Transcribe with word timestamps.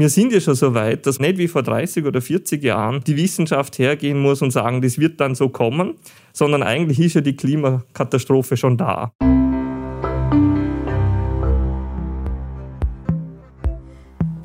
wir 0.00 0.08
sind 0.10 0.32
ja 0.32 0.40
schon 0.40 0.54
so 0.54 0.74
weit, 0.74 1.06
dass 1.06 1.20
nicht 1.20 1.38
wie 1.38 1.48
vor 1.48 1.62
30 1.62 2.04
oder 2.04 2.20
40 2.20 2.62
Jahren 2.62 3.02
die 3.06 3.16
Wissenschaft 3.16 3.78
hergehen 3.78 4.18
muss 4.18 4.42
und 4.42 4.50
sagen, 4.50 4.82
das 4.82 4.98
wird 4.98 5.20
dann 5.20 5.34
so 5.34 5.48
kommen, 5.48 5.94
sondern 6.32 6.62
eigentlich 6.62 7.00
ist 7.00 7.14
ja 7.14 7.20
die 7.20 7.36
Klimakatastrophe 7.36 8.56
schon 8.56 8.76
da. 8.76 9.12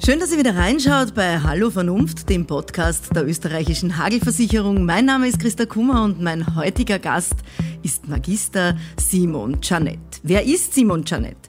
Schön, 0.03 0.19
dass 0.19 0.31
ihr 0.31 0.39
wieder 0.39 0.55
reinschaut 0.55 1.13
bei 1.13 1.39
Hallo 1.39 1.69
Vernunft, 1.69 2.29
dem 2.29 2.47
Podcast 2.47 3.15
der 3.15 3.27
österreichischen 3.27 3.97
Hagelversicherung. 3.97 4.83
Mein 4.85 5.05
Name 5.05 5.27
ist 5.27 5.39
Christa 5.39 5.65
Kummer 5.65 6.03
und 6.03 6.21
mein 6.21 6.55
heutiger 6.55 6.97
Gast 6.97 7.35
ist 7.83 8.07
Magister 8.07 8.77
Simon 8.97 9.57
Janet. 9.61 9.99
Wer 10.23 10.43
ist 10.45 10.73
Simon 10.73 11.03
Janet? 11.05 11.40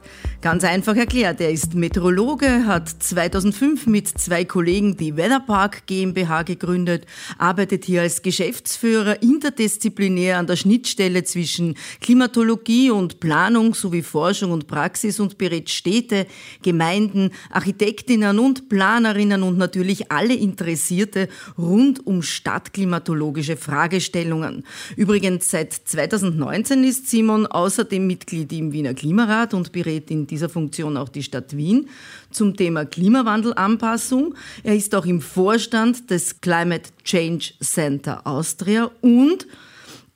Ganz 0.42 0.64
einfach 0.64 0.96
erklärt, 0.96 1.40
er 1.40 1.52
ist 1.52 1.74
Meteorologe, 1.74 2.66
hat 2.66 2.88
2005 2.88 3.86
mit 3.86 4.08
zwei 4.08 4.44
Kollegen 4.44 4.96
die 4.96 5.16
Weatherpark 5.16 5.86
GmbH 5.86 6.42
gegründet, 6.42 7.06
arbeitet 7.38 7.84
hier 7.84 8.00
als 8.00 8.22
Geschäftsführer 8.22 9.22
interdisziplinär 9.22 10.38
an 10.38 10.48
der 10.48 10.56
Schnittstelle 10.56 11.22
zwischen 11.22 11.76
Klimatologie 12.00 12.90
und 12.90 13.20
Planung 13.20 13.76
sowie 13.76 14.02
Forschung 14.02 14.50
und 14.50 14.66
Praxis 14.66 15.20
und 15.20 15.38
berät 15.38 15.70
Städte, 15.70 16.26
Gemeinden, 16.62 17.30
Architektinnen 17.52 18.40
und 18.40 18.68
Planerinnen 18.68 19.44
und 19.44 19.58
natürlich 19.58 20.10
alle 20.10 20.34
Interessierte 20.34 21.28
rund 21.56 22.04
um 22.04 22.20
stadtklimatologische 22.20 23.56
Fragestellungen. 23.56 24.64
Übrigens 24.96 25.52
seit 25.52 25.72
2019 25.72 26.82
ist 26.82 27.08
Simon 27.08 27.46
außerdem 27.46 28.04
Mitglied 28.04 28.52
im 28.52 28.72
Wiener 28.72 28.94
Klimarat 28.94 29.54
und 29.54 29.70
berät 29.70 30.10
in 30.10 30.26
dieser 30.32 30.48
Funktion 30.48 30.96
auch 30.96 31.10
die 31.10 31.22
Stadt 31.22 31.56
Wien 31.56 31.88
zum 32.30 32.56
Thema 32.56 32.86
Klimawandelanpassung. 32.86 34.34
Er 34.64 34.74
ist 34.74 34.94
auch 34.94 35.04
im 35.04 35.20
Vorstand 35.20 36.10
des 36.10 36.40
Climate 36.40 36.90
Change 37.04 37.52
Center 37.60 38.26
Austria 38.26 38.90
und 39.02 39.46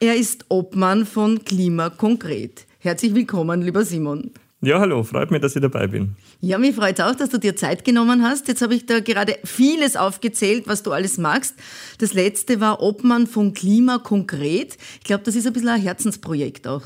er 0.00 0.16
ist 0.16 0.46
Obmann 0.48 1.04
von 1.04 1.44
Klima 1.44 1.90
Konkret. 1.90 2.66
Herzlich 2.78 3.14
willkommen, 3.14 3.60
lieber 3.60 3.84
Simon. 3.84 4.30
Ja, 4.62 4.80
hallo, 4.80 5.02
freut 5.02 5.30
mich, 5.30 5.42
dass 5.42 5.54
ich 5.54 5.60
dabei 5.60 5.86
bin. 5.86 6.16
Ja, 6.40 6.56
mich 6.56 6.74
freut 6.74 6.98
es 6.98 7.04
auch, 7.04 7.14
dass 7.14 7.28
du 7.28 7.38
dir 7.38 7.54
Zeit 7.54 7.84
genommen 7.84 8.22
hast. 8.22 8.48
Jetzt 8.48 8.62
habe 8.62 8.74
ich 8.74 8.86
da 8.86 9.00
gerade 9.00 9.36
vieles 9.44 9.96
aufgezählt, 9.96 10.66
was 10.66 10.82
du 10.82 10.92
alles 10.92 11.18
magst. 11.18 11.54
Das 11.98 12.14
letzte 12.14 12.58
war 12.58 12.82
Obmann 12.82 13.26
von 13.26 13.52
Klima 13.52 13.98
konkret. 13.98 14.78
Ich 14.98 15.04
glaube, 15.04 15.24
das 15.24 15.36
ist 15.36 15.46
ein 15.46 15.52
bisschen 15.52 15.68
ein 15.68 15.80
Herzensprojekt 15.80 16.66
auch. 16.66 16.82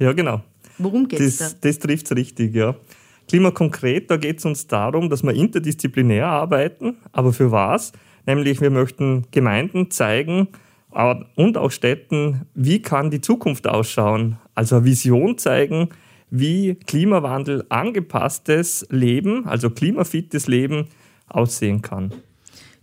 Ja, 0.00 0.12
genau. 0.12 0.42
Worum 0.78 1.08
geht 1.08 1.20
es 1.20 1.38
da? 1.38 1.48
Das 1.60 1.78
trifft 1.78 2.06
es 2.06 2.16
richtig, 2.16 2.54
ja. 2.54 2.74
Klima 3.28 3.50
konkret, 3.50 4.10
da 4.10 4.16
geht 4.16 4.38
es 4.38 4.44
uns 4.44 4.66
darum, 4.66 5.08
dass 5.08 5.22
wir 5.22 5.32
interdisziplinär 5.32 6.26
arbeiten. 6.26 6.96
Aber 7.12 7.32
für 7.32 7.50
was? 7.50 7.92
Nämlich, 8.26 8.60
wir 8.60 8.70
möchten 8.70 9.26
Gemeinden 9.30 9.90
zeigen 9.90 10.48
und 11.36 11.56
auch 11.56 11.70
Städten, 11.70 12.42
wie 12.54 12.82
kann 12.82 13.10
die 13.10 13.20
Zukunft 13.20 13.66
ausschauen. 13.66 14.38
Also 14.54 14.76
eine 14.76 14.84
Vision 14.84 15.38
zeigen, 15.38 15.88
wie 16.30 16.74
Klimawandel 16.74 17.64
angepasstes 17.68 18.86
Leben, 18.90 19.46
also 19.46 19.70
klimafittes 19.70 20.48
Leben 20.48 20.88
aussehen 21.28 21.80
kann. 21.80 22.12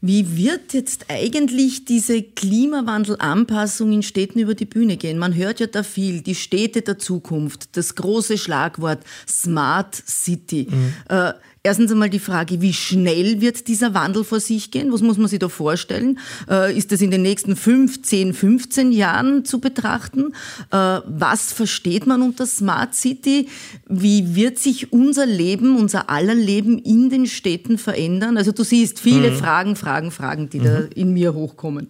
Wie 0.02 0.38
wird 0.38 0.73
jetzt 0.73 1.05
eigentlich 1.09 1.83
diese 1.83 2.22
Klimawandelanpassung 2.22 3.92
in 3.92 4.03
Städten 4.03 4.39
über 4.39 4.56
die 4.56 4.66
Bühne 4.66 4.95
gehen? 4.95 5.17
Man 5.17 5.36
hört 5.36 5.59
ja 5.59 5.67
da 5.67 5.83
viel, 5.83 6.22
die 6.22 6.36
Städte 6.36 6.81
der 6.81 7.00
Zukunft, 7.00 7.75
das 7.75 7.95
große 7.95 8.38
Schlagwort 8.38 9.03
Smart 9.28 9.95
City. 9.95 10.67
Mhm. 10.69 10.94
Äh, 11.09 11.33
Erstens 11.61 11.91
einmal 11.91 12.09
die 12.09 12.19
Frage, 12.19 12.61
wie 12.61 12.71
schnell 12.71 13.41
wird 13.41 13.67
dieser 13.67 13.93
Wandel 13.93 14.23
vor 14.23 14.39
sich 14.39 14.71
gehen? 14.71 14.93
Was 14.93 15.02
muss 15.02 15.17
man 15.17 15.27
sich 15.27 15.39
da 15.39 15.49
vorstellen? 15.49 16.17
Äh, 16.49 16.77
ist 16.77 16.93
das 16.93 17.01
in 17.01 17.11
den 17.11 17.21
nächsten 17.21 17.57
5, 17.57 18.01
10, 18.01 18.33
15 18.33 18.93
Jahren 18.93 19.43
zu 19.43 19.59
betrachten? 19.59 20.33
Äh, 20.71 21.01
was 21.05 21.51
versteht 21.51 22.07
man 22.07 22.22
unter 22.22 22.45
Smart 22.45 22.95
City? 22.95 23.50
Wie 23.89 24.35
wird 24.35 24.57
sich 24.57 24.94
unser 24.94 25.25
Leben, 25.25 25.75
unser 25.75 26.09
aller 26.09 26.35
Leben 26.35 26.79
in 26.79 27.09
den 27.09 27.25
Städten 27.25 27.78
verändern? 27.78 28.38
Also 28.38 28.53
du 28.53 28.63
siehst 28.63 29.01
viele 29.01 29.31
mhm. 29.31 29.35
Fragen, 29.35 29.75
Fragen, 29.75 30.11
Fragen, 30.11 30.50
die 30.50 30.59
mhm. 30.59 30.63
da 30.63 30.79
in 30.95 31.13
mir 31.13 31.34
hochkommen. 31.34 31.88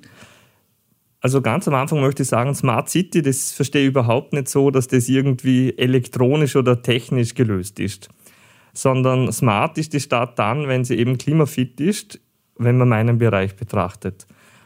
Also 1.21 1.41
ganz 1.41 1.67
am 1.67 1.75
Anfang 1.75 2.01
möchte 2.01 2.23
ich 2.23 2.29
sagen, 2.29 2.55
Smart 2.55 2.89
City, 2.89 3.21
das 3.21 3.51
verstehe 3.51 3.83
ich 3.83 3.89
überhaupt 3.89 4.33
nicht 4.33 4.49
so, 4.49 4.71
dass 4.71 4.87
das 4.87 5.09
irgendwie 5.09 5.77
elektronisch 5.77 6.55
oder 6.55 6.81
technisch 6.81 7.35
gelöst 7.35 7.79
ist 7.79 8.09
sondern 8.81 9.31
smart 9.31 9.77
ist 9.77 9.93
die 9.93 9.99
Stadt 9.99 10.39
dann, 10.39 10.67
wenn 10.67 10.85
sie 10.85 10.97
eben 10.97 11.17
klimafit 11.17 11.81
ist, 11.81 12.19
wenn 12.57 12.77
man 12.77 12.89
meinen 12.89 13.17
Bereich 13.17 13.55
betrachtet. 13.55 14.25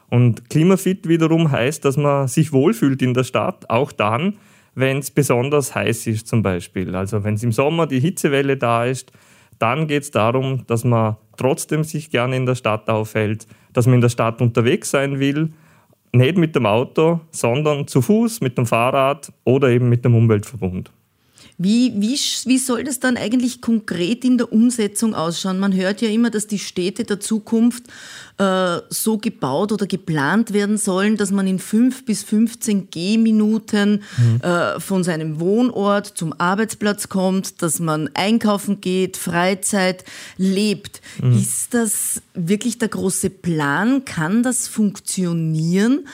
Und 0.09 0.50
klimafit 0.50 1.07
wiederum 1.07 1.51
heißt, 1.51 1.84
dass 1.85 1.97
man 1.97 2.28
sich 2.28 2.53
wohlfühlt 2.53 3.02
in 3.02 3.13
der 3.13 3.23
Stadt, 3.23 3.69
auch 3.69 3.91
dann, 3.91 4.35
wenn 4.75 5.00
es 5.00 5.09
besonders 5.09 5.73
heiß 5.73 6.07
ist 6.07 6.28
zum 6.28 6.44
Beispiel. 6.44 6.96
Also 6.96 7.23
wenn 7.23 7.35
es 7.35 7.44
im 7.44 7.52
Sommer 7.52 7.88
die 7.88 8.00
Hitzewelle 8.00 8.57
da 8.57 8.85
ist, 8.85 9.12
dann 9.59 9.88
geht 9.88 10.03
es 10.03 10.12
darum, 10.12 10.66
dass 10.68 10.84
man 10.84 11.18
trotzdem 11.38 11.84
sich 11.84 12.09
gerne 12.09 12.35
in 12.35 12.46
der 12.46 12.56
Stadt 12.56 12.90
aufhält, 12.90 13.47
dass 13.72 13.85
man 13.88 13.96
in 13.96 14.02
der 14.02 14.09
Stadt 14.09 14.41
unterwegs 14.41 14.91
sein 14.91 15.19
will, 15.19 15.53
nicht 16.12 16.38
mit 16.38 16.56
dem 16.56 16.68
Auto, 16.68 17.22
sondern 17.31 17.88
zu 17.88 18.02
Fuß, 18.02 18.41
mit 18.41 18.57
dem 18.57 18.68
Fahrrad 18.68 19.31
oder 19.44 19.69
eben 19.69 19.90
mit 19.90 20.06
dem 20.06 20.16
Umweltverbund. 20.16 20.91
Wie, 21.58 21.94
wie, 21.97 22.16
wie 22.16 22.58
soll 22.58 22.84
das 22.84 23.00
dann 23.00 23.16
eigentlich 23.16 23.62
konkret 23.62 24.25
in 24.25 24.38
der 24.38 24.52
Umsetzung 24.52 25.14
ausschauen? 25.14 25.59
Man 25.59 25.74
hört 25.74 26.02
ja 26.02 26.09
immer, 26.09 26.30
dass 26.31 26.47
die 26.47 26.59
Städte 26.59 27.03
der 27.03 27.19
Zukunft 27.19 27.84
äh, 28.40 28.80
so 28.90 29.18
gebaut 29.19 29.72
oder 29.72 29.86
geplant 29.86 30.53
werden 30.53 30.78
sollen, 30.78 31.16
dass 31.16 31.31
man 31.31 31.46
in 31.46 31.59
fünf 31.59 32.06
bis 32.06 32.24
15 32.24 32.90
Gehminuten 32.90 34.02
mhm. 34.18 34.41
äh, 34.41 34.80
von 34.80 35.03
seinem 35.03 35.40
Wohnort 35.40 36.08
zum 36.08 36.34
Arbeitsplatz 36.40 37.09
kommt, 37.09 37.62
dass 37.62 37.80
man 37.80 38.09
einkaufen 38.16 38.81
geht, 38.81 39.18
Freizeit 39.18 40.03
lebt. 40.38 41.02
Mhm. 41.22 41.38
Ist 41.38 41.75
das 41.75 42.22
wirklich 42.34 42.80
der 42.80 42.90
große 42.90 43.30
Plan? 43.30 44.06
Kann 44.06 44.41
das 44.41 44.68
funktionieren? 44.68 46.08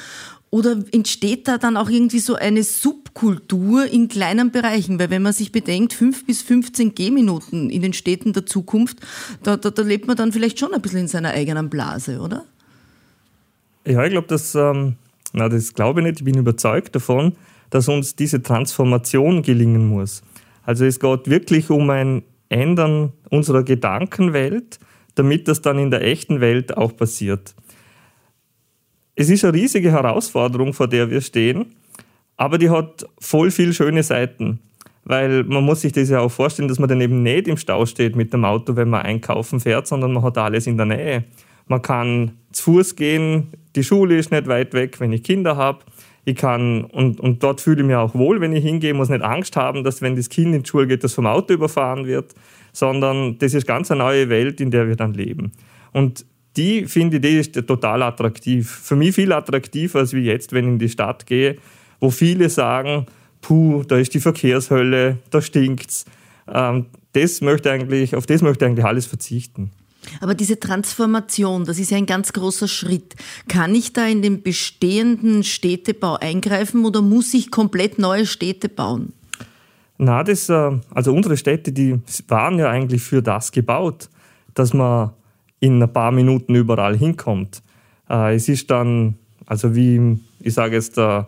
Oder 0.51 0.77
entsteht 0.91 1.47
da 1.47 1.59
dann 1.59 1.77
auch 1.77 1.89
irgendwie 1.89 2.19
so 2.19 2.35
eine 2.35 2.63
Subkultur 2.63 3.85
in 3.85 4.07
kleinen 4.07 4.51
Bereichen? 4.51 4.99
Weil 4.99 5.11
wenn 5.11 5.21
man 5.21 5.33
sich 5.33 5.51
bedenkt, 5.51 5.93
fünf 5.93 6.25
bis 6.25 6.41
15 6.41 6.95
Gehminuten 6.95 7.69
in 7.69 7.83
den 7.83 7.93
Städten 7.93 8.33
der 8.33 8.47
Zukunft, 8.47 8.97
da, 9.43 9.57
da, 9.57 9.69
da 9.69 9.81
lebt 9.83 10.07
man 10.07 10.17
dann 10.17 10.31
vielleicht 10.31 10.59
schon 10.59 10.73
ein 10.73 10.81
bisschen 10.81 11.01
in 11.01 11.07
seiner 11.07 11.29
eigenen 11.29 11.69
Blase, 11.69 12.19
oder? 12.19 12.45
Ja, 13.85 14.03
ich 14.03 14.11
glaube, 14.11 14.27
das, 14.27 14.55
ähm, 14.55 14.95
das 15.33 15.73
glaube 15.73 16.01
ich 16.01 16.07
nicht. 16.07 16.19
Ich 16.19 16.25
bin 16.25 16.37
überzeugt 16.37 16.95
davon, 16.95 17.35
dass 17.69 17.87
uns 17.87 18.15
diese 18.15 18.41
Transformation 18.41 19.43
gelingen 19.43 19.87
muss. 19.87 20.23
Also 20.63 20.85
es 20.85 20.99
geht 20.99 21.29
wirklich 21.29 21.69
um 21.69 21.89
ein 21.91 22.23
Ändern 22.49 23.13
unserer 23.29 23.63
Gedankenwelt, 23.63 24.79
damit 25.15 25.47
das 25.47 25.61
dann 25.61 25.77
in 25.77 25.91
der 25.91 26.03
echten 26.03 26.41
Welt 26.41 26.75
auch 26.75 26.95
passiert. 26.95 27.53
Es 29.19 29.29
ist 29.29 29.43
eine 29.43 29.53
riesige 29.53 29.91
Herausforderung, 29.91 30.71
vor 30.71 30.87
der 30.87 31.11
wir 31.11 31.19
stehen, 31.19 31.65
aber 32.37 32.57
die 32.57 32.69
hat 32.69 33.05
voll 33.19 33.51
viel 33.51 33.73
schöne 33.73 34.01
Seiten. 34.01 34.61
Weil 35.03 35.43
man 35.43 35.65
muss 35.65 35.81
sich 35.81 35.91
das 35.91 36.09
ja 36.09 36.21
auch 36.21 36.31
vorstellen, 36.31 36.69
dass 36.69 36.79
man 36.79 36.87
dann 36.87 37.01
eben 37.01 37.21
nicht 37.21 37.49
im 37.49 37.57
Stau 37.57 37.85
steht 37.85 38.15
mit 38.15 38.31
dem 38.31 38.45
Auto, 38.45 38.77
wenn 38.77 38.87
man 38.87 39.01
einkaufen 39.01 39.59
fährt, 39.59 39.87
sondern 39.87 40.13
man 40.13 40.23
hat 40.23 40.37
alles 40.37 40.67
in 40.67 40.77
der 40.77 40.85
Nähe. 40.85 41.25
Man 41.67 41.81
kann 41.81 42.31
zu 42.53 42.63
Fuß 42.63 42.95
gehen, 42.95 43.47
die 43.75 43.83
Schule 43.83 44.17
ist 44.17 44.31
nicht 44.31 44.47
weit 44.47 44.73
weg, 44.73 45.01
wenn 45.01 45.11
ich 45.11 45.23
Kinder 45.23 45.57
habe. 45.57 45.79
Ich 46.23 46.37
kann, 46.37 46.85
und, 46.85 47.19
und 47.19 47.43
dort 47.43 47.59
fühle 47.59 47.81
ich 47.81 47.87
mich 47.87 47.97
auch 47.97 48.15
wohl, 48.15 48.39
wenn 48.39 48.53
ich 48.53 48.63
hingehe, 48.63 48.93
muss 48.93 49.09
nicht 49.09 49.21
Angst 49.21 49.57
haben, 49.57 49.83
dass 49.83 50.01
wenn 50.01 50.15
das 50.15 50.29
Kind 50.29 50.55
in 50.55 50.63
die 50.63 50.69
Schule 50.69 50.87
geht, 50.87 51.03
das 51.03 51.13
vom 51.13 51.25
Auto 51.25 51.53
überfahren 51.53 52.05
wird, 52.05 52.33
sondern 52.71 53.37
das 53.39 53.53
ist 53.53 53.67
ganz 53.67 53.91
eine 53.91 53.99
neue 53.99 54.29
Welt, 54.29 54.61
in 54.61 54.71
der 54.71 54.87
wir 54.87 54.95
dann 54.95 55.13
leben. 55.13 55.51
Und 55.91 56.23
die 56.57 56.85
finde 56.85 57.17
ich, 57.17 57.21
die 57.21 57.37
ist 57.37 57.67
total 57.67 58.03
attraktiv. 58.03 58.69
Für 58.69 58.95
mich 58.95 59.15
viel 59.15 59.31
attraktiver 59.31 59.99
als 59.99 60.13
wie 60.13 60.21
jetzt, 60.21 60.53
wenn 60.53 60.65
ich 60.65 60.71
in 60.71 60.79
die 60.79 60.89
Stadt 60.89 61.25
gehe, 61.25 61.57
wo 61.99 62.09
viele 62.09 62.49
sagen, 62.49 63.05
puh, 63.41 63.83
da 63.83 63.97
ist 63.97 64.13
die 64.13 64.19
Verkehrshölle, 64.19 65.17
da 65.29 65.41
stinkt's. 65.41 66.05
Ähm, 66.47 66.87
das 67.13 67.41
möchte 67.41 67.71
eigentlich, 67.71 68.15
auf 68.15 68.25
das 68.25 68.41
möchte 68.41 68.65
ich 68.65 68.71
eigentlich 68.71 68.85
alles 68.85 69.05
verzichten. 69.05 69.71
Aber 70.21 70.33
diese 70.33 70.59
Transformation, 70.59 71.65
das 71.65 71.77
ist 71.77 71.91
ja 71.91 71.97
ein 71.97 72.05
ganz 72.05 72.33
großer 72.33 72.67
Schritt. 72.67 73.15
Kann 73.47 73.75
ich 73.75 73.93
da 73.93 74.07
in 74.07 74.21
den 74.21 74.41
bestehenden 74.41 75.43
Städtebau 75.43 76.15
eingreifen 76.15 76.85
oder 76.85 77.01
muss 77.01 77.33
ich 77.33 77.51
komplett 77.51 77.99
neue 77.99 78.25
Städte 78.25 78.69
bauen? 78.69 79.13
Na, 79.97 80.23
das, 80.23 80.47
äh, 80.49 80.71
also 80.91 81.13
unsere 81.13 81.35
Städte, 81.35 81.71
die 81.73 81.99
waren 82.27 82.57
ja 82.57 82.69
eigentlich 82.69 83.01
für 83.01 83.21
das 83.21 83.51
gebaut, 83.51 84.09
dass 84.53 84.73
man 84.73 85.11
in 85.59 85.81
ein 85.81 85.91
paar 85.91 86.11
Minuten 86.11 86.55
überall 86.55 86.97
hinkommt. 86.97 87.61
Äh, 88.09 88.35
es 88.35 88.49
ist 88.49 88.69
dann, 88.69 89.15
also 89.45 89.75
wie 89.75 90.19
ich 90.41 90.53
sage 90.53 90.75
jetzt, 90.75 90.97
der 90.97 91.27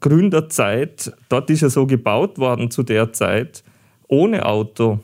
Gründerzeit, 0.00 1.12
dort 1.28 1.50
ist 1.50 1.62
ja 1.62 1.70
so 1.70 1.86
gebaut 1.86 2.38
worden 2.38 2.70
zu 2.70 2.82
der 2.82 3.12
Zeit, 3.12 3.64
ohne 4.08 4.44
Auto. 4.46 5.00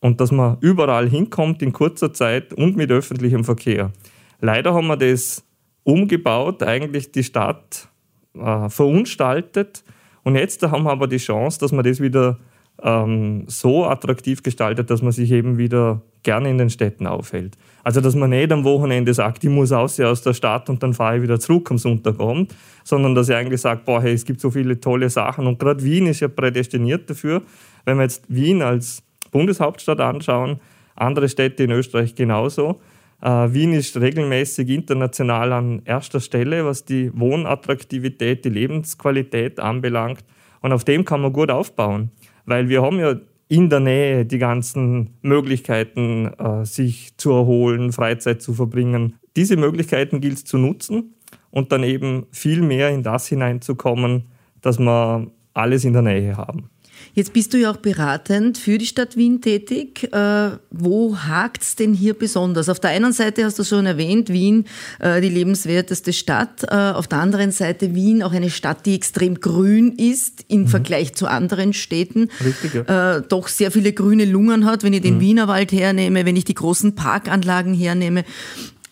und 0.00 0.20
dass 0.20 0.30
man 0.30 0.58
überall 0.60 1.08
hinkommt 1.08 1.60
in 1.60 1.72
kurzer 1.72 2.12
Zeit 2.12 2.54
und 2.54 2.76
mit 2.76 2.90
öffentlichem 2.90 3.44
Verkehr. 3.44 3.92
Leider 4.40 4.72
haben 4.72 4.86
wir 4.86 4.96
das 4.96 5.44
umgebaut, 5.82 6.62
eigentlich 6.62 7.10
die 7.10 7.24
Stadt 7.24 7.88
äh, 8.34 8.68
verunstaltet 8.68 9.82
und 10.22 10.36
jetzt 10.36 10.62
haben 10.62 10.84
wir 10.84 10.92
aber 10.92 11.08
die 11.08 11.16
Chance, 11.16 11.58
dass 11.58 11.72
man 11.72 11.84
das 11.84 12.00
wieder 12.00 12.38
ähm, 12.82 13.44
so 13.46 13.86
attraktiv 13.86 14.42
gestaltet, 14.42 14.90
dass 14.90 15.02
man 15.02 15.12
sich 15.12 15.30
eben 15.32 15.58
wieder 15.58 16.02
gerne 16.22 16.50
in 16.50 16.58
den 16.58 16.70
Städten 16.70 17.06
aufhält. 17.06 17.56
Also, 17.84 18.00
dass 18.00 18.14
man 18.14 18.30
nicht 18.30 18.52
am 18.52 18.64
Wochenende 18.64 19.14
sagt, 19.14 19.44
ich 19.44 19.50
muss 19.50 19.72
aus 19.72 19.98
aus 20.00 20.22
der 20.22 20.34
Stadt 20.34 20.68
und 20.68 20.82
dann 20.82 20.94
fahre 20.94 21.16
ich 21.16 21.22
wieder 21.22 21.40
zurück 21.40 21.70
am 21.70 21.78
Sonntagabend, 21.78 22.54
sondern 22.84 23.14
dass 23.14 23.28
ich 23.28 23.34
eigentlich 23.34 23.60
sage, 23.60 23.80
boah, 23.84 24.02
hey, 24.02 24.12
es 24.12 24.24
gibt 24.24 24.40
so 24.40 24.50
viele 24.50 24.78
tolle 24.80 25.10
Sachen 25.10 25.46
und 25.46 25.58
gerade 25.58 25.82
Wien 25.82 26.06
ist 26.06 26.20
ja 26.20 26.28
prädestiniert 26.28 27.08
dafür. 27.08 27.42
Wenn 27.84 27.96
wir 27.96 28.04
jetzt 28.04 28.24
Wien 28.28 28.62
als 28.62 29.02
Bundeshauptstadt 29.30 30.00
anschauen, 30.00 30.60
andere 30.94 31.28
Städte 31.28 31.64
in 31.64 31.70
Österreich 31.70 32.14
genauso. 32.14 32.80
Äh, 33.22 33.52
Wien 33.52 33.72
ist 33.72 33.96
regelmäßig 33.96 34.68
international 34.68 35.52
an 35.52 35.82
erster 35.84 36.20
Stelle, 36.20 36.64
was 36.64 36.84
die 36.84 37.10
Wohnattraktivität, 37.18 38.44
die 38.44 38.50
Lebensqualität 38.50 39.60
anbelangt. 39.60 40.24
Und 40.60 40.72
auf 40.72 40.84
dem 40.84 41.04
kann 41.04 41.20
man 41.20 41.32
gut 41.32 41.50
aufbauen, 41.50 42.10
weil 42.48 42.68
wir 42.68 42.82
haben 42.82 42.98
ja 42.98 43.14
in 43.48 43.70
der 43.70 43.80
Nähe 43.80 44.24
die 44.24 44.38
ganzen 44.38 45.14
Möglichkeiten, 45.22 46.26
äh, 46.38 46.64
sich 46.64 47.16
zu 47.16 47.32
erholen, 47.32 47.92
Freizeit 47.92 48.42
zu 48.42 48.52
verbringen. 48.54 49.14
Diese 49.36 49.56
Möglichkeiten 49.56 50.20
gilt 50.20 50.38
es 50.38 50.44
zu 50.44 50.58
nutzen 50.58 51.14
und 51.50 51.72
dann 51.72 51.82
eben 51.82 52.26
viel 52.30 52.62
mehr 52.62 52.90
in 52.90 53.02
das 53.02 53.26
hineinzukommen, 53.26 54.24
dass 54.60 54.78
wir 54.78 55.30
alles 55.54 55.84
in 55.84 55.92
der 55.92 56.02
Nähe 56.02 56.36
haben. 56.36 56.70
Jetzt 57.18 57.32
bist 57.32 57.52
du 57.52 57.58
ja 57.58 57.72
auch 57.72 57.78
beratend 57.78 58.58
für 58.58 58.78
die 58.78 58.86
Stadt 58.86 59.16
Wien 59.16 59.40
tätig. 59.40 60.04
Äh, 60.12 60.50
wo 60.70 61.18
hakt 61.18 61.64
es 61.64 61.74
denn 61.74 61.92
hier 61.92 62.14
besonders? 62.14 62.68
Auf 62.68 62.78
der 62.78 62.90
einen 62.90 63.12
Seite 63.12 63.44
hast 63.44 63.58
du 63.58 63.64
schon 63.64 63.86
erwähnt, 63.86 64.28
Wien, 64.28 64.66
äh, 65.00 65.20
die 65.20 65.28
lebenswerteste 65.28 66.12
Stadt. 66.12 66.62
Äh, 66.70 66.76
auf 66.76 67.08
der 67.08 67.18
anderen 67.18 67.50
Seite 67.50 67.96
Wien, 67.96 68.22
auch 68.22 68.30
eine 68.30 68.50
Stadt, 68.50 68.86
die 68.86 68.94
extrem 68.94 69.40
grün 69.40 69.96
ist 69.96 70.44
im 70.46 70.60
mhm. 70.60 70.68
Vergleich 70.68 71.12
zu 71.16 71.26
anderen 71.26 71.72
Städten. 71.72 72.28
Richtig, 72.44 72.74
ja. 72.74 73.16
Äh, 73.16 73.22
doch 73.28 73.48
sehr 73.48 73.72
viele 73.72 73.92
grüne 73.92 74.24
Lungen 74.24 74.64
hat, 74.64 74.84
wenn 74.84 74.92
ich 74.92 75.00
den 75.00 75.16
mhm. 75.16 75.20
Wienerwald 75.20 75.72
hernehme, 75.72 76.24
wenn 76.24 76.36
ich 76.36 76.44
die 76.44 76.54
großen 76.54 76.94
Parkanlagen 76.94 77.74
hernehme. 77.74 78.22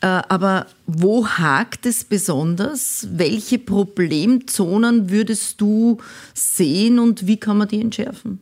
Äh, 0.00 0.06
aber 0.06 0.66
wo 0.87 1.26
hakt 1.26 1.87
es 1.87 2.04
besonders? 2.04 3.08
Welche 3.10 3.58
Problemzonen 3.58 5.10
würdest 5.10 5.60
du 5.60 5.98
sehen 6.34 6.98
und 6.98 7.26
wie 7.26 7.38
kann 7.38 7.58
man 7.58 7.69
die 7.69 7.81
entschärfen? 7.81 8.40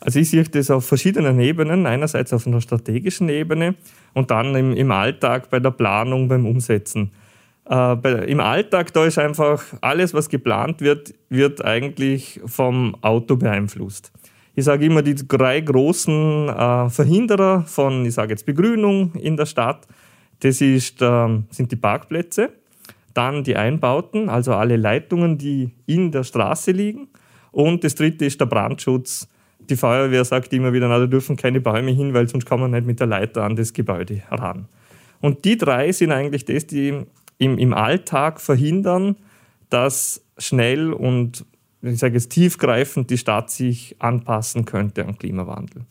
Also 0.00 0.18
ich 0.18 0.30
sehe 0.30 0.44
das 0.44 0.70
auf 0.70 0.86
verschiedenen 0.86 1.40
Ebenen. 1.40 1.86
Einerseits 1.86 2.32
auf 2.32 2.46
einer 2.46 2.60
strategischen 2.60 3.28
Ebene 3.28 3.74
und 4.12 4.30
dann 4.30 4.54
im, 4.54 4.72
im 4.72 4.90
Alltag 4.90 5.50
bei 5.50 5.60
der 5.60 5.70
Planung, 5.70 6.28
beim 6.28 6.46
Umsetzen. 6.46 7.10
Äh, 7.66 7.96
bei, 7.96 8.12
Im 8.26 8.40
Alltag, 8.40 8.92
da 8.92 9.04
ist 9.04 9.18
einfach 9.18 9.62
alles, 9.80 10.12
was 10.12 10.28
geplant 10.28 10.80
wird, 10.80 11.14
wird 11.30 11.64
eigentlich 11.64 12.40
vom 12.44 12.96
Auto 13.00 13.36
beeinflusst. 13.36 14.12
Ich 14.54 14.64
sage 14.64 14.84
immer, 14.86 15.02
die 15.02 15.14
drei 15.14 15.60
großen 15.60 16.48
äh, 16.48 16.90
Verhinderer 16.90 17.64
von, 17.66 18.04
ich 18.06 18.14
sage 18.14 18.30
jetzt 18.30 18.46
Begrünung 18.46 19.12
in 19.14 19.36
der 19.36 19.46
Stadt, 19.46 19.86
das 20.40 20.60
ist, 20.60 21.00
äh, 21.02 21.38
sind 21.50 21.72
die 21.72 21.76
Parkplätze, 21.76 22.50
dann 23.14 23.44
die 23.44 23.56
Einbauten, 23.56 24.28
also 24.28 24.54
alle 24.54 24.76
Leitungen, 24.76 25.38
die 25.38 25.70
in 25.86 26.10
der 26.10 26.24
Straße 26.24 26.72
liegen. 26.72 27.08
Und 27.52 27.84
das 27.84 27.94
dritte 27.94 28.24
ist 28.24 28.40
der 28.40 28.46
Brandschutz. 28.46 29.28
Die 29.60 29.76
Feuerwehr 29.76 30.24
sagt 30.24 30.52
immer 30.52 30.72
wieder, 30.72 30.88
na, 30.88 30.98
da 30.98 31.06
dürfen 31.06 31.36
keine 31.36 31.60
Bäume 31.60 31.92
hin, 31.92 32.12
weil 32.12 32.28
sonst 32.28 32.44
kann 32.44 32.60
man 32.60 32.72
nicht 32.72 32.86
mit 32.86 33.00
der 33.00 33.06
Leiter 33.06 33.44
an 33.44 33.56
das 33.56 33.72
Gebäude 33.72 34.22
ran. 34.30 34.66
Und 35.20 35.44
die 35.44 35.56
drei 35.56 35.92
sind 35.92 36.12
eigentlich 36.12 36.44
das, 36.44 36.66
die 36.66 37.04
im, 37.38 37.58
im 37.58 37.72
Alltag 37.72 38.40
verhindern, 38.40 39.16
dass 39.70 40.22
schnell 40.38 40.92
und 40.92 41.46
ich 41.82 41.98
sage 41.98 42.14
jetzt 42.14 42.30
tiefgreifend 42.30 43.10
die 43.10 43.18
Stadt 43.18 43.50
sich 43.50 43.96
anpassen 43.98 44.64
könnte 44.64 45.04
am 45.04 45.18
Klimawandel. 45.18 45.82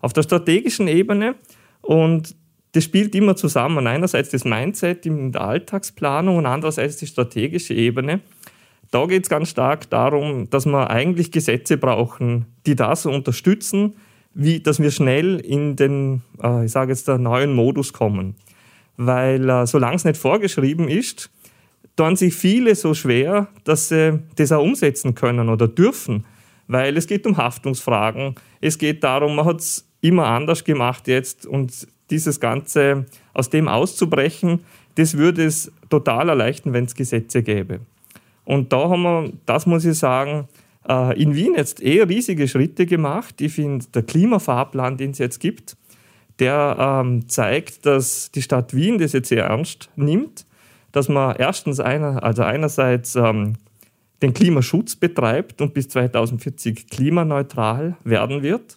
Auf 0.00 0.12
der 0.12 0.22
strategischen 0.22 0.88
Ebene 0.88 1.34
und 1.80 2.36
das 2.72 2.84
spielt 2.84 3.14
immer 3.14 3.36
zusammen. 3.36 3.86
Einerseits 3.86 4.30
das 4.30 4.44
Mindset 4.44 5.06
in 5.06 5.32
der 5.32 5.42
Alltagsplanung 5.42 6.36
und 6.36 6.46
andererseits 6.46 6.96
die 6.96 7.06
strategische 7.06 7.74
Ebene. 7.74 8.20
Da 8.90 9.06
geht 9.06 9.24
es 9.24 9.28
ganz 9.28 9.50
stark 9.50 9.88
darum, 9.90 10.50
dass 10.50 10.66
wir 10.66 10.90
eigentlich 10.90 11.30
Gesetze 11.30 11.76
brauchen, 11.76 12.46
die 12.66 12.74
das 12.74 13.06
unterstützen, 13.06 13.94
wie, 14.34 14.60
dass 14.60 14.80
wir 14.80 14.90
schnell 14.90 15.38
in 15.40 15.76
den, 15.76 16.22
äh, 16.42 16.64
ich 16.64 16.72
sage 16.72 16.92
jetzt, 16.92 17.08
der 17.08 17.18
neuen 17.18 17.52
Modus 17.52 17.92
kommen. 17.92 18.36
Weil 18.96 19.48
äh, 19.48 19.66
solange 19.66 19.96
es 19.96 20.04
nicht 20.04 20.16
vorgeschrieben 20.16 20.88
ist, 20.88 21.30
tun 21.96 22.16
sich 22.16 22.34
viele 22.34 22.74
so 22.74 22.94
schwer, 22.94 23.48
dass 23.64 23.88
sie 23.88 24.20
das 24.36 24.52
auch 24.52 24.62
umsetzen 24.62 25.14
können 25.14 25.48
oder 25.48 25.68
dürfen. 25.68 26.24
Weil 26.66 26.96
es 26.96 27.06
geht 27.06 27.26
um 27.26 27.36
Haftungsfragen, 27.36 28.36
es 28.60 28.78
geht 28.78 29.02
darum, 29.02 29.34
man 29.34 29.44
hat 29.44 29.60
es 29.60 29.88
immer 30.00 30.26
anders 30.26 30.64
gemacht 30.64 31.08
jetzt 31.08 31.46
und 31.46 31.88
dieses 32.10 32.40
Ganze 32.40 33.06
aus 33.32 33.50
dem 33.50 33.68
auszubrechen, 33.68 34.60
das 34.96 35.16
würde 35.16 35.44
es 35.44 35.72
total 35.88 36.28
erleichtern, 36.28 36.72
wenn 36.72 36.84
es 36.84 36.94
Gesetze 36.94 37.42
gäbe. 37.42 37.80
Und 38.44 38.72
da 38.72 38.88
haben 38.88 39.02
wir, 39.02 39.32
das 39.46 39.66
muss 39.66 39.84
ich 39.84 39.98
sagen, 39.98 40.48
äh, 40.88 41.20
in 41.20 41.34
Wien 41.34 41.54
jetzt 41.56 41.80
eher 41.80 42.08
riesige 42.08 42.48
Schritte 42.48 42.86
gemacht. 42.86 43.40
Ich 43.40 43.52
finde, 43.52 43.86
der 43.94 44.02
Klimafahrplan, 44.02 44.96
den 44.96 45.12
es 45.12 45.18
jetzt 45.18 45.40
gibt, 45.40 45.76
der 46.38 46.76
ähm, 46.78 47.28
zeigt, 47.28 47.86
dass 47.86 48.30
die 48.30 48.42
Stadt 48.42 48.74
Wien 48.74 48.98
das 48.98 49.12
jetzt 49.12 49.28
sehr 49.28 49.44
ernst 49.44 49.90
nimmt, 49.94 50.46
dass 50.92 51.08
man 51.08 51.36
erstens 51.36 51.80
einer, 51.80 52.22
also 52.24 52.42
einerseits 52.42 53.14
ähm, 53.14 53.54
den 54.22 54.34
Klimaschutz 54.34 54.96
betreibt 54.96 55.60
und 55.60 55.74
bis 55.74 55.88
2040 55.88 56.88
klimaneutral 56.88 57.96
werden 58.04 58.42
wird 58.42 58.76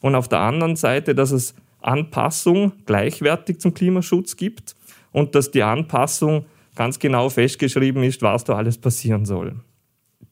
und 0.00 0.14
auf 0.14 0.28
der 0.28 0.40
anderen 0.40 0.76
Seite, 0.76 1.14
dass 1.14 1.30
es 1.30 1.54
Anpassung 1.84 2.72
gleichwertig 2.86 3.60
zum 3.60 3.74
Klimaschutz 3.74 4.36
gibt 4.36 4.74
und 5.12 5.34
dass 5.34 5.50
die 5.50 5.62
Anpassung 5.62 6.46
ganz 6.74 6.98
genau 6.98 7.28
festgeschrieben 7.28 8.02
ist, 8.02 8.22
was 8.22 8.44
da 8.44 8.54
alles 8.54 8.78
passieren 8.78 9.24
soll. 9.24 9.56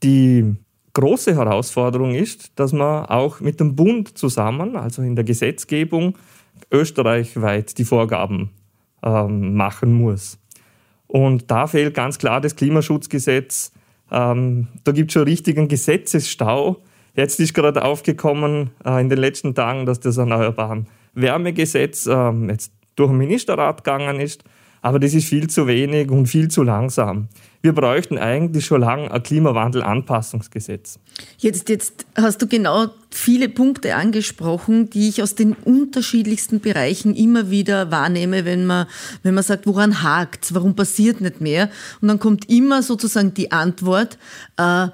Die 0.02 0.54
große 0.94 1.36
Herausforderung 1.36 2.14
ist, 2.14 2.58
dass 2.58 2.72
man 2.72 3.04
auch 3.06 3.40
mit 3.40 3.60
dem 3.60 3.76
Bund 3.76 4.16
zusammen, 4.16 4.76
also 4.76 5.02
in 5.02 5.14
der 5.14 5.24
Gesetzgebung, 5.24 6.16
österreichweit 6.70 7.78
die 7.78 7.84
Vorgaben 7.84 8.50
ähm, 9.02 9.54
machen 9.54 9.92
muss. 9.92 10.38
Und 11.06 11.50
da 11.50 11.66
fehlt 11.66 11.94
ganz 11.94 12.18
klar 12.18 12.40
das 12.40 12.56
Klimaschutzgesetz. 12.56 13.72
Ähm, 14.10 14.68
da 14.84 14.92
gibt 14.92 15.10
es 15.10 15.14
schon 15.14 15.24
richtigen 15.24 15.68
Gesetzesstau. 15.68 16.82
Jetzt 17.14 17.40
ist 17.40 17.54
gerade 17.54 17.84
aufgekommen 17.84 18.70
äh, 18.84 19.00
in 19.00 19.08
den 19.08 19.18
letzten 19.18 19.54
Tagen, 19.54 19.86
dass 19.86 20.00
das 20.00 20.16
Erneuerbaren 20.16 20.86
Wärmegesetz 21.14 22.06
ähm, 22.06 22.48
jetzt 22.50 22.72
durch 22.96 23.10
den 23.10 23.18
Ministerrat 23.18 23.84
gegangen 23.84 24.20
ist. 24.20 24.44
Aber 24.82 24.98
das 24.98 25.12
ist 25.12 25.26
viel 25.26 25.48
zu 25.48 25.66
wenig 25.66 26.10
und 26.10 26.26
viel 26.26 26.48
zu 26.48 26.62
langsam. 26.62 27.28
Wir 27.62 27.74
bräuchten 27.74 28.16
eigentlich 28.16 28.64
schon 28.64 28.80
lange 28.80 29.10
ein 29.10 29.22
Klimawandelanpassungsgesetz. 29.22 30.98
Jetzt, 31.36 31.68
jetzt 31.68 32.06
hast 32.16 32.40
du 32.40 32.46
genau 32.46 32.86
viele 33.10 33.50
Punkte 33.50 33.94
angesprochen, 33.96 34.88
die 34.88 35.10
ich 35.10 35.22
aus 35.22 35.34
den 35.34 35.52
unterschiedlichsten 35.52 36.60
Bereichen 36.60 37.14
immer 37.14 37.50
wieder 37.50 37.90
wahrnehme, 37.90 38.46
wenn 38.46 38.64
man, 38.64 38.86
wenn 39.22 39.34
man 39.34 39.44
sagt, 39.44 39.66
woran 39.66 40.02
hakt 40.02 40.54
warum 40.54 40.74
passiert 40.74 41.20
nicht 41.20 41.42
mehr? 41.42 41.68
Und 42.00 42.08
dann 42.08 42.18
kommt 42.18 42.48
immer 42.48 42.82
sozusagen 42.82 43.34
die 43.34 43.52
Antwort, 43.52 44.16
äh, 44.56 44.88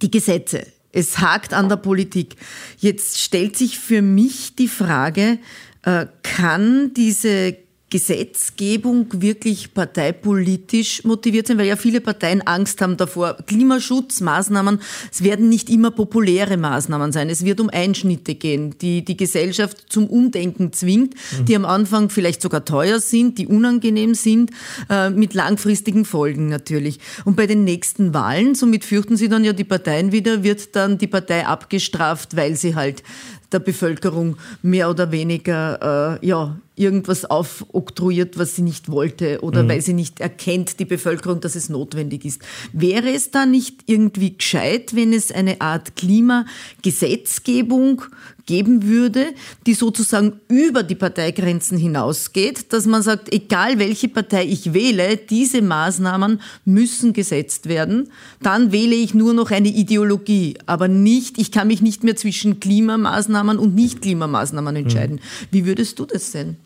die 0.00 0.10
Gesetze. 0.10 0.66
Es 0.96 1.18
hakt 1.18 1.52
an 1.52 1.68
der 1.68 1.76
Politik. 1.76 2.36
Jetzt 2.78 3.20
stellt 3.20 3.54
sich 3.54 3.78
für 3.78 4.00
mich 4.00 4.56
die 4.56 4.66
Frage, 4.66 5.38
äh, 5.82 6.06
kann 6.22 6.94
diese 6.94 7.54
Gesetzgebung 7.88 9.06
wirklich 9.12 9.72
parteipolitisch 9.72 11.04
motiviert 11.04 11.46
sein, 11.46 11.56
weil 11.56 11.68
ja 11.68 11.76
viele 11.76 12.00
Parteien 12.00 12.44
Angst 12.44 12.80
haben 12.82 12.96
davor. 12.96 13.36
Klimaschutzmaßnahmen, 13.46 14.80
es 15.12 15.22
werden 15.22 15.48
nicht 15.48 15.70
immer 15.70 15.92
populäre 15.92 16.56
Maßnahmen 16.56 17.12
sein. 17.12 17.30
Es 17.30 17.44
wird 17.44 17.60
um 17.60 17.70
Einschnitte 17.70 18.34
gehen, 18.34 18.76
die 18.80 19.04
die 19.04 19.16
Gesellschaft 19.16 19.84
zum 19.88 20.08
Umdenken 20.08 20.72
zwingt, 20.72 21.14
mhm. 21.14 21.44
die 21.44 21.54
am 21.54 21.64
Anfang 21.64 22.10
vielleicht 22.10 22.42
sogar 22.42 22.64
teuer 22.64 22.98
sind, 22.98 23.38
die 23.38 23.46
unangenehm 23.46 24.14
sind, 24.14 24.50
äh, 24.90 25.10
mit 25.10 25.34
langfristigen 25.34 26.04
Folgen 26.04 26.48
natürlich. 26.48 26.98
Und 27.24 27.36
bei 27.36 27.46
den 27.46 27.62
nächsten 27.62 28.12
Wahlen, 28.12 28.56
somit 28.56 28.84
fürchten 28.84 29.16
Sie 29.16 29.28
dann 29.28 29.44
ja 29.44 29.52
die 29.52 29.64
Parteien 29.64 30.10
wieder, 30.10 30.42
wird 30.42 30.74
dann 30.74 30.98
die 30.98 31.06
Partei 31.06 31.46
abgestraft, 31.46 32.36
weil 32.36 32.56
sie 32.56 32.74
halt 32.74 33.04
der 33.52 33.60
Bevölkerung 33.60 34.36
mehr 34.62 34.90
oder 34.90 35.12
weniger 35.12 36.18
äh, 36.20 36.26
ja, 36.26 36.56
irgendwas 36.76 37.24
aufoktroyiert, 37.24 38.38
was 38.38 38.54
sie 38.54 38.62
nicht 38.62 38.90
wollte 38.90 39.40
oder 39.40 39.64
mhm. 39.64 39.68
weil 39.68 39.80
sie 39.80 39.94
nicht 39.94 40.20
erkennt, 40.20 40.78
die 40.78 40.84
Bevölkerung, 40.84 41.40
dass 41.40 41.56
es 41.56 41.70
notwendig 41.70 42.24
ist. 42.24 42.42
Wäre 42.72 43.10
es 43.10 43.30
da 43.30 43.46
nicht 43.46 43.80
irgendwie 43.86 44.36
gescheit, 44.36 44.94
wenn 44.94 45.12
es 45.12 45.32
eine 45.32 45.60
Art 45.60 45.96
Klimagesetzgebung 45.96 48.02
geben 48.44 48.84
würde, 48.84 49.34
die 49.66 49.74
sozusagen 49.74 50.34
über 50.48 50.82
die 50.82 50.94
Parteigrenzen 50.94 51.78
hinausgeht, 51.78 52.72
dass 52.72 52.86
man 52.86 53.02
sagt, 53.02 53.34
egal 53.34 53.78
welche 53.78 54.08
Partei 54.08 54.44
ich 54.44 54.72
wähle, 54.72 55.16
diese 55.16 55.62
Maßnahmen 55.62 56.40
müssen 56.64 57.12
gesetzt 57.12 57.68
werden. 57.68 58.10
Dann 58.40 58.70
wähle 58.70 58.94
ich 58.94 59.14
nur 59.14 59.34
noch 59.34 59.50
eine 59.50 59.68
Ideologie, 59.68 60.58
aber 60.66 60.88
nicht, 60.88 61.38
ich 61.38 61.50
kann 61.50 61.66
mich 61.66 61.82
nicht 61.82 62.04
mehr 62.04 62.16
zwischen 62.16 62.60
Klimamaßnahmen 62.60 63.58
und 63.58 63.74
Nicht-Klimamaßnahmen 63.74 64.76
entscheiden. 64.76 65.16
Mhm. 65.16 65.46
Wie 65.50 65.66
würdest 65.66 65.98
du 65.98 66.06
das 66.06 66.32
sehen? 66.32 66.56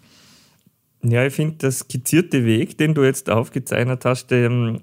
Ja, 1.03 1.25
ich 1.25 1.35
finde, 1.35 1.57
der 1.57 1.71
skizzierte 1.71 2.45
Weg, 2.45 2.77
den 2.77 2.95
du 2.95 3.03
jetzt 3.03 3.31
aufgezeichnet 3.31 4.05
hast, 4.05 4.31
äh, 4.33 4.79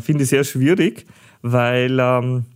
finde 0.00 0.22
ich 0.22 0.28
sehr 0.28 0.44
schwierig, 0.44 1.06
weil 1.42 1.98
ähm, 2.00 2.46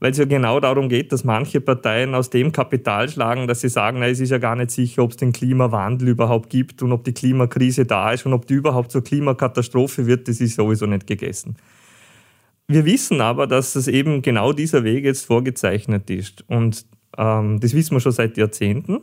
es 0.00 0.18
ja 0.18 0.24
genau 0.24 0.60
darum 0.60 0.88
geht, 0.88 1.10
dass 1.10 1.24
manche 1.24 1.60
Parteien 1.60 2.14
aus 2.14 2.30
dem 2.30 2.52
Kapital 2.52 3.08
schlagen, 3.08 3.48
dass 3.48 3.62
sie 3.62 3.68
sagen, 3.68 3.98
na, 3.98 4.06
es 4.06 4.20
ist 4.20 4.30
ja 4.30 4.38
gar 4.38 4.54
nicht 4.54 4.70
sicher, 4.70 5.02
ob 5.02 5.10
es 5.10 5.16
den 5.16 5.32
Klimawandel 5.32 6.08
überhaupt 6.08 6.50
gibt 6.50 6.82
und 6.82 6.92
ob 6.92 7.02
die 7.02 7.12
Klimakrise 7.12 7.84
da 7.84 8.12
ist 8.12 8.24
und 8.24 8.32
ob 8.32 8.46
die 8.46 8.54
überhaupt 8.54 8.92
zur 8.92 9.02
Klimakatastrophe 9.02 10.06
wird, 10.06 10.28
das 10.28 10.40
ist 10.40 10.54
sowieso 10.54 10.86
nicht 10.86 11.08
gegessen. 11.08 11.56
Wir 12.68 12.84
wissen 12.84 13.20
aber, 13.20 13.46
dass 13.46 13.74
es 13.74 13.88
eben 13.88 14.22
genau 14.22 14.52
dieser 14.52 14.84
Weg 14.84 15.04
jetzt 15.04 15.26
vorgezeichnet 15.26 16.08
ist. 16.10 16.44
Und 16.48 16.84
ähm, 17.16 17.58
das 17.60 17.74
wissen 17.74 17.96
wir 17.96 18.00
schon 18.00 18.12
seit 18.12 18.36
Jahrzehnten. 18.36 19.00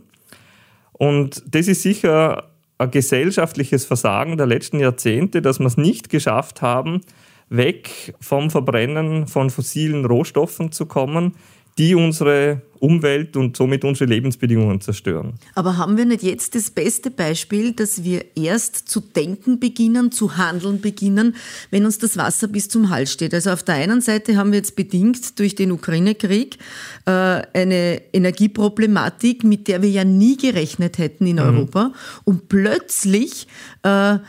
Und 0.94 1.44
das 1.48 1.68
ist 1.68 1.82
sicher 1.82 2.55
ein 2.78 2.92
gesellschaftliches 2.92 3.86
Versagen 3.86 4.38
der 4.38 4.48
letzten 4.48 4.80
Jahrzehnte, 4.80 5.42
dass 5.42 5.60
wir 5.60 5.68
es 5.68 5.78
nicht 5.78 6.10
geschafft 6.10 6.62
haben, 6.62 7.02
weg 7.50 8.16
vom 8.20 8.50
Verbrennen 8.50 9.28
von 9.28 9.50
fossilen 9.50 10.06
Rohstoffen 10.06 10.72
zu 10.72 10.86
kommen, 10.86 11.36
die 11.78 11.94
unsere 11.94 12.62
Umwelt 12.80 13.36
und 13.36 13.58
somit 13.58 13.84
unsere 13.84 14.10
Lebensbedingungen 14.10 14.80
zerstören. 14.80 15.34
Aber 15.56 15.78
haben 15.78 15.98
wir 15.98 16.06
nicht 16.06 16.24
jetzt 16.24 16.56
das 16.56 16.70
beste 16.70 17.10
Beispiel, 17.10 17.74
dass 17.74 18.04
wir 18.04 18.24
erst 18.36 18.90
zu 18.90 19.02
denken 19.02 19.60
beginnen, 19.60 20.12
zu 20.12 20.38
handeln 20.38 20.82
beginnen, 20.82 21.36
wenn 21.72 21.86
uns 21.86 21.98
das 21.98 22.16
Wasser 22.16 22.48
bis 22.48 22.70
zum 22.70 22.90
Hals 22.90 23.12
steht? 23.12 23.34
Also 23.34 23.52
auf 23.52 23.64
der 23.64 23.76
einen 23.76 24.02
Seite 24.02 24.38
haben 24.38 24.52
wir 24.52 24.60
jetzt 24.60 24.76
bedingt 24.76 25.40
durch 25.40 25.56
den 25.56 25.72
Ukraine-Krieg 25.72 26.58
äh, 27.06 27.12
eine 27.12 28.02
Energieproblematik, 28.14 29.44
mit 29.44 29.68
der 29.68 29.82
wir 29.82 29.90
ja 29.90 30.04
nie 30.04 30.38
gerechnet 30.38 30.98
hätten 30.98 31.26
in 31.28 31.38
mhm. 31.38 31.42
Europa. 31.42 31.94
Und 32.24 32.48
plötzlich 32.50 33.48
äh, 33.84 34.20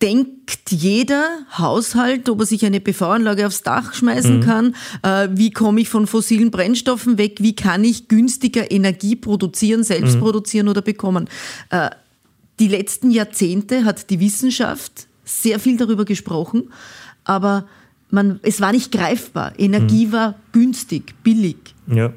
denkt 0.00 0.59
jeder 0.72 1.24
Haushalt, 1.56 2.28
ob 2.28 2.40
er 2.40 2.46
sich 2.46 2.64
eine 2.64 2.80
PV-Anlage 2.80 3.46
aufs 3.46 3.62
Dach 3.62 3.94
schmeißen 3.94 4.38
mhm. 4.38 4.40
kann, 4.40 4.76
äh, 5.02 5.28
wie 5.32 5.50
komme 5.50 5.80
ich 5.80 5.88
von 5.88 6.06
fossilen 6.06 6.50
Brennstoffen 6.50 7.18
weg, 7.18 7.38
wie 7.40 7.54
kann 7.54 7.84
ich 7.84 8.08
günstiger 8.08 8.70
Energie 8.70 9.16
produzieren, 9.16 9.84
selbst 9.84 10.16
mhm. 10.16 10.20
produzieren 10.20 10.68
oder 10.68 10.82
bekommen. 10.82 11.28
Äh, 11.70 11.90
die 12.58 12.68
letzten 12.68 13.10
Jahrzehnte 13.10 13.84
hat 13.84 14.10
die 14.10 14.20
Wissenschaft 14.20 15.06
sehr 15.24 15.58
viel 15.58 15.76
darüber 15.76 16.04
gesprochen, 16.04 16.70
aber 17.24 17.66
man, 18.10 18.40
es 18.42 18.60
war 18.60 18.72
nicht 18.72 18.92
greifbar. 18.92 19.52
Energie 19.58 20.06
mhm. 20.06 20.12
war 20.12 20.34
günstig, 20.52 21.14
billig. 21.22 21.74
Ja. 21.86 22.12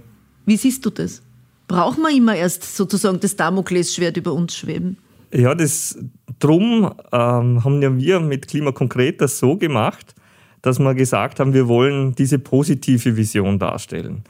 Wie 0.45 0.57
siehst 0.57 0.85
du 0.85 0.89
das? 0.89 1.21
Brauchen 1.67 2.01
wir 2.01 2.09
immer 2.09 2.35
erst 2.35 2.75
sozusagen 2.75 3.19
das 3.19 3.35
Damoklesschwert 3.35 4.17
über 4.17 4.33
uns 4.33 4.55
schweben? 4.55 4.97
Ja, 5.33 5.55
das, 5.55 5.97
drum 6.39 6.93
ähm, 7.11 7.63
haben 7.63 7.81
ja 7.81 7.97
wir 7.97 8.19
mit 8.19 8.47
Klima 8.47 8.71
konkret 8.71 9.19
das 9.19 9.39
so 9.39 9.57
gemacht, 9.57 10.13
dass 10.61 10.79
wir 10.79 10.93
gesagt 10.93 11.39
haben, 11.39 11.53
wir 11.53 11.67
wollen 11.67 12.13
diese 12.13 12.37
positive 12.37 13.17
Vision 13.17 13.57
darstellen. 13.57 14.23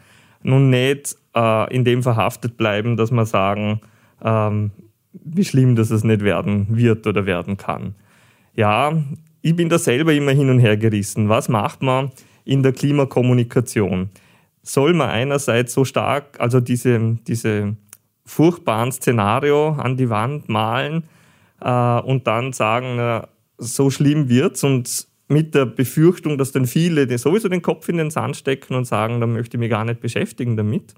Nun 0.44 0.70
nicht 0.70 1.16
äh, 1.36 1.76
in 1.76 1.84
dem 1.84 2.04
verhaftet 2.04 2.56
bleiben, 2.56 2.96
dass 2.96 3.12
wir 3.12 3.26
sagen, 3.26 3.82
ähm, 4.24 4.72
wie 5.12 5.44
schlimm, 5.44 5.76
dass 5.76 5.92
es 5.92 6.04
nicht 6.04 6.22
werden 6.22 6.68
wird 6.70 7.06
oder 7.06 7.26
werden 7.26 7.58
kann. 7.58 7.96
Ja, 8.56 8.94
ich 9.42 9.56
bin 9.56 9.70
da 9.70 9.78
selber 9.78 10.14
immer 10.14 10.32
hin 10.32 10.50
und 10.50 10.60
her 10.60 10.78
gerissen. 10.78 11.28
Was 11.28 11.50
macht 11.50 11.82
man 11.82 12.12
in 12.46 12.64
der 12.64 12.72
Klimakommunikation? 12.72 14.10
Soll 14.64 14.94
man 14.94 15.10
einerseits 15.10 15.74
so 15.74 15.84
stark, 15.84 16.40
also 16.40 16.62
diese, 16.62 17.18
diese 17.28 17.76
furchtbaren 18.26 18.92
Szenario 18.92 19.70
an 19.70 19.98
die 19.98 20.10
Wand 20.10 20.50
malen 20.50 21.04
äh, 21.62 22.00
und 22.00 22.28
dann 22.28 22.54
sagen, 22.54 22.96
na, 22.96 23.28
so 23.58 23.90
schlimm 23.90 24.30
wird's 24.30 24.64
und 24.64 25.08
mit 25.28 25.56
der 25.56 25.66
Befürchtung, 25.66 26.38
dass 26.38 26.52
dann 26.52 26.68
viele 26.68 27.18
sowieso 27.18 27.48
den 27.50 27.62
Kopf 27.62 27.90
in 27.90 27.98
den 27.98 28.10
Sand 28.10 28.36
stecken 28.36 28.76
und 28.76 28.86
sagen, 28.86 29.20
da 29.20 29.28
möchte 29.28 29.58
ich 29.58 29.60
mich 29.60 29.70
gar 29.70 29.86
nicht 29.86 30.02
beschäftigen 30.02 30.58
damit. 30.58 30.94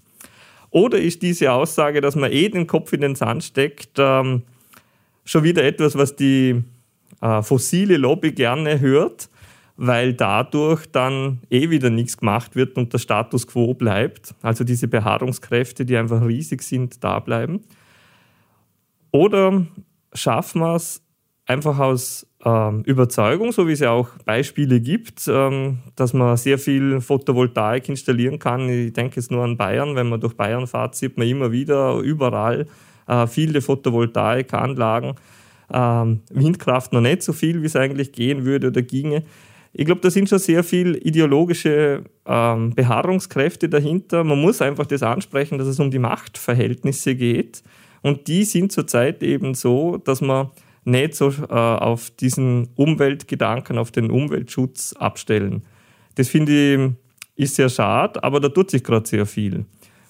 Oder 0.71 0.99
ist 0.99 1.21
diese 1.21 1.51
Aussage, 1.51 2.01
dass 2.01 2.15
man 2.15 2.31
eh 2.31 2.49
den 2.49 2.67
Kopf 2.67 2.91
in 2.91 3.01
den 3.01 3.15
Sand 3.15 3.43
steckt, 3.43 3.97
ähm, 3.97 4.43
schon 5.23 5.43
wieder 5.43 5.63
etwas, 5.63 5.97
was 5.97 6.15
die 6.15 6.63
äh, 7.21 7.41
fossile 7.41 7.97
Lobby 7.97 8.31
gerne 8.31 8.79
hört 8.79 9.29
weil 9.77 10.13
dadurch 10.13 10.85
dann 10.91 11.41
eh 11.49 11.69
wieder 11.69 11.89
nichts 11.89 12.17
gemacht 12.17 12.55
wird 12.55 12.77
und 12.77 12.93
der 12.93 12.99
Status 12.99 13.47
quo 13.47 13.73
bleibt. 13.73 14.33
Also 14.41 14.63
diese 14.63 14.87
Beharrungskräfte, 14.87 15.85
die 15.85 15.97
einfach 15.97 16.25
riesig 16.25 16.63
sind, 16.63 17.03
da 17.03 17.19
bleiben. 17.19 17.61
Oder 19.11 19.65
schaffen 20.13 20.61
wir 20.61 20.75
es 20.75 21.01
einfach 21.45 21.79
aus 21.79 22.27
ähm, 22.43 22.83
Überzeugung, 22.83 23.51
so 23.51 23.67
wie 23.67 23.73
es 23.73 23.79
ja 23.79 23.91
auch 23.91 24.09
Beispiele 24.25 24.79
gibt, 24.79 25.27
ähm, 25.27 25.79
dass 25.95 26.13
man 26.13 26.37
sehr 26.37 26.57
viel 26.57 27.01
Photovoltaik 27.01 27.89
installieren 27.89 28.39
kann. 28.39 28.69
Ich 28.69 28.93
denke 28.93 29.17
jetzt 29.17 29.31
nur 29.31 29.43
an 29.43 29.57
Bayern. 29.57 29.95
Wenn 29.95 30.09
man 30.09 30.19
durch 30.19 30.35
Bayern 30.35 30.67
fährt, 30.67 30.95
sieht 30.95 31.17
man 31.17 31.27
immer 31.27 31.51
wieder 31.51 31.97
überall 31.99 32.67
äh, 33.07 33.27
viele 33.27 33.61
Photovoltaikanlagen. 33.61 35.15
Ähm, 35.71 36.21
Windkraft 36.31 36.93
noch 36.93 37.01
nicht 37.01 37.23
so 37.23 37.33
viel, 37.33 37.61
wie 37.61 37.67
es 37.67 37.75
eigentlich 37.75 38.11
gehen 38.11 38.45
würde 38.45 38.67
oder 38.67 38.81
ginge. 38.81 39.23
Ich 39.77 39.85
glaube, 39.85 39.99
da 39.99 40.09
sind 40.09 40.29
schon 40.29 40.39
sehr 40.39 40.63
viel 40.63 40.95
ideologische 41.05 42.05
ähm, 42.25 42.73
Beharrungskräfte 42.73 43.67
dahinter. 43.67 44.23
Man 44.23 44.39
muss 44.39 44.61
einfach 44.61 44.85
das 44.85 45.03
ansprechen, 45.03 45.57
dass 45.57 45.67
es 45.67 45.81
um 45.81 45.91
die 45.91 45.99
Machtverhältnisse 45.99 47.13
geht. 47.15 47.61
Und 48.01 48.29
die 48.29 48.45
sind 48.45 48.71
zurzeit 48.71 49.21
eben 49.21 49.53
so, 49.53 49.97
dass 49.97 50.21
man 50.21 50.51
nicht 50.85 51.15
so 51.15 51.29
äh, 51.29 51.53
auf 51.53 52.09
diesen 52.09 52.69
Umweltgedanken, 52.75 53.77
auf 53.77 53.91
den 53.91 54.11
Umweltschutz 54.11 54.93
abstellen. 54.93 55.63
Das 56.15 56.29
finde 56.29 56.95
ich 57.35 57.45
ist 57.47 57.55
sehr 57.55 57.67
schade, 57.67 58.23
aber 58.23 58.39
da 58.39 58.47
tut 58.47 58.71
sich 58.71 58.81
gerade 58.81 59.05
sehr 59.05 59.25
viel. 59.25 59.65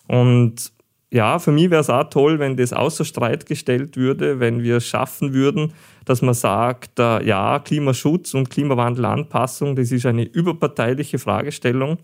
Und 0.08 0.72
ja, 1.12 1.40
für 1.40 1.52
mich 1.52 1.70
wäre 1.70 1.82
es 1.82 1.90
auch 1.90 2.10
toll, 2.10 2.40
wenn 2.40 2.58
das 2.58 2.74
außer 2.74 3.06
Streit 3.06 3.46
gestellt 3.46 3.96
würde, 3.96 4.40
wenn 4.40 4.64
wir 4.64 4.78
es 4.78 4.86
schaffen 4.86 5.34
würden, 5.34 5.74
dass 6.04 6.22
man 6.22 6.34
sagt, 6.34 7.00
äh, 7.00 7.24
ja, 7.26 7.60
Klimaschutz 7.60 8.34
und 8.34 8.50
Klimawandelanpassung, 8.50 9.76
das 9.76 9.92
ist 9.92 10.06
eine 10.06 10.24
überparteiliche 10.24 11.20
Fragestellung. 11.20 11.98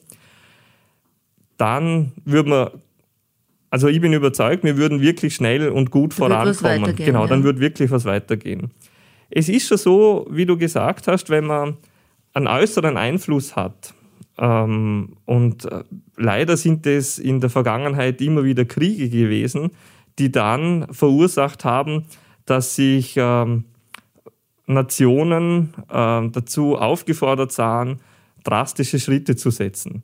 Dann 1.58 2.12
würde 2.26 2.50
man, 2.50 2.70
also 3.70 3.88
ich 3.88 4.02
bin 4.02 4.14
überzeugt, 4.14 4.64
wir 4.64 4.78
würden 4.78 5.02
wirklich 5.02 5.36
schnell 5.36 5.70
und 5.70 5.92
gut 5.92 6.14
da 6.14 6.16
vorankommen. 6.16 6.96
Genau, 6.96 7.28
dann 7.28 7.40
ja. 7.40 7.46
wird 7.46 7.60
wirklich 7.60 7.92
was 7.92 8.06
weitergehen. 8.06 8.72
Es 9.30 9.50
ist 9.50 9.68
schon 9.68 9.78
so, 9.78 10.28
wie 10.30 10.46
du 10.46 10.58
gesagt 10.58 11.08
hast, 11.08 11.30
wenn 11.30 11.46
man 11.46 11.78
einen 12.34 12.48
äußeren 12.48 12.98
Einfluss 12.98 13.56
hat, 13.56 13.94
ähm, 14.42 15.18
und 15.26 15.66
äh, 15.66 15.84
leider 16.18 16.58
sind 16.58 16.88
es 16.88 17.20
in 17.20 17.40
der 17.40 17.52
Vergangenheit 17.52 18.20
immer 18.22 18.44
wieder 18.44 18.66
Kriege 18.66 19.08
gewesen, 19.08 19.70
die 20.18 20.32
dann 20.32 20.88
verursacht 20.92 21.64
haben, 21.64 22.06
dass 22.46 22.76
sich 22.76 23.14
ähm, 23.18 23.66
Nationen 24.66 25.74
äh, 25.90 26.28
dazu 26.30 26.76
aufgefordert 26.76 27.52
sahen, 27.52 28.00
drastische 28.44 29.00
Schritte 29.00 29.36
zu 29.36 29.52
setzen. 29.52 30.04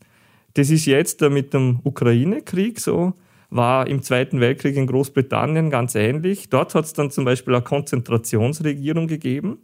Das 0.54 0.70
ist 0.70 0.86
jetzt 0.86 1.22
mit 1.22 1.54
dem 1.56 1.80
Ukraine-Krieg 1.84 2.80
so, 2.80 3.14
war 3.50 3.88
im 3.88 4.04
Zweiten 4.04 4.40
Weltkrieg 4.40 4.76
in 4.76 4.86
Großbritannien 4.86 5.72
ganz 5.72 5.96
ähnlich. 5.96 6.50
Dort 6.50 6.76
hat 6.76 6.86
es 6.86 6.94
dann 6.94 7.10
zum 7.10 7.26
Beispiel 7.26 7.56
eine 7.56 7.64
Konzentrationsregierung 7.64 9.08
gegeben 9.08 9.58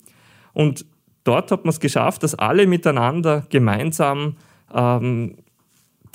und 0.53 0.85
dort 1.25 1.51
hat 1.51 1.63
man 1.63 1.69
es 1.69 1.79
geschafft, 1.79 2.23
dass 2.23 2.33
alle 2.33 2.65
miteinander 2.65 3.45
gemeinsam 3.49 4.37
ähm, 4.73 5.37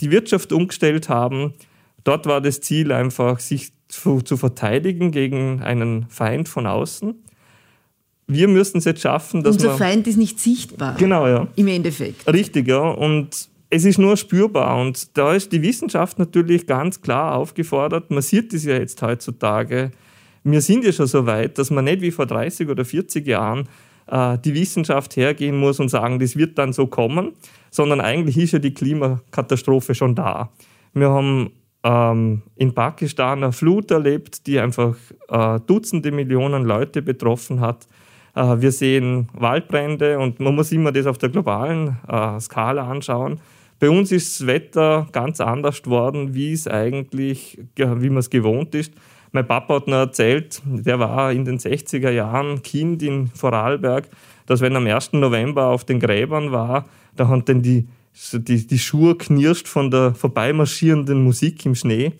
die 0.00 0.10
Wirtschaft 0.10 0.52
umgestellt 0.52 1.08
haben. 1.08 1.54
Dort 2.04 2.26
war 2.26 2.40
das 2.40 2.60
Ziel 2.60 2.92
einfach, 2.92 3.40
sich 3.40 3.72
zu, 3.88 4.20
zu 4.20 4.36
verteidigen 4.36 5.10
gegen 5.10 5.62
einen 5.62 6.06
Feind 6.08 6.48
von 6.48 6.66
außen. 6.66 7.14
Wir 8.26 8.46
müssen 8.46 8.78
es 8.78 8.84
jetzt 8.84 9.00
schaffen, 9.00 9.42
dass 9.42 9.56
Unser 9.56 9.76
Feind 9.76 10.06
ist 10.06 10.16
nicht 10.16 10.38
sichtbar. 10.38 10.94
Genau, 10.98 11.26
ja. 11.26 11.48
Im 11.56 11.66
Endeffekt. 11.66 12.30
Richtig, 12.30 12.68
ja. 12.68 12.80
Und 12.80 13.48
es 13.70 13.84
ist 13.84 13.98
nur 13.98 14.16
spürbar. 14.18 14.78
Und 14.78 15.16
da 15.16 15.34
ist 15.34 15.50
die 15.52 15.62
Wissenschaft 15.62 16.18
natürlich 16.18 16.66
ganz 16.66 17.00
klar 17.00 17.34
aufgefordert. 17.36 18.10
Man 18.10 18.22
sieht 18.22 18.52
es 18.52 18.64
ja 18.64 18.74
jetzt 18.74 19.00
heutzutage. 19.00 19.90
Wir 20.44 20.60
sind 20.60 20.84
ja 20.84 20.92
schon 20.92 21.06
so 21.06 21.26
weit, 21.26 21.58
dass 21.58 21.70
man 21.70 21.84
nicht 21.86 22.02
wie 22.02 22.10
vor 22.10 22.26
30 22.26 22.68
oder 22.68 22.84
40 22.84 23.26
Jahren 23.26 23.68
äh, 24.10 24.38
die 24.38 24.54
Wissenschaft 24.54 25.16
hergehen 25.16 25.58
muss 25.58 25.80
und 25.80 25.88
sagen, 25.88 26.18
das 26.18 26.36
wird 26.36 26.58
dann 26.58 26.72
so 26.72 26.86
kommen, 26.86 27.32
sondern 27.70 28.00
eigentlich 28.00 28.38
ist 28.38 28.52
ja 28.52 28.58
die 28.58 28.74
Klimakatastrophe 28.74 29.94
schon 29.94 30.14
da. 30.14 30.50
Wir 30.94 31.10
haben 31.10 31.46
äh, 31.46 31.50
ähm, 31.84 32.42
in 32.56 32.74
Pakistan 32.74 33.42
eine 33.42 33.52
Flut 33.52 33.90
erlebt, 33.90 34.46
die 34.46 34.58
einfach 34.58 34.96
äh, 35.28 35.60
Dutzende 35.66 36.10
Millionen 36.10 36.64
Leute 36.64 37.02
betroffen 37.02 37.60
hat. 37.60 37.86
Äh, 38.34 38.60
wir 38.60 38.72
sehen 38.72 39.28
Waldbrände 39.32 40.18
und 40.18 40.40
man 40.40 40.54
muss 40.54 40.72
immer 40.72 40.92
das 40.92 41.06
auf 41.06 41.18
der 41.18 41.28
globalen 41.28 41.96
äh, 42.08 42.40
Skala 42.40 42.88
anschauen. 42.88 43.40
Bei 43.80 43.88
uns 43.88 44.10
ist 44.10 44.40
das 44.40 44.46
Wetter 44.48 45.06
ganz 45.12 45.40
anders 45.40 45.82
geworden, 45.82 46.34
wie 46.34 46.52
es 46.52 46.66
eigentlich, 46.66 47.60
wie 47.76 48.10
man 48.10 48.18
es 48.18 48.28
gewohnt 48.28 48.74
ist. 48.74 48.92
Mein 49.32 49.46
Papa 49.46 49.76
hat 49.76 49.86
mir 49.86 49.96
erzählt, 49.96 50.62
der 50.64 50.98
war 50.98 51.32
in 51.32 51.44
den 51.44 51.58
60er 51.58 52.10
Jahren 52.10 52.62
Kind 52.62 53.02
in 53.02 53.28
Vorarlberg, 53.28 54.08
dass 54.46 54.60
wenn 54.60 54.74
am 54.76 54.86
1. 54.86 55.12
November 55.14 55.66
auf 55.66 55.84
den 55.84 56.00
Gräbern 56.00 56.52
war, 56.52 56.86
da 57.16 57.28
haben 57.28 57.44
dann 57.44 57.62
die, 57.62 57.88
die, 58.32 58.66
die 58.66 58.78
Schuhe 58.78 59.16
knirscht 59.16 59.68
von 59.68 59.90
der 59.90 60.14
vorbeimarschierenden 60.14 61.22
Musik 61.22 61.64
im 61.66 61.74
Schnee. 61.74 62.12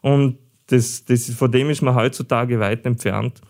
Und 0.00 0.38
das, 0.68 1.04
das, 1.04 1.30
von 1.30 1.52
dem 1.52 1.70
ist 1.70 1.82
man 1.82 1.94
heutzutage 1.94 2.58
weit 2.60 2.86
entfernt. 2.86 3.40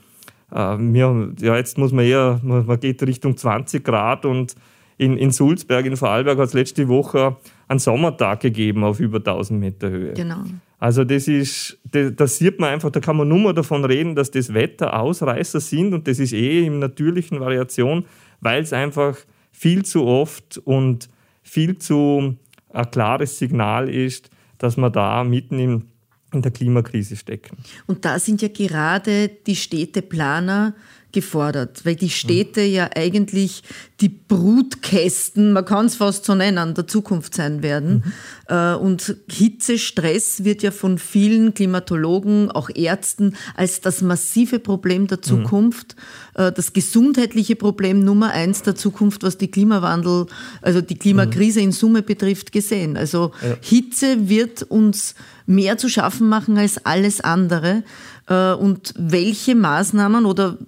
Äh, 0.51 0.77
wir, 0.79 1.33
ja, 1.41 1.57
jetzt 1.57 1.79
muss 1.79 1.93
man 1.93 2.05
eher, 2.05 2.41
man 2.43 2.81
geht 2.81 3.03
Richtung 3.03 3.37
20 3.37 3.85
Grad 3.85 4.25
und 4.25 4.57
in, 4.97 5.17
in 5.17 5.31
Sulzberg, 5.31 5.87
in 5.87 5.97
Vorarlberg 5.97 6.39
hat 6.39 6.49
es 6.49 6.55
letzte 6.55 6.89
Woche 6.89 7.37
einen 7.67 7.81
Sommertag 7.81 8.41
gegeben 8.41 8.85
auf 8.85 9.01
über 9.01 9.19
1000 9.19 9.59
Meter 9.59 9.91
Höhe. 9.91 10.13
Genau. 10.15 10.45
Also 10.79 11.05
das 11.05 11.29
ist, 11.29 11.79
da 11.85 12.27
sieht 12.27 12.59
man 12.59 12.71
einfach, 12.71 12.91
da 12.91 13.01
kann 13.01 13.17
man 13.17 13.29
nur 13.29 13.39
mal 13.39 13.55
davon 13.55 13.85
reden, 13.85 14.15
dass 14.15 14.31
das 14.31 14.53
Wetter 14.53 14.99
Ausreißer 14.99 15.61
sind 15.61 15.95
und 15.95 16.07
das 16.09 16.19
ist 16.19 16.33
eh 16.33 16.67
in 16.67 16.79
natürlichen 16.79 17.41
Variation, 17.41 18.05
weil 18.41 18.63
es 18.63 18.73
einfach 18.73 19.17
viel 19.53 19.85
zu 19.85 20.05
oft 20.05 20.59
und 20.59 21.09
viel 21.43 21.79
zu 21.79 22.37
ein 22.73 22.91
klares 22.91 23.39
Signal 23.39 23.89
ist, 23.89 24.31
dass 24.59 24.77
wir 24.77 24.91
da 24.91 25.25
mitten 25.25 25.59
im, 25.59 25.85
in 26.33 26.43
der 26.43 26.51
Klimakrise 26.51 27.17
stecken. 27.17 27.57
Und 27.87 28.05
da 28.05 28.19
sind 28.19 28.43
ja 28.43 28.49
gerade 28.49 29.29
die 29.29 29.57
Städteplaner 29.57 30.75
gefordert, 31.15 31.85
weil 31.85 31.97
die 31.97 32.11
Städte 32.11 32.61
mhm. 32.61 32.73
ja 32.73 32.91
eigentlich 32.95 33.63
die 34.01 34.09
Brutkästen, 34.09 35.53
man 35.53 35.65
kann 35.65 35.87
es 35.87 35.97
fast 35.97 36.27
so 36.27 36.35
nennen, 36.35 36.75
der 36.75 36.87
Zukunft 36.87 37.35
sein 37.35 37.63
werden. 37.63 38.05
Mhm. 38.51 38.77
Und 38.81 39.17
Hitzestress 39.31 40.45
wird 40.45 40.63
ja 40.63 40.71
von 40.71 40.99
vielen 40.99 41.55
Klimatologen, 41.55 42.51
auch 42.51 42.69
Ärzten, 42.75 43.37
als 43.55 43.81
das 43.81 44.03
massive 44.03 44.59
Problem 44.59 45.07
der 45.07 45.19
mhm. 45.19 45.23
Zukunft, 45.23 45.97
mhm. 46.37 46.51
das 46.55 46.73
gesundheitliche 46.75 47.57
Problem 47.57 48.05
Nummer 48.05 48.33
eins 48.33 48.63
der 48.63 48.75
Zukunft, 48.75 49.23
was 49.23 49.39
die 49.39 49.51
Klimawandel, 49.51 50.27
also 50.61 50.83
die 50.83 50.99
Klimakrise 50.99 51.61
mhm. 51.61 51.67
in 51.67 51.73
Summe 51.73 52.03
betrifft, 52.03 52.53
gesehen. 52.53 52.97
Also 52.99 53.31
ja. 53.41 53.57
Hitze 53.63 54.29
wird 54.29 54.65
uns 54.65 55.15
mehr 55.47 55.79
zu 55.79 55.89
schaffen 55.89 56.29
machen 56.29 56.59
als 56.59 56.85
alles 56.85 57.21
andere. 57.21 57.85
Äh, 58.29 58.53
und 58.53 58.95
welche 58.97 59.55
Maßnahmen 59.55 60.27
oder 60.27 60.59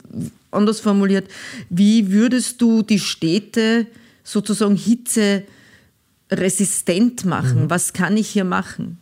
anders 0.50 0.80
formuliert, 0.80 1.28
wie 1.70 2.12
würdest 2.12 2.60
du 2.60 2.82
die 2.82 2.98
Städte 2.98 3.86
sozusagen 4.22 4.76
hitzeresistent 4.76 7.24
machen? 7.24 7.64
Mhm. 7.64 7.70
Was 7.70 7.92
kann 7.92 8.16
ich 8.16 8.28
hier 8.28 8.44
machen? 8.44 8.98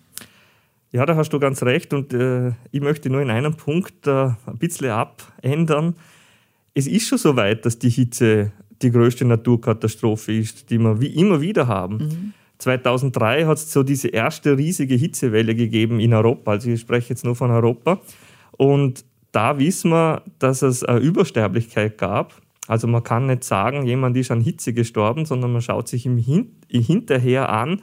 Ja, 0.93 1.07
da 1.07 1.17
hast 1.17 1.31
du 1.31 1.41
ganz 1.41 1.63
recht 1.63 1.93
und 1.93 2.13
äh, 2.13 2.53
ich 2.71 2.81
möchte 2.81 3.11
nur 3.11 3.21
in 3.21 3.31
einem 3.31 3.55
Punkt 3.55 4.07
äh, 4.07 4.31
ein 4.47 4.59
bisschen 4.59 4.91
abändern. 4.91 5.97
Es 6.73 6.87
ist 6.87 7.09
schon 7.09 7.19
so 7.19 7.35
weit, 7.35 7.67
dass 7.67 7.81
die 7.81 7.91
Hitze 7.91 8.53
die 8.81 8.91
größte 8.91 9.25
Naturkatastrophe 9.25 10.33
ist, 10.33 10.71
die 10.71 10.79
wir 10.79 11.01
wie 11.01 11.09
immer 11.09 11.41
wieder 11.41 11.67
haben. 11.67 11.97
Mhm. 11.97 12.33
2003 12.59 13.47
hat 13.47 13.59
es 13.59 13.73
so 13.73 13.83
diese 13.83 14.09
erste 14.09 14.57
riesige 14.57 14.95
Hitzewelle 14.95 15.55
gegeben 15.55 16.01
in 16.01 16.15
Europa. 16.15 16.53
Also 16.53 16.71
ich 16.71 16.81
spreche 16.81 17.11
jetzt 17.11 17.25
nur 17.25 17.35
von 17.35 17.51
Europa. 17.51 18.01
Und 18.53 19.05
da 19.35 19.59
wissen 19.59 19.91
wir, 19.91 20.23
dass 20.39 20.63
es 20.63 20.85
eine 20.85 21.01
Übersterblichkeit 21.01 21.99
gab. 21.99 22.41
Also 22.69 22.87
man 22.87 23.03
kann 23.03 23.27
nicht 23.27 23.43
sagen, 23.43 23.85
jemand 23.85 24.17
ist 24.17 24.31
an 24.31 24.41
Hitze 24.41 24.73
gestorben, 24.73 25.27
sondern 25.27 25.53
man 25.53 25.61
schaut 25.61 25.89
sich 25.89 26.07
im 26.07 26.19
Hin 26.19 26.57
hinterher 26.71 27.51
an 27.51 27.83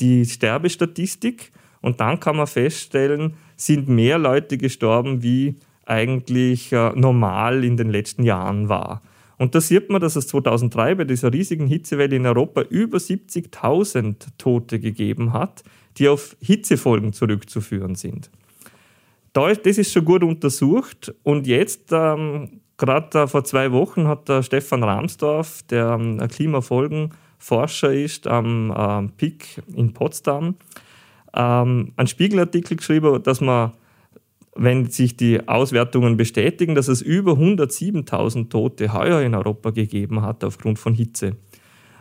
die 0.00 0.24
Sterbestatistik 0.26 1.50
und 1.80 2.00
dann 2.00 2.20
kann 2.20 2.36
man 2.36 2.46
feststellen, 2.46 3.34
sind 3.56 3.88
mehr 3.88 4.18
Leute 4.18 4.58
gestorben, 4.58 5.22
wie 5.22 5.56
eigentlich 5.86 6.72
äh, 6.72 6.92
normal 6.94 7.64
in 7.64 7.76
den 7.76 7.90
letzten 7.90 8.22
Jahren 8.22 8.68
war. 8.68 9.02
Und 9.38 9.54
da 9.54 9.60
sieht 9.62 9.88
man, 9.88 10.02
dass 10.02 10.14
es 10.14 10.26
2003 10.28 10.94
bei 10.94 11.04
dieser 11.04 11.32
riesigen 11.32 11.66
Hitzewelle 11.66 12.16
in 12.16 12.26
Europa 12.26 12.60
über 12.62 12.98
70.000 12.98 14.26
Tote 14.36 14.78
gegeben 14.78 15.32
hat, 15.32 15.64
die 15.96 16.08
auf 16.08 16.36
Hitzefolgen 16.40 17.14
zurückzuführen 17.14 17.94
sind 17.94 18.30
da 19.32 19.48
ist, 19.48 19.64
das 19.64 19.78
ist 19.78 19.92
schon 19.92 20.04
gut 20.04 20.22
untersucht. 20.22 21.14
Und 21.22 21.46
jetzt, 21.46 21.90
ähm, 21.92 22.60
gerade 22.76 23.28
vor 23.28 23.44
zwei 23.44 23.72
Wochen, 23.72 24.08
hat 24.08 24.28
der 24.28 24.42
Stefan 24.42 24.82
Ramsdorf, 24.82 25.62
der 25.64 25.98
ähm, 26.00 26.18
Klimafolgenforscher 26.28 27.92
ist 27.92 28.26
am 28.26 28.74
ähm, 28.76 29.12
PIC 29.16 29.62
in 29.74 29.92
Potsdam, 29.92 30.56
ähm, 31.34 31.92
einen 31.96 32.08
Spiegelartikel 32.08 32.76
geschrieben, 32.76 33.22
dass 33.22 33.40
man, 33.40 33.72
wenn 34.56 34.90
sich 34.90 35.16
die 35.16 35.46
Auswertungen 35.46 36.16
bestätigen, 36.16 36.74
dass 36.74 36.88
es 36.88 37.02
über 37.02 37.32
107.000 37.32 38.50
Tote 38.50 38.92
heuer 38.92 39.20
in 39.20 39.34
Europa 39.34 39.70
gegeben 39.70 40.22
hat 40.22 40.42
aufgrund 40.42 40.78
von 40.78 40.94
Hitze. 40.94 41.36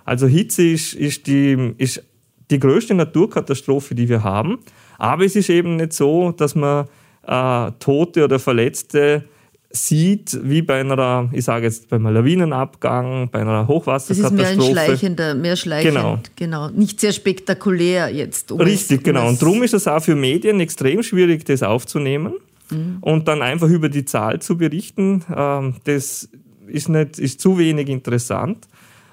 Also 0.04 0.26
Hitze 0.26 0.64
ist, 0.64 0.96
ist, 0.96 1.28
die, 1.28 1.76
ist 1.78 2.04
die 2.50 2.60
größte 2.60 2.96
Naturkatastrophe, 2.96 3.94
die 3.94 4.10
wir 4.10 4.24
haben. 4.24 4.58
Aber 4.98 5.24
es 5.24 5.36
ist 5.36 5.52
eben 5.52 5.76
nicht 5.76 5.94
so, 5.94 6.32
dass 6.32 6.56
man 6.56 6.88
äh, 7.26 7.72
Tote 7.80 8.24
oder 8.24 8.40
Verletzte 8.40 9.26
sieht, 9.72 10.40
wie 10.44 10.62
bei 10.62 10.80
einer, 10.80 11.30
ich 11.32 11.46
sage 11.46 11.66
jetzt 11.66 11.90
beim 11.90 12.04
Lawinenabgang, 12.04 13.30
bei 13.30 13.42
einer 13.42 13.68
Hochwasserkatastrophe. 13.68 14.42
Das 14.42 14.52
ist 14.52 14.58
mehr 14.58 14.68
ein 14.68 14.74
schleichender, 14.74 15.36
mehr 15.36 15.56
schleichend, 15.56 15.94
genau. 15.94 16.20
genau. 16.36 16.70
Nicht 16.70 17.00
sehr 17.00 17.12
spektakulär 17.12 18.10
jetzt. 18.10 18.52
Um 18.52 18.62
Richtig, 18.62 18.92
es, 18.92 18.98
um 18.98 19.04
genau. 19.04 19.28
Und 19.28 19.42
darum 19.42 19.62
ist 19.62 19.76
es 19.76 19.88
auch 19.88 20.02
für 20.02 20.16
Medien 20.16 20.60
extrem 20.60 21.04
schwierig, 21.04 21.46
das 21.46 21.62
aufzunehmen 21.62 22.34
mhm. 22.72 22.98
und 23.02 23.28
dann 23.28 23.44
einfach 23.44 23.70
über 23.70 23.90
die 23.90 24.06
Zahl 24.06 24.42
zu 24.42 24.58
berichten. 24.58 25.24
Ähm, 25.36 25.76
das 25.84 26.30
ist, 26.66 26.90
nicht, 26.90 27.20
ist 27.20 27.40
zu 27.40 27.60
wenig 27.60 27.90
interessant. 27.90 28.68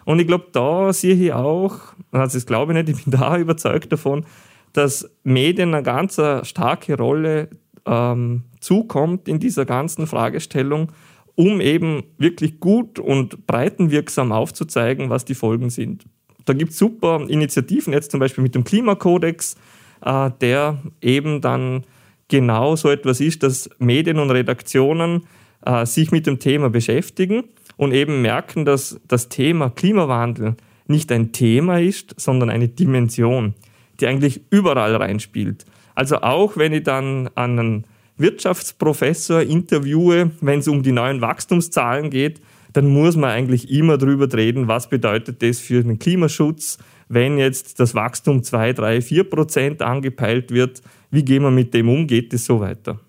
Und 0.06 0.20
ich 0.20 0.26
glaube, 0.26 0.46
da 0.52 0.92
sehe 0.92 1.14
ich 1.14 1.32
auch, 1.34 1.78
also 2.12 2.38
das 2.38 2.46
glaube 2.46 2.72
ich 2.72 2.78
nicht, 2.78 2.96
ich 2.96 3.04
bin 3.04 3.12
da 3.20 3.36
überzeugt 3.36 3.92
davon, 3.92 4.24
dass 4.72 5.10
Medien 5.22 5.74
eine 5.74 5.82
ganz 5.82 6.20
starke 6.42 6.96
Rolle 6.96 7.48
ähm, 7.86 8.44
zukommt 8.60 9.28
in 9.28 9.38
dieser 9.38 9.64
ganzen 9.64 10.06
Fragestellung, 10.06 10.92
um 11.34 11.60
eben 11.60 12.04
wirklich 12.18 12.60
gut 12.60 12.98
und 12.98 13.46
breitenwirksam 13.46 14.32
aufzuzeigen, 14.32 15.10
was 15.10 15.24
die 15.24 15.34
Folgen 15.34 15.70
sind. 15.70 16.04
Da 16.44 16.52
gibt 16.52 16.72
es 16.72 16.78
super 16.78 17.24
Initiativen, 17.28 17.92
jetzt 17.92 18.10
zum 18.10 18.20
Beispiel 18.20 18.42
mit 18.42 18.54
dem 18.54 18.64
Klimakodex, 18.64 19.56
äh, 20.04 20.30
der 20.40 20.82
eben 21.00 21.40
dann 21.40 21.84
genau 22.28 22.76
so 22.76 22.90
etwas 22.90 23.20
ist, 23.20 23.42
dass 23.42 23.68
Medien 23.78 24.18
und 24.18 24.30
Redaktionen 24.30 25.26
äh, 25.64 25.86
sich 25.86 26.10
mit 26.10 26.26
dem 26.26 26.38
Thema 26.38 26.70
beschäftigen 26.70 27.44
und 27.76 27.92
eben 27.92 28.22
merken, 28.22 28.64
dass 28.64 29.00
das 29.06 29.28
Thema 29.28 29.70
Klimawandel 29.70 30.56
nicht 30.86 31.10
ein 31.12 31.32
Thema 31.32 31.80
ist, 31.80 32.14
sondern 32.18 32.50
eine 32.50 32.68
Dimension, 32.68 33.54
die 34.00 34.06
eigentlich 34.06 34.40
überall 34.50 34.94
reinspielt. 34.96 35.66
Also 35.96 36.18
auch 36.18 36.56
wenn 36.56 36.72
ich 36.72 36.84
dann 36.84 37.28
einen 37.34 37.84
Wirtschaftsprofessor 38.18 39.42
interviewe, 39.42 40.30
wenn 40.40 40.60
es 40.60 40.68
um 40.68 40.82
die 40.82 40.92
neuen 40.92 41.20
Wachstumszahlen 41.20 42.10
geht, 42.10 42.40
dann 42.72 42.86
muss 42.86 43.16
man 43.16 43.30
eigentlich 43.30 43.70
immer 43.70 43.96
darüber 43.96 44.30
reden, 44.32 44.68
was 44.68 44.88
bedeutet 44.88 45.42
das 45.42 45.58
für 45.58 45.82
den 45.82 45.98
Klimaschutz, 45.98 46.78
wenn 47.08 47.38
jetzt 47.38 47.80
das 47.80 47.94
Wachstum 47.94 48.42
2, 48.42 48.74
3, 48.74 49.00
4 49.00 49.24
Prozent 49.24 49.82
angepeilt 49.82 50.50
wird. 50.50 50.82
Wie 51.10 51.24
gehen 51.24 51.42
wir 51.42 51.50
mit 51.50 51.72
dem 51.72 51.88
um? 51.88 52.06
Geht 52.06 52.34
es 52.34 52.44
so 52.44 52.60
weiter? 52.60 53.00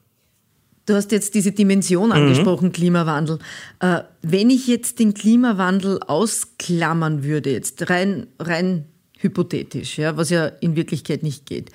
Du 0.86 0.94
hast 0.94 1.12
jetzt 1.12 1.36
diese 1.36 1.52
Dimension 1.52 2.08
mhm. 2.08 2.14
angesprochen, 2.14 2.70
mhm. 2.70 2.72
Klimawandel. 2.72 3.40
Äh, 3.82 4.04
wenn 4.22 4.50
ich 4.50 4.68
jetzt 4.68 5.00
den 5.00 5.14
Klimawandel 5.14 6.00
ausklammern 6.00 7.24
würde, 7.26 7.52
jetzt 7.52 7.90
rein, 7.90 8.28
rein 8.40 8.86
hypothetisch, 9.20 9.98
ja, 9.98 10.16
was 10.16 10.30
ja 10.30 10.46
in 10.46 10.76
Wirklichkeit 10.76 11.24
nicht 11.24 11.46
geht, 11.46 11.72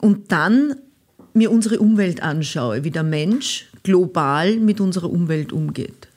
und 0.00 0.32
dann 0.32 0.74
mir 1.34 1.50
unsere 1.50 1.78
Umwelt 1.78 2.22
anschaue, 2.22 2.82
wie 2.84 2.90
der 2.90 3.02
Mensch 3.02 3.66
global 3.82 4.56
mit 4.56 4.80
unserer 4.80 5.10
Umwelt 5.10 5.52
umgeht. 5.52 6.08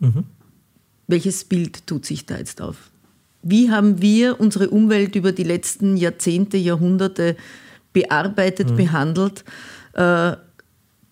Mhm. 0.00 0.24
Welches 1.06 1.44
Bild 1.44 1.86
tut 1.86 2.04
sich 2.04 2.26
da 2.26 2.36
jetzt 2.36 2.60
auf? 2.60 2.90
Wie 3.42 3.70
haben 3.70 4.02
wir 4.02 4.40
unsere 4.40 4.70
Umwelt 4.70 5.14
über 5.14 5.30
die 5.30 5.44
letzten 5.44 5.96
Jahrzehnte, 5.96 6.56
Jahrhunderte 6.56 7.36
bearbeitet, 7.92 8.70
mhm. 8.70 8.76
behandelt? 8.76 9.44
Äh, 9.92 10.32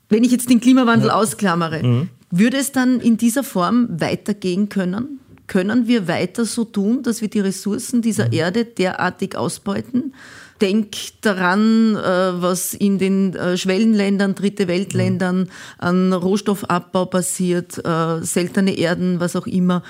wenn 0.08 0.24
ich 0.24 0.32
jetzt 0.32 0.50
den 0.50 0.60
Klimawandel 0.60 1.08
ja. 1.08 1.14
ausklammere, 1.14 1.82
mhm. 1.82 2.08
würde 2.30 2.56
es 2.56 2.72
dann 2.72 2.98
in 3.00 3.16
dieser 3.16 3.44
Form 3.44 3.88
weitergehen 4.00 4.68
können? 4.68 5.20
Können 5.46 5.86
wir 5.86 6.08
weiter 6.08 6.44
so 6.44 6.64
tun, 6.64 7.02
dass 7.02 7.20
wir 7.20 7.28
die 7.28 7.40
Ressourcen 7.40 8.02
dieser 8.02 8.26
mhm. 8.26 8.32
Erde 8.32 8.64
derartig 8.64 9.36
ausbeuten? 9.36 10.14
Denk 10.60 10.96
daran, 11.22 11.96
äh, 11.96 12.42
was 12.42 12.74
in 12.74 12.98
den 12.98 13.34
äh, 13.34 13.56
Schwellenländern, 13.56 14.34
Dritte 14.34 14.68
Weltländern 14.68 15.50
an 15.78 16.12
Rohstoffabbau 16.12 17.06
passiert, 17.06 17.84
äh, 17.84 18.22
seltene 18.22 18.76
Erden, 18.76 19.20
was 19.20 19.36
auch 19.36 19.46
immer. 19.46 19.82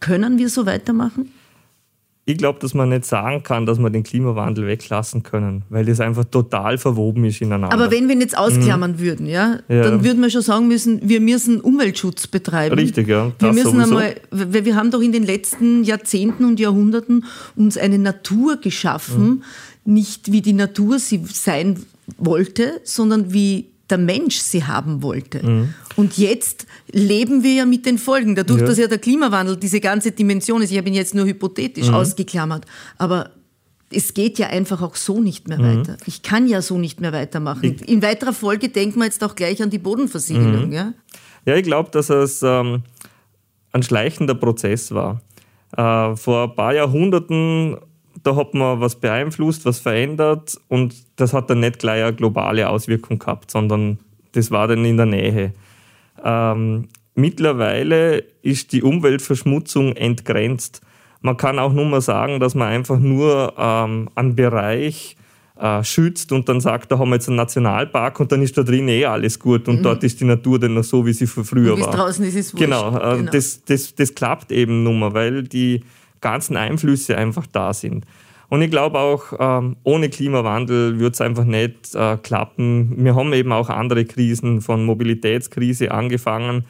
Können 0.00 0.38
wir 0.38 0.48
so 0.48 0.66
weitermachen? 0.66 1.32
Ich 2.28 2.38
glaube, 2.38 2.58
dass 2.58 2.74
man 2.74 2.88
nicht 2.88 3.04
sagen 3.04 3.44
kann, 3.44 3.66
dass 3.66 3.78
wir 3.78 3.88
den 3.88 4.02
Klimawandel 4.02 4.66
weglassen 4.66 5.22
können, 5.22 5.62
weil 5.68 5.84
das 5.84 6.00
einfach 6.00 6.24
total 6.24 6.76
verwoben 6.76 7.24
ist 7.24 7.40
ineinander. 7.40 7.72
Aber 7.72 7.92
wenn 7.92 8.08
wir 8.08 8.16
ihn 8.16 8.20
jetzt 8.20 8.36
ausklammern 8.36 8.92
mhm. 8.92 8.98
würden, 8.98 9.26
ja, 9.26 9.60
ja, 9.68 9.82
dann 9.84 10.02
würden 10.02 10.20
wir 10.20 10.28
schon 10.28 10.42
sagen 10.42 10.66
müssen, 10.66 11.08
wir 11.08 11.20
müssen 11.20 11.60
Umweltschutz 11.60 12.26
betreiben. 12.26 12.74
Richtig, 12.74 13.06
ja. 13.06 13.30
wir 13.38 13.52
müssen 13.52 13.70
sowieso. 13.70 13.96
einmal, 13.96 14.16
weil 14.32 14.64
wir 14.64 14.74
haben 14.74 14.90
doch 14.90 15.00
in 15.00 15.12
den 15.12 15.22
letzten 15.22 15.84
Jahrzehnten 15.84 16.44
und 16.44 16.58
Jahrhunderten 16.58 17.24
uns 17.54 17.78
eine 17.78 18.00
Natur 18.00 18.56
geschaffen, 18.56 19.44
mhm. 19.84 19.94
nicht 19.94 20.32
wie 20.32 20.42
die 20.42 20.52
Natur 20.52 20.98
sie 20.98 21.22
sein 21.32 21.78
wollte, 22.18 22.80
sondern 22.82 23.32
wie 23.32 23.66
der 23.90 23.98
Mensch 23.98 24.36
sie 24.36 24.64
haben 24.64 25.02
wollte. 25.02 25.46
Mhm. 25.46 25.74
Und 25.96 26.18
jetzt 26.18 26.66
leben 26.90 27.42
wir 27.42 27.52
ja 27.54 27.66
mit 27.66 27.86
den 27.86 27.98
Folgen, 27.98 28.34
dadurch, 28.34 28.60
ja. 28.60 28.66
dass 28.66 28.78
ja 28.78 28.86
der 28.88 28.98
Klimawandel 28.98 29.56
diese 29.56 29.80
ganze 29.80 30.12
Dimension 30.12 30.62
ist. 30.62 30.72
Ich 30.72 30.78
habe 30.78 30.88
ihn 30.88 30.94
jetzt 30.94 31.14
nur 31.14 31.26
hypothetisch 31.26 31.88
mhm. 31.88 31.94
ausgeklammert, 31.94 32.66
aber 32.98 33.30
es 33.92 34.14
geht 34.14 34.38
ja 34.38 34.48
einfach 34.48 34.82
auch 34.82 34.96
so 34.96 35.20
nicht 35.20 35.48
mehr 35.48 35.58
mhm. 35.58 35.80
weiter. 35.80 35.96
Ich 36.06 36.22
kann 36.22 36.48
ja 36.48 36.60
so 36.60 36.78
nicht 36.78 37.00
mehr 37.00 37.12
weitermachen. 37.12 37.76
Ich 37.80 37.88
In 37.88 38.02
weiterer 38.02 38.32
Folge 38.32 38.68
denken 38.68 38.98
wir 38.98 39.04
jetzt 39.04 39.22
auch 39.22 39.36
gleich 39.36 39.62
an 39.62 39.70
die 39.70 39.78
Bodenversiegelung. 39.78 40.66
Mhm. 40.66 40.72
Ja? 40.72 40.92
ja, 41.44 41.54
ich 41.54 41.62
glaube, 41.62 41.90
dass 41.90 42.10
es 42.10 42.42
ähm, 42.42 42.82
ein 43.72 43.82
schleichender 43.82 44.34
Prozess 44.34 44.92
war. 44.92 45.20
Äh, 45.76 46.16
vor 46.16 46.50
ein 46.50 46.56
paar 46.56 46.74
Jahrhunderten 46.74 47.76
da 48.22 48.36
hat 48.36 48.54
man 48.54 48.80
was 48.80 48.96
beeinflusst, 48.96 49.64
was 49.64 49.78
verändert 49.78 50.58
und 50.68 50.94
das 51.16 51.32
hat 51.32 51.50
dann 51.50 51.60
nicht 51.60 51.78
gleich 51.78 52.02
eine 52.02 52.14
globale 52.14 52.68
Auswirkung 52.68 53.18
gehabt, 53.18 53.50
sondern 53.50 53.98
das 54.32 54.50
war 54.50 54.68
dann 54.68 54.84
in 54.84 54.96
der 54.96 55.06
Nähe. 55.06 55.52
Ähm, 56.22 56.88
mittlerweile 57.14 58.24
ist 58.42 58.72
die 58.72 58.82
Umweltverschmutzung 58.82 59.96
entgrenzt. 59.96 60.82
Man 61.20 61.36
kann 61.36 61.58
auch 61.58 61.72
nur 61.72 61.86
mal 61.86 62.00
sagen, 62.00 62.40
dass 62.40 62.54
man 62.54 62.68
einfach 62.68 62.98
nur 62.98 63.54
ähm, 63.58 64.08
einen 64.14 64.36
Bereich 64.36 65.16
äh, 65.58 65.82
schützt 65.82 66.32
und 66.32 66.48
dann 66.48 66.60
sagt, 66.60 66.92
da 66.92 66.98
haben 66.98 67.08
wir 67.08 67.16
jetzt 67.16 67.28
einen 67.28 67.38
Nationalpark 67.38 68.20
und 68.20 68.30
dann 68.30 68.42
ist 68.42 68.56
da 68.58 68.62
drin 68.62 68.88
eh 68.88 69.06
alles 69.06 69.38
gut 69.38 69.68
und 69.68 69.78
mhm. 69.78 69.82
dort 69.82 70.04
ist 70.04 70.20
die 70.20 70.24
Natur 70.24 70.58
dann 70.58 70.74
noch 70.74 70.84
so, 70.84 71.04
wie 71.06 71.12
sie 71.12 71.26
früher 71.26 71.74
und 71.74 71.80
war. 71.80 71.92
draußen 71.92 72.24
ist 72.26 72.36
es 72.36 72.52
wurscht. 72.52 72.64
Genau, 72.64 72.96
äh, 72.96 73.16
genau. 73.16 73.30
Das, 73.30 73.64
das, 73.64 73.94
das 73.94 74.14
klappt 74.14 74.52
eben 74.52 74.82
nur 74.82 74.92
mal, 74.92 75.14
weil 75.14 75.42
die 75.44 75.82
ganzen 76.20 76.56
Einflüsse 76.56 77.16
einfach 77.16 77.46
da 77.46 77.72
sind. 77.72 78.04
Und 78.48 78.62
ich 78.62 78.70
glaube 78.70 78.98
auch, 78.98 79.32
ähm, 79.38 79.76
ohne 79.82 80.08
Klimawandel 80.08 81.00
wird 81.00 81.14
es 81.14 81.20
einfach 81.20 81.44
nicht 81.44 81.94
äh, 81.94 82.16
klappen. 82.18 83.04
Wir 83.04 83.16
haben 83.16 83.32
eben 83.32 83.52
auch 83.52 83.70
andere 83.70 84.04
Krisen, 84.04 84.60
von 84.60 84.84
Mobilitätskrise 84.84 85.90
angefangen 85.90 86.64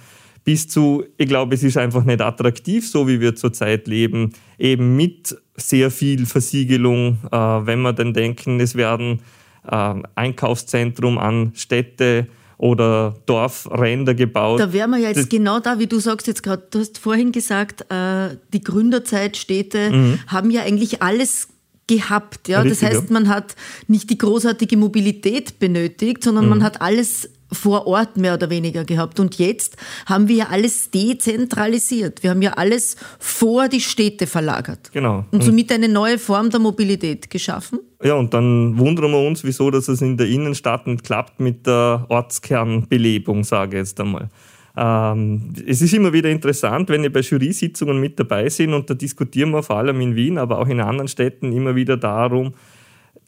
bis 0.46 0.68
zu, 0.68 1.04
ich 1.16 1.26
glaube, 1.26 1.56
es 1.56 1.64
ist 1.64 1.76
einfach 1.76 2.04
nicht 2.04 2.20
attraktiv, 2.20 2.88
so 2.88 3.08
wie 3.08 3.20
wir 3.20 3.34
zurzeit 3.34 3.88
leben, 3.88 4.32
eben 4.58 4.94
mit 4.94 5.36
sehr 5.56 5.90
viel 5.90 6.24
Versiegelung, 6.24 7.18
äh, 7.32 7.36
wenn 7.36 7.82
wir 7.82 7.92
dann 7.92 8.14
denken, 8.14 8.60
es 8.60 8.76
werden 8.76 9.22
äh, 9.68 9.94
Einkaufszentrum 10.14 11.18
an 11.18 11.50
Städte 11.56 12.28
oder 12.58 13.14
Dorfränder 13.26 14.14
gebaut. 14.14 14.60
Da 14.60 14.72
wären 14.72 14.90
wir 14.90 14.98
ja 14.98 15.08
jetzt 15.08 15.18
das 15.18 15.28
genau 15.28 15.60
da, 15.60 15.78
wie 15.78 15.86
du 15.86 15.98
sagst 15.98 16.26
jetzt 16.26 16.42
gerade, 16.42 16.62
du 16.70 16.78
hast 16.78 16.98
vorhin 16.98 17.32
gesagt, 17.32 17.90
äh, 17.90 18.36
die 18.52 18.62
Gründerzeitstädte 18.62 19.90
mhm. 19.90 20.18
haben 20.26 20.50
ja 20.50 20.62
eigentlich 20.62 21.02
alles 21.02 21.48
gehabt. 21.86 22.48
Ja? 22.48 22.62
Richtig, 22.62 22.80
das 22.80 22.90
heißt, 22.90 23.10
man 23.10 23.28
hat 23.28 23.54
nicht 23.88 24.10
die 24.10 24.18
großartige 24.18 24.76
Mobilität 24.76 25.58
benötigt, 25.58 26.24
sondern 26.24 26.44
mhm. 26.44 26.50
man 26.50 26.62
hat 26.62 26.80
alles 26.80 27.30
vor 27.52 27.86
Ort 27.86 28.16
mehr 28.16 28.34
oder 28.34 28.50
weniger 28.50 28.84
gehabt. 28.84 29.20
Und 29.20 29.38
jetzt 29.38 29.76
haben 30.06 30.28
wir 30.28 30.36
ja 30.36 30.46
alles 30.50 30.90
dezentralisiert. 30.90 32.22
Wir 32.22 32.30
haben 32.30 32.42
ja 32.42 32.52
alles 32.52 32.96
vor 33.18 33.68
die 33.68 33.80
Städte 33.80 34.26
verlagert. 34.26 34.90
Genau. 34.92 35.24
Und 35.30 35.42
somit 35.42 35.70
eine 35.72 35.88
neue 35.88 36.18
Form 36.18 36.50
der 36.50 36.60
Mobilität 36.60 37.30
geschaffen. 37.30 37.80
Ja, 38.02 38.14
und 38.14 38.34
dann 38.34 38.78
wundern 38.78 39.10
wir 39.10 39.26
uns, 39.26 39.42
wieso 39.44 39.70
dass 39.70 39.88
es 39.88 40.02
in 40.02 40.16
der 40.16 40.26
Innenstadt 40.26 40.86
nicht 40.86 41.04
klappt 41.04 41.40
mit 41.40 41.66
der 41.66 42.06
Ortskernbelebung, 42.08 43.44
sage 43.44 43.76
ich 43.76 43.86
jetzt 43.86 44.00
einmal. 44.00 44.28
Ähm, 44.76 45.54
es 45.66 45.80
ist 45.80 45.94
immer 45.94 46.12
wieder 46.12 46.28
interessant, 46.28 46.90
wenn 46.90 47.02
wir 47.02 47.12
bei 47.12 47.20
Jury-Sitzungen 47.20 47.98
mit 47.98 48.20
dabei 48.20 48.48
sind 48.50 48.74
und 48.74 48.90
da 48.90 48.94
diskutieren 48.94 49.50
wir 49.50 49.62
vor 49.62 49.76
allem 49.76 50.00
in 50.02 50.14
Wien, 50.14 50.36
aber 50.36 50.58
auch 50.58 50.68
in 50.68 50.80
anderen 50.80 51.08
Städten 51.08 51.52
immer 51.52 51.74
wieder 51.74 51.96
darum, 51.96 52.52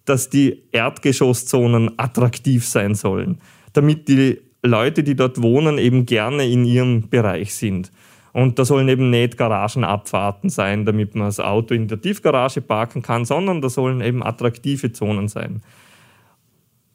dass 0.05 0.29
die 0.29 0.63
Erdgeschosszonen 0.73 1.99
attraktiv 1.99 2.67
sein 2.67 2.95
sollen, 2.95 3.39
damit 3.73 4.09
die 4.09 4.39
Leute, 4.63 5.03
die 5.03 5.15
dort 5.15 5.43
wohnen, 5.43 5.79
eben 5.79 6.07
gerne 6.07 6.49
in 6.49 6.65
ihrem 6.65 7.09
Bereich 7.09 7.55
sind. 7.55 7.93
Und 8.33 8.59
da 8.59 8.65
sollen 8.65 8.89
eben 8.89 9.11
nicht 9.11 9.37
Garagenabfahrten 9.37 10.51
sein, 10.51 10.85
damit 10.85 11.15
man 11.15 11.29
das 11.29 11.41
Auto 11.41 11.75
in 11.75 11.89
der 11.89 12.01
Tiefgarage 12.01 12.61
parken 12.61 13.03
kann, 13.03 13.25
sondern 13.25 13.61
da 13.61 13.69
sollen 13.69 14.01
eben 14.01 14.23
attraktive 14.23 14.93
Zonen 14.93 15.29
sein. 15.29 15.63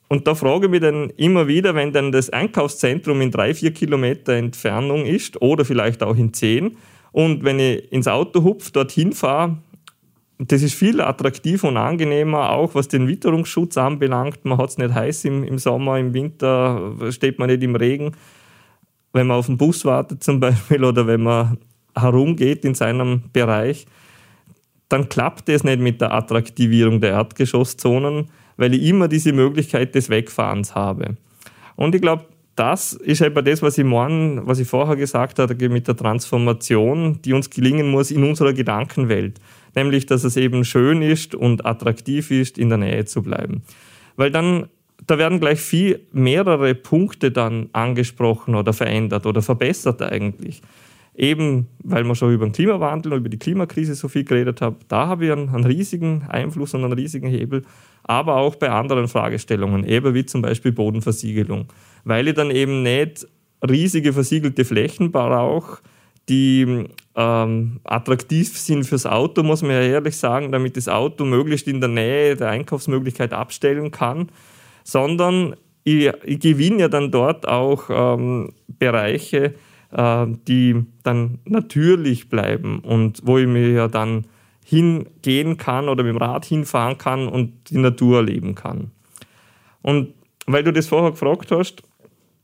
Und 0.09 0.27
da 0.27 0.36
frage 0.36 0.65
ich 0.65 0.71
mich 0.71 0.81
dann 0.81 1.09
immer 1.17 1.47
wieder, 1.47 1.73
wenn 1.73 1.91
dann 1.91 2.12
das 2.12 2.29
Einkaufszentrum 2.29 3.19
in 3.21 3.31
drei, 3.31 3.53
vier 3.53 3.73
Kilometer 3.73 4.33
Entfernung 4.33 5.05
ist 5.05 5.41
oder 5.41 5.65
vielleicht 5.65 6.03
auch 6.03 6.15
in 6.15 6.33
zehn 6.33 6.77
und 7.12 7.43
wenn 7.43 7.59
ich 7.59 7.91
ins 7.91 8.07
Auto 8.07 8.43
hupf, 8.43 8.71
dorthin 8.71 9.13
fahre, 9.13 9.57
das 10.47 10.62
ist 10.62 10.73
viel 10.73 11.01
attraktiver 11.01 11.67
und 11.67 11.77
angenehmer, 11.77 12.49
auch 12.49 12.75
was 12.75 12.88
den 12.88 13.08
Witterungsschutz 13.08 13.77
anbelangt. 13.77 14.45
Man 14.45 14.58
hat 14.58 14.69
es 14.69 14.77
nicht 14.77 14.93
heiß 14.93 15.25
im, 15.25 15.43
im 15.43 15.58
Sommer, 15.58 15.99
im 15.99 16.13
Winter 16.13 16.93
steht 17.12 17.39
man 17.39 17.49
nicht 17.49 17.63
im 17.63 17.75
Regen. 17.75 18.12
Wenn 19.12 19.27
man 19.27 19.38
auf 19.38 19.45
den 19.45 19.58
Bus 19.58 19.86
wartet 19.86 20.23
zum 20.23 20.39
Beispiel 20.41 20.84
oder 20.84 21.08
wenn 21.08 21.23
man 21.23 21.58
herumgeht 21.95 22.65
in 22.65 22.73
seinem 22.73 23.23
Bereich, 23.32 23.86
dann 24.89 25.10
klappt 25.10 25.49
es 25.49 25.63
nicht 25.63 25.79
mit 25.79 26.01
der 26.01 26.13
Attraktivierung 26.13 26.99
der 27.01 27.12
Erdgeschosszonen 27.12 28.27
weil 28.58 28.73
ich 28.73 28.84
immer 28.84 29.08
diese 29.08 29.34
Möglichkeit 29.34 29.95
des 29.95 30.10
Wegfahrens 30.10 30.75
habe. 30.75 31.17
Und 31.75 31.95
ich 31.95 32.01
glaube, 32.01 32.25
das 32.56 32.93
ist 32.93 33.21
eben 33.21 33.43
das, 33.43 33.62
was 33.63 33.77
ich 33.77 33.84
morgen, 33.84 34.41
was 34.45 34.60
ich 34.60 34.67
vorher 34.67 34.95
gesagt 34.95 35.39
habe, 35.39 35.69
mit 35.69 35.88
der 35.88 35.97
Transformation, 35.97 37.19
die 37.23 37.34
uns 37.34 37.49
gelingen 37.49 37.89
muss 37.89 38.12
in 38.12 38.23
unserer 38.23 38.53
Gedankenwelt. 38.53 39.39
Nämlich, 39.75 40.05
dass 40.05 40.23
es 40.23 40.38
eben 40.38 40.65
schön 40.65 41.01
ist 41.01 41.36
und 41.36 41.65
attraktiv 41.65 42.31
ist, 42.31 42.57
in 42.57 42.69
der 42.69 42.77
Nähe 42.77 43.05
zu 43.05 43.23
bleiben. 43.23 43.63
Weil 44.15 44.31
dann, 44.31 44.67
da 45.07 45.17
werden 45.17 45.39
gleich 45.39 45.59
viel 45.59 46.01
mehrere 46.12 46.75
Punkte 46.75 47.31
dann 47.31 47.69
angesprochen 47.73 48.55
oder 48.55 48.73
verändert 48.73 49.25
oder 49.25 49.41
verbessert 49.41 50.01
eigentlich. 50.01 50.62
Eben, 51.15 51.67
weil 51.83 52.03
wir 52.03 52.15
schon 52.15 52.33
über 52.33 52.45
den 52.45 52.53
Klimawandel 52.53 53.13
und 53.13 53.19
über 53.19 53.29
die 53.29 53.38
Klimakrise 53.38 53.93
so 53.93 54.07
viel 54.07 54.23
geredet 54.23 54.62
haben, 54.62 54.77
da 54.88 55.07
habe 55.07 55.25
ich 55.25 55.31
einen, 55.31 55.63
riesigen 55.63 56.23
Einfluss 56.27 56.73
und 56.73 56.83
einen 56.83 56.93
riesigen 56.93 57.27
Hebel 57.27 57.63
aber 58.03 58.36
auch 58.36 58.55
bei 58.55 58.69
anderen 58.69 59.07
Fragestellungen, 59.07 59.86
eben 59.86 60.13
wie 60.13 60.25
zum 60.25 60.41
Beispiel 60.41 60.71
Bodenversiegelung, 60.71 61.67
weil 62.03 62.27
ich 62.27 62.33
dann 62.33 62.51
eben 62.51 62.83
nicht 62.83 63.25
riesige 63.67 64.12
versiegelte 64.13 64.65
Flächen 64.65 65.12
brauche, 65.12 65.81
die 66.29 66.86
ähm, 67.15 67.79
attraktiv 67.83 68.57
sind 68.57 68.86
fürs 68.86 69.05
Auto, 69.05 69.43
muss 69.43 69.62
man 69.62 69.71
ja 69.71 69.81
ehrlich 69.81 70.17
sagen, 70.17 70.51
damit 70.51 70.77
das 70.77 70.88
Auto 70.88 71.25
möglichst 71.25 71.67
in 71.67 71.81
der 71.81 71.89
Nähe 71.89 72.36
der 72.36 72.49
Einkaufsmöglichkeit 72.49 73.33
abstellen 73.33 73.91
kann, 73.91 74.29
sondern 74.83 75.55
ich, 75.83 76.12
ich 76.23 76.39
gewinne 76.39 76.79
ja 76.79 76.88
dann 76.88 77.12
dort 77.12 77.47
auch 77.47 77.89
ähm, 77.89 78.53
Bereiche, 78.67 79.55
äh, 79.91 80.25
die 80.47 80.86
dann 81.03 81.39
natürlich 81.45 82.29
bleiben 82.29 82.79
und 82.79 83.21
wo 83.23 83.38
ich 83.38 83.47
mir 83.47 83.69
ja 83.69 83.88
dann 83.88 84.25
hingehen 84.65 85.57
kann 85.57 85.89
oder 85.89 86.03
mit 86.03 86.13
dem 86.13 86.17
Rad 86.17 86.45
hinfahren 86.45 86.97
kann 86.97 87.27
und 87.27 87.69
die 87.69 87.77
Natur 87.77 88.17
erleben 88.17 88.55
kann. 88.55 88.91
Und 89.81 90.13
weil 90.45 90.63
du 90.63 90.71
das 90.71 90.88
vorher 90.88 91.12
gefragt 91.12 91.51
hast, 91.51 91.83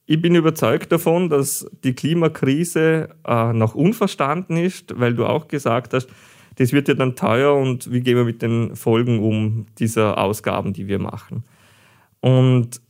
ich 0.09 0.19
bin 0.19 0.33
überzeugt 0.33 0.91
davon, 0.91 1.29
dass 1.29 1.67
die 1.83 1.93
Klimakrise 1.93 3.09
äh, 3.27 3.53
noch 3.53 3.75
unverstanden 3.75 4.57
ist, 4.57 4.99
weil 4.99 5.13
du 5.13 5.23
auch 5.27 5.47
gesagt 5.47 5.93
hast, 5.93 6.09
das 6.55 6.73
wird 6.73 6.87
ja 6.87 6.95
dann 6.95 7.15
teuer 7.15 7.53
und 7.53 7.91
wie 7.91 8.01
gehen 8.01 8.17
wir 8.17 8.23
mit 8.23 8.41
den 8.41 8.75
Folgen 8.75 9.19
um 9.19 9.67
dieser 9.77 10.17
Ausgaben, 10.17 10.73
die 10.73 10.87
wir 10.87 10.97
machen. 10.97 11.43
Und 12.21 12.81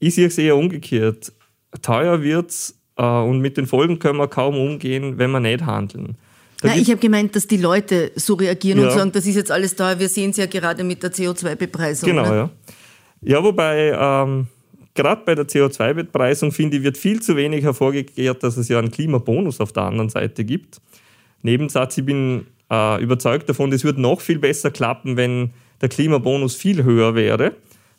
ich 0.00 0.16
sehe 0.16 0.26
es 0.26 0.36
eher 0.36 0.56
umgekehrt. 0.56 1.32
Teuer 1.80 2.22
wird 2.22 2.50
es 2.50 2.76
äh, 2.96 3.04
und 3.04 3.38
mit 3.38 3.56
den 3.56 3.66
Folgen 3.66 4.00
können 4.00 4.18
wir 4.18 4.26
kaum 4.26 4.56
umgehen, 4.56 5.16
wenn 5.16 5.30
wir 5.30 5.38
nicht 5.38 5.64
handeln. 5.64 6.16
Nein, 6.64 6.80
ich 6.80 6.90
habe 6.90 6.98
gemeint, 6.98 7.36
dass 7.36 7.46
die 7.46 7.58
Leute 7.58 8.10
so 8.16 8.34
reagieren 8.34 8.80
ja. 8.80 8.86
und 8.86 8.92
sagen, 8.92 9.12
das 9.12 9.26
ist 9.26 9.36
jetzt 9.36 9.52
alles 9.52 9.76
teuer. 9.76 10.00
Wir 10.00 10.08
sehen 10.08 10.30
es 10.30 10.38
ja 10.38 10.46
gerade 10.46 10.82
mit 10.82 11.04
der 11.04 11.12
CO2-Bepreisung. 11.12 12.08
Genau, 12.08 12.28
ne? 12.28 12.36
ja. 12.36 12.50
Ja, 13.20 13.44
wobei 13.44 13.96
ähm, 13.96 14.48
gerade 14.94 15.22
bei 15.24 15.34
der 15.34 15.46
CO2-Bepreisung, 15.46 16.52
finde 16.52 16.78
ich, 16.78 16.82
wird 16.82 16.96
viel 16.96 17.20
zu 17.20 17.36
wenig 17.36 17.64
hervorgekehrt, 17.64 18.42
dass 18.42 18.56
es 18.56 18.68
ja 18.68 18.78
einen 18.78 18.90
Klimabonus 18.90 19.60
auf 19.60 19.72
der 19.72 19.84
anderen 19.84 20.08
Seite 20.08 20.44
gibt. 20.44 20.80
Nebensatz, 21.42 21.98
ich 21.98 22.06
bin 22.06 22.46
äh, 22.70 23.02
überzeugt 23.02 23.48
davon, 23.48 23.70
das 23.70 23.84
wird 23.84 23.98
noch 23.98 24.20
viel 24.20 24.38
besser 24.38 24.70
klappen, 24.70 25.16
wenn 25.16 25.50
der 25.80 25.88
Klimabonus 25.88 26.54
viel 26.54 26.84
höher 26.84 27.14
wäre, 27.14 27.52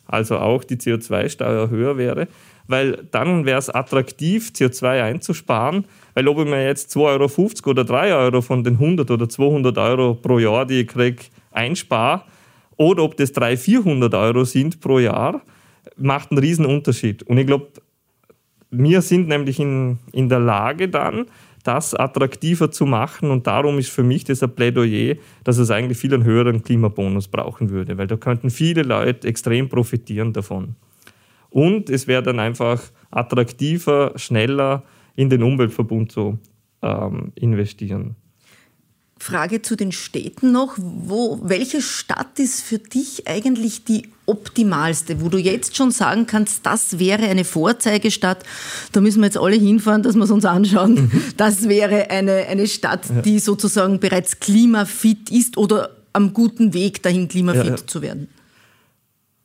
also 0.06 0.38
auch 0.38 0.64
die 0.64 0.76
CO2-Steuer 0.76 1.70
höher 1.70 1.96
wäre, 1.98 2.28
weil 2.66 3.04
dann 3.10 3.44
wäre 3.44 3.58
es 3.58 3.70
attraktiv, 3.70 4.50
CO2 4.54 5.02
einzusparen, 5.02 5.84
weil 6.14 6.26
ob 6.26 6.38
ich 6.38 6.46
mir 6.46 6.64
jetzt 6.64 6.96
2,50 6.96 6.98
Euro 7.06 7.70
oder 7.70 7.84
3 7.84 8.14
Euro 8.14 8.40
von 8.40 8.64
den 8.64 8.74
100 8.74 9.10
oder 9.10 9.28
200 9.28 9.78
Euro 9.78 10.14
pro 10.14 10.38
Jahr, 10.38 10.66
die 10.66 10.80
ich 10.80 10.88
kriege, 10.88 11.24
einspare, 11.52 12.22
oder 12.76 13.04
ob 13.04 13.16
das 13.16 13.32
300, 13.32 13.58
400 13.58 14.14
Euro 14.14 14.44
sind 14.44 14.80
pro 14.80 14.98
Jahr, 14.98 15.42
macht 15.96 16.30
einen 16.30 16.38
riesen 16.38 16.66
Unterschied. 16.66 17.22
Und 17.22 17.38
ich 17.38 17.46
glaube, 17.46 17.68
wir 18.70 19.02
sind 19.02 19.28
nämlich 19.28 19.60
in, 19.60 19.98
in 20.12 20.28
der 20.28 20.40
Lage 20.40 20.88
dann, 20.88 21.26
das 21.66 21.94
attraktiver 21.94 22.70
zu 22.70 22.86
machen. 22.86 23.30
Und 23.30 23.46
darum 23.46 23.78
ist 23.78 23.90
für 23.90 24.02
mich 24.02 24.24
das 24.24 24.42
ein 24.42 24.54
Plädoyer, 24.54 25.16
dass 25.44 25.58
es 25.58 25.70
eigentlich 25.70 25.98
viel 25.98 26.14
einen 26.14 26.24
höheren 26.24 26.62
Klimabonus 26.62 27.28
brauchen 27.28 27.70
würde, 27.70 27.98
weil 27.98 28.06
da 28.06 28.16
könnten 28.16 28.50
viele 28.50 28.82
Leute 28.82 29.26
extrem 29.26 29.68
profitieren 29.68 30.32
davon. 30.32 30.76
Und 31.50 31.90
es 31.90 32.06
wäre 32.06 32.22
dann 32.22 32.38
einfach 32.38 32.82
attraktiver, 33.10 34.12
schneller 34.16 34.84
in 35.16 35.30
den 35.30 35.42
Umweltverbund 35.42 36.12
zu 36.12 36.38
ähm, 36.82 37.32
investieren. 37.34 38.16
Frage 39.18 39.62
zu 39.62 39.76
den 39.76 39.92
Städten 39.92 40.52
noch. 40.52 40.74
Wo, 40.76 41.40
welche 41.42 41.80
Stadt 41.80 42.38
ist 42.38 42.62
für 42.62 42.78
dich 42.78 43.26
eigentlich 43.26 43.84
die 43.84 44.08
optimalste, 44.26 45.20
wo 45.20 45.28
du 45.28 45.38
jetzt 45.38 45.76
schon 45.76 45.90
sagen 45.90 46.26
kannst, 46.26 46.66
das 46.66 46.98
wäre 46.98 47.22
eine 47.22 47.44
Vorzeigestadt, 47.44 48.42
da 48.92 49.00
müssen 49.00 49.20
wir 49.20 49.26
jetzt 49.26 49.38
alle 49.38 49.56
hinfahren, 49.56 50.02
dass 50.02 50.16
wir 50.16 50.24
es 50.24 50.30
uns 50.30 50.44
anschauen. 50.44 50.94
Mhm. 50.94 51.22
Das 51.36 51.68
wäre 51.68 52.10
eine, 52.10 52.46
eine 52.46 52.66
Stadt, 52.66 53.02
die 53.24 53.38
sozusagen 53.38 54.00
bereits 54.00 54.40
klimafit 54.40 55.30
ist 55.30 55.56
oder 55.56 55.90
am 56.12 56.32
guten 56.32 56.74
Weg 56.74 57.02
dahin, 57.02 57.28
klimafit 57.28 57.64
ja, 57.64 57.70
ja. 57.70 57.86
zu 57.86 58.02
werden. 58.02 58.28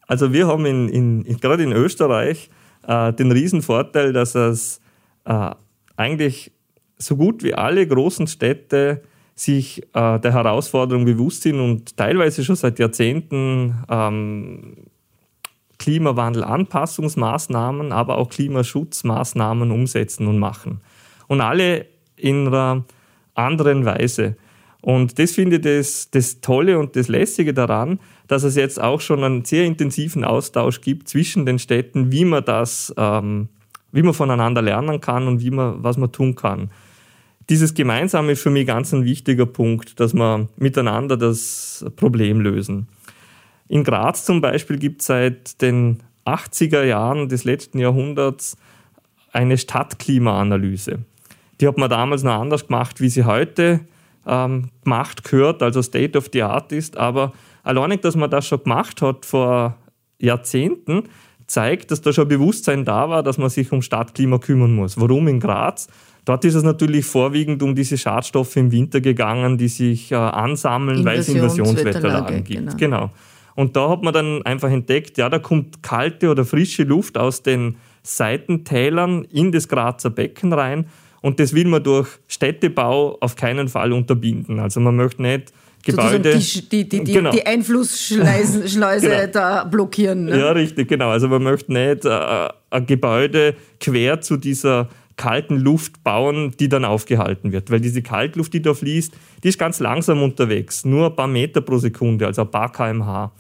Also 0.08 0.34
wir 0.34 0.48
haben 0.48 0.66
in, 0.66 0.90
in, 0.90 1.40
gerade 1.40 1.64
in 1.64 1.72
Österreich 1.72 2.50
äh, 2.88 3.14
den 3.14 3.32
riesen 3.32 3.62
Vorteil, 3.62 4.12
dass 4.12 4.36
es 4.36 4.82
äh, 5.26 5.52
eigentlich 5.96 6.52
so 6.98 7.16
gut 7.16 7.44
wie 7.44 7.54
alle 7.54 7.86
großen 7.88 8.28
Städte 8.28 9.02
sich 9.36 9.84
äh, 9.94 10.20
der 10.20 10.34
Herausforderung 10.34 11.06
bewusst 11.06 11.44
sind 11.44 11.60
und 11.60 11.96
teilweise 11.98 12.44
schon 12.44 12.56
seit 12.56 12.80
Jahrzehnten 12.80 13.76
ähm, 13.90 14.78
Klimawandel-Anpassungsmaßnahmen, 15.80 17.92
aber 17.92 18.18
auch 18.18 18.30
Klimaschutzmaßnahmen 18.30 19.72
umsetzen 19.72 20.28
und 20.28 20.38
machen. 20.38 20.82
Und 21.28 21.42
alle 21.42 21.88
in 22.18 22.48
einer 22.48 22.86
anderen 23.34 23.86
Weise. 23.86 24.36
Und 24.82 25.18
das 25.18 25.32
finde 25.32 25.56
ich 25.56 25.64
das, 25.64 26.12
das 26.12 26.42
Tolle 26.42 26.78
und 26.78 26.96
das 26.96 27.08
Lässige 27.08 27.54
daran, 27.54 28.00
dass 28.28 28.44
es 28.44 28.56
jetzt 28.56 28.80
auch 28.82 29.02
schon 29.02 29.24
einen 29.24 29.46
sehr 29.46 29.66
intensiven 29.66 30.24
Austausch 30.24 30.82
gibt 30.82 31.08
zwischen 31.08 31.46
den 31.46 31.60
Städten, 31.60 32.12
wie 32.12 32.26
man 32.26 32.46
das, 32.46 32.94
ähm, 32.98 33.50
wie 33.92 34.04
man 34.04 34.14
voneinander 34.14 34.62
lernen 34.62 35.02
kann 35.02 35.28
und 35.28 35.42
wie 35.42 35.52
man, 35.52 35.84
was 35.84 35.98
man 35.98 36.12
tun 36.12 36.36
kann 36.36 36.70
dieses 37.52 37.74
Gemeinsame 37.74 38.32
ist 38.32 38.42
für 38.42 38.50
mich 38.50 38.66
ganz 38.66 38.94
ein 38.94 39.04
wichtiger 39.04 39.46
Punkt, 39.46 40.00
dass 40.00 40.14
wir 40.14 40.48
miteinander 40.56 41.18
das 41.18 41.86
Problem 41.98 42.40
lösen. 42.40 42.88
In 43.68 43.84
Graz 43.84 44.24
zum 44.24 44.40
Beispiel 44.40 44.78
gibt 44.78 45.02
es 45.02 45.08
seit 45.08 45.62
den 45.62 46.02
80er 46.26 46.84
Jahren 46.84 47.28
des 47.28 47.44
letzten 47.44 47.80
Jahrhunderts 47.80 48.56
eine 49.34 49.58
Stadtklimaanalyse. 49.58 51.00
Die 51.60 51.68
hat 51.68 51.78
man 51.78 51.90
damals 51.90 52.24
noch 52.24 52.40
anders 52.40 52.68
gemacht, 52.68 53.02
wie 53.02 53.10
sie 53.10 53.26
heute 53.26 53.82
ähm, 54.26 54.70
gemacht 54.86 55.26
gehört, 55.26 55.62
also 55.62 55.82
State 55.82 56.18
of 56.18 56.30
the 56.32 56.44
Art 56.44 56.72
ist. 56.72 56.96
Aber 56.96 57.34
allein, 57.64 58.00
dass 58.00 58.16
man 58.16 58.30
das 58.30 58.48
schon 58.48 58.64
gemacht 58.64 59.02
hat 59.02 59.26
vor 59.26 59.76
Jahrzehnten, 60.20 61.04
zeigt, 61.48 61.92
dass 61.92 62.00
da 62.00 62.14
schon 62.14 62.30
Bewusstsein 62.30 62.86
da 62.86 63.10
war, 63.10 63.24
dass 63.24 63.38
man 63.38 63.50
sich 63.50 63.74
um 63.74 63.82
Stadtklima 63.82 64.38
kümmern 64.38 64.74
muss. 64.74 64.98
Warum 64.98 65.28
in 65.28 65.42
Graz? 65.42 65.90
Dort 66.26 66.46
ist 66.46 66.56
es 66.56 66.64
natürlich 66.64 67.06
vorwiegend 67.06 67.64
um 67.64 67.74
diese 67.74 67.98
Schadstoffe 67.98 68.56
im 68.56 68.72
Winter 68.72 69.02
gegangen, 69.02 69.58
die 69.58 69.68
sich 69.68 70.12
äh, 70.12 70.16
ansammeln, 70.16 71.04
weil 71.04 71.20
es 71.20 71.30
Inversionswetterlagen 71.30 72.44
gibt. 72.44 72.78
Genau. 72.78 73.08
genau. 73.08 73.12
Und 73.56 73.76
da 73.76 73.90
hat 73.90 74.04
man 74.04 74.14
dann 74.14 74.42
einfach 74.44 74.70
entdeckt, 74.70 75.18
ja, 75.18 75.30
da 75.30 75.40
kommt 75.40 75.84
kalte 75.84 76.30
oder 76.30 76.46
frische 76.46 76.84
Luft 76.84 77.18
aus 77.18 77.44
den 77.44 77.76
Seitentälern 78.04 79.26
in 79.26 79.52
das 79.52 79.68
Grazer 79.68 80.10
Becken 80.10 80.54
rein. 80.54 80.86
Und 81.22 81.40
das 81.40 81.54
will 81.54 81.68
man 81.68 81.84
durch 81.84 82.08
Städtebau 82.28 83.18
auf 83.20 83.36
keinen 83.36 83.68
Fall 83.68 83.94
unterbinden. 83.94 84.60
Also 84.60 84.80
man 84.80 84.96
möchte 84.96 85.22
nicht 85.22 85.54
Gebäude. 85.84 86.38
Die, 86.38 86.70
die, 86.70 86.90
die, 86.90 87.04
die, 87.04 87.14
genau. 87.14 87.32
die 87.32 87.46
Einflussschleuse 87.46 88.62
genau. 89.10 89.32
da 89.32 89.64
blockieren. 89.64 90.26
Ne? 90.26 90.40
Ja, 90.40 90.52
richtig, 90.52 90.88
genau. 90.88 91.10
Also 91.10 91.28
man 91.28 91.44
möchte 91.44 91.74
nicht 91.74 92.06
äh, 92.06 92.50
ein 92.70 92.86
Gebäude 92.86 93.56
quer 93.80 94.22
zu 94.22 94.38
dieser 94.38 94.90
kalten 95.22 95.58
Luft 95.60 96.04
bauen, 96.04 96.56
die 96.60 96.68
dann 96.68 96.84
aufgehalten 96.84 97.52
wird. 97.52 97.70
Weil 97.70 97.80
diese 97.80 98.02
Kaltluft, 98.02 98.56
die 98.56 98.62
da 98.64 98.74
fließt, 98.74 99.14
die 99.44 99.50
ist 99.50 99.60
ganz 99.60 99.80
langsam 99.80 100.24
unterwegs, 100.24 100.84
nur 100.84 101.12
ein 101.12 101.16
paar 101.16 101.28
Meter 101.28 101.62
pro 101.62 101.78
Sekunde, 101.78 102.26
also 102.26 102.42
ein 102.42 102.50
paar 102.50 102.72
kmh. 102.72 103.32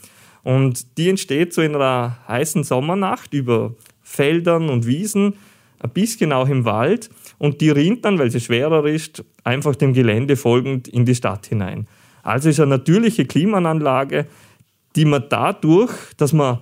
Und 0.43 0.97
die 0.99 1.09
entsteht 1.09 1.53
so 1.53 1.61
in 1.63 1.73
einer 1.73 2.17
heißen 2.27 2.63
Sommernacht 2.63 3.33
über 3.33 3.73
Feldern 4.03 4.69
und 4.69 4.85
Wiesen, 4.85 5.33
ein 5.79 5.89
bisschen 5.89 6.31
auch 6.33 6.47
im 6.47 6.65
Wald. 6.65 7.09
Und 7.39 7.61
die 7.61 7.71
rinnt 7.71 8.05
dann, 8.05 8.19
weil 8.19 8.29
sie 8.29 8.39
schwerer 8.39 8.85
ist, 8.85 9.23
einfach 9.43 9.75
dem 9.75 9.93
Gelände 9.93 10.35
folgend 10.35 10.87
in 10.87 11.05
die 11.05 11.15
Stadt 11.15 11.47
hinein. 11.47 11.87
Also 12.21 12.49
ist 12.49 12.59
eine 12.59 12.69
natürliche 12.69 13.25
Klimaanlage, 13.25 14.27
die 14.95 15.05
man 15.05 15.23
dadurch, 15.29 15.91
dass 16.17 16.31
man 16.31 16.59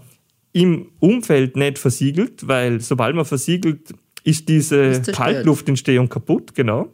im 0.53 0.87
Umfeld 0.99 1.57
nicht 1.57 1.77
versiegelt, 1.77 2.47
weil 2.47 2.79
sobald 2.79 3.17
man 3.17 3.25
versiegelt, 3.25 3.93
ist 4.29 4.47
diese 4.47 5.01
Kaltluftentstehung 5.01 6.09
kaputt, 6.09 6.55
genau. 6.55 6.87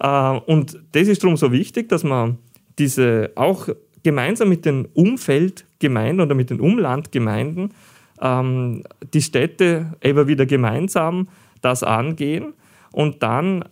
Äh, 0.00 0.38
und 0.46 0.78
das 0.92 1.08
ist 1.08 1.22
darum 1.22 1.36
so 1.36 1.52
wichtig, 1.52 1.88
dass 1.88 2.04
man 2.04 2.38
diese 2.78 3.32
auch 3.34 3.68
gemeinsam 4.02 4.48
mit 4.48 4.64
den 4.64 4.86
Umfeldgemeinden 4.86 6.20
oder 6.20 6.34
mit 6.34 6.50
den 6.50 6.60
Umlandgemeinden 6.60 7.72
ähm, 8.20 8.82
die 9.12 9.22
Städte 9.22 9.92
immer 10.00 10.26
wieder 10.26 10.46
gemeinsam 10.46 11.28
das 11.60 11.82
angehen 11.82 12.54
und 12.92 13.22
dann 13.22 13.64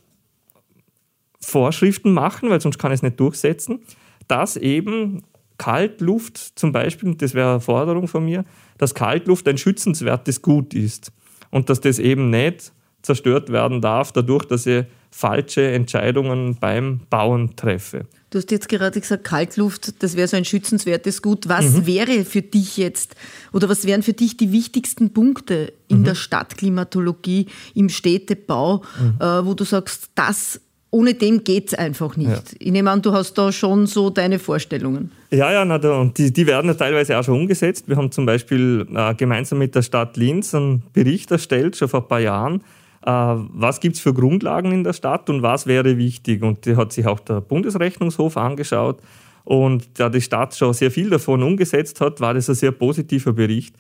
Vorschriften 1.41 2.13
machen, 2.13 2.51
weil 2.51 2.61
sonst 2.61 2.79
kann 2.79 2.93
ich 2.93 2.97
es 2.97 3.03
nicht 3.03 3.19
durchsetzen, 3.19 3.81
dass 4.29 4.57
eben 4.57 5.23
Kaltluft 5.59 6.59
zum 6.59 6.73
Beispiel, 6.73 7.15
das 7.17 7.35
wäre 7.35 7.51
eine 7.51 7.61
Forderung 7.61 8.09
von 8.09 8.25
mir, 8.25 8.45
dass 8.79 8.95
Kaltluft 8.95 9.49
ein 9.49 9.59
schützenswertes 9.59 10.43
Gut 10.43 10.75
ist 10.75 11.13
und 11.51 11.69
dass 11.69 11.81
das 11.81 11.99
eben 11.99 12.31
nicht 12.31 12.73
zerstört 13.03 13.51
werden 13.51 13.81
darf, 13.81 14.13
dadurch, 14.13 14.45
dass 14.45 14.67
ich 14.67 14.85
falsche 15.11 15.71
Entscheidungen 15.73 16.57
beim 16.61 17.01
Bauen 17.11 17.57
treffe. 17.57 18.07
Du 18.31 18.39
hast 18.39 18.51
jetzt 18.53 18.69
gerade 18.69 19.01
gesagt, 19.01 19.25
Kaltluft, 19.25 20.03
das 20.05 20.17
wäre 20.17 20.29
so 20.29 20.37
ein 20.37 20.45
schützenswertes 20.45 21.21
Gut. 21.21 21.49
Was 21.49 21.71
mhm. 21.71 21.87
wäre 21.87 22.25
für 22.25 22.43
dich 22.43 22.77
jetzt 22.77 23.17
oder 23.53 23.69
was 23.69 23.87
wären 23.87 24.05
für 24.05 24.13
dich 24.13 24.37
die 24.37 24.53
wichtigsten 24.53 25.13
Punkte 25.13 25.73
in 25.89 26.01
mhm. 26.01 26.05
der 26.05 26.15
Stadtklimatologie, 26.15 27.47
im 27.75 27.89
Städtebau, 27.89 28.85
mhm. 29.01 29.17
äh, 29.21 29.45
wo 29.45 29.55
du 29.55 29.65
sagst, 29.65 30.11
das 30.15 30.61
ohne 30.93 31.15
dem 31.15 31.45
geht 31.45 31.69
es 31.69 31.75
einfach 31.75 32.17
nicht. 32.17 32.31
Ja. 32.31 32.43
Ich 32.59 32.73
nehme 32.73 32.91
an, 32.91 33.01
du 33.01 33.13
hast 33.13 33.35
da 33.35 33.53
schon 33.53 33.87
so 33.87 34.11
deine 34.11 34.39
Vorstellungen. 34.39 35.13
Ja, 35.31 35.53
ja, 35.53 35.65
na, 35.65 35.77
und 35.77 36.19
die, 36.19 36.33
die 36.33 36.47
werden 36.47 36.67
ja 36.67 36.75
teilweise 36.75 37.17
auch 37.17 37.23
schon 37.23 37.37
umgesetzt. 37.37 37.89
Wir 37.89 37.97
haben 37.97 38.11
zum 38.11 38.27
Beispiel 38.27 38.87
äh, 38.93 39.15
gemeinsam 39.15 39.59
mit 39.59 39.75
der 39.75 39.83
Stadt 39.83 40.17
Linz 40.17 40.53
einen 40.53 40.83
Bericht 40.93 41.31
erstellt, 41.31 41.77
schon 41.77 41.89
vor 41.89 42.03
ein 42.03 42.09
paar 42.09 42.21
Jahren, 42.21 42.63
was 43.03 43.81
gibt 43.81 43.97
es 43.97 44.03
für 44.03 44.13
Grundlagen 44.13 44.73
in 44.73 44.85
der 44.85 44.93
Stadt 44.93 45.31
und 45.31 45.43
was 45.43 45.67
wäre 45.67 45.97
wichtig. 45.97 46.43
Und 46.43 46.67
die 46.67 46.77
hat 46.77 46.93
sich 46.93 47.07
auch 47.07 47.21
der 47.21 47.41
Bundesrechnungshof 47.41 48.37
angeschaut. 48.37 49.01
Und 49.45 49.99
da 49.99 50.09
die 50.09 50.21
Stadt 50.21 50.55
schon 50.55 50.75
sehr 50.75 50.91
viel 50.91 51.11
davon 51.11 51.43
umgesetzt 51.43 52.01
hat, 52.01 52.21
war 52.21 52.35
das 52.35 52.49
ein 52.49 52.55
sehr 52.55 52.73
positiver 52.73 53.33
Bericht. 53.33 53.75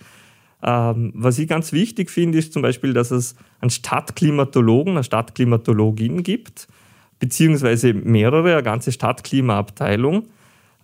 Ähm, 0.62 1.12
was 1.14 1.38
ich 1.38 1.48
ganz 1.48 1.72
wichtig 1.72 2.11
finde, 2.11 2.38
ist 2.38 2.52
zum 2.52 2.62
Beispiel, 2.62 2.92
dass 2.92 3.11
es 3.11 3.35
einen 3.61 3.70
Stadtklimatologen, 3.70 4.94
eine 4.94 5.04
Stadtklimatologin 5.04 6.22
gibt, 6.22 6.68
beziehungsweise 7.18 7.94
mehrere, 7.94 8.52
eine 8.52 8.62
ganze 8.62 8.92
Stadtklimaabteilung. 8.92 10.24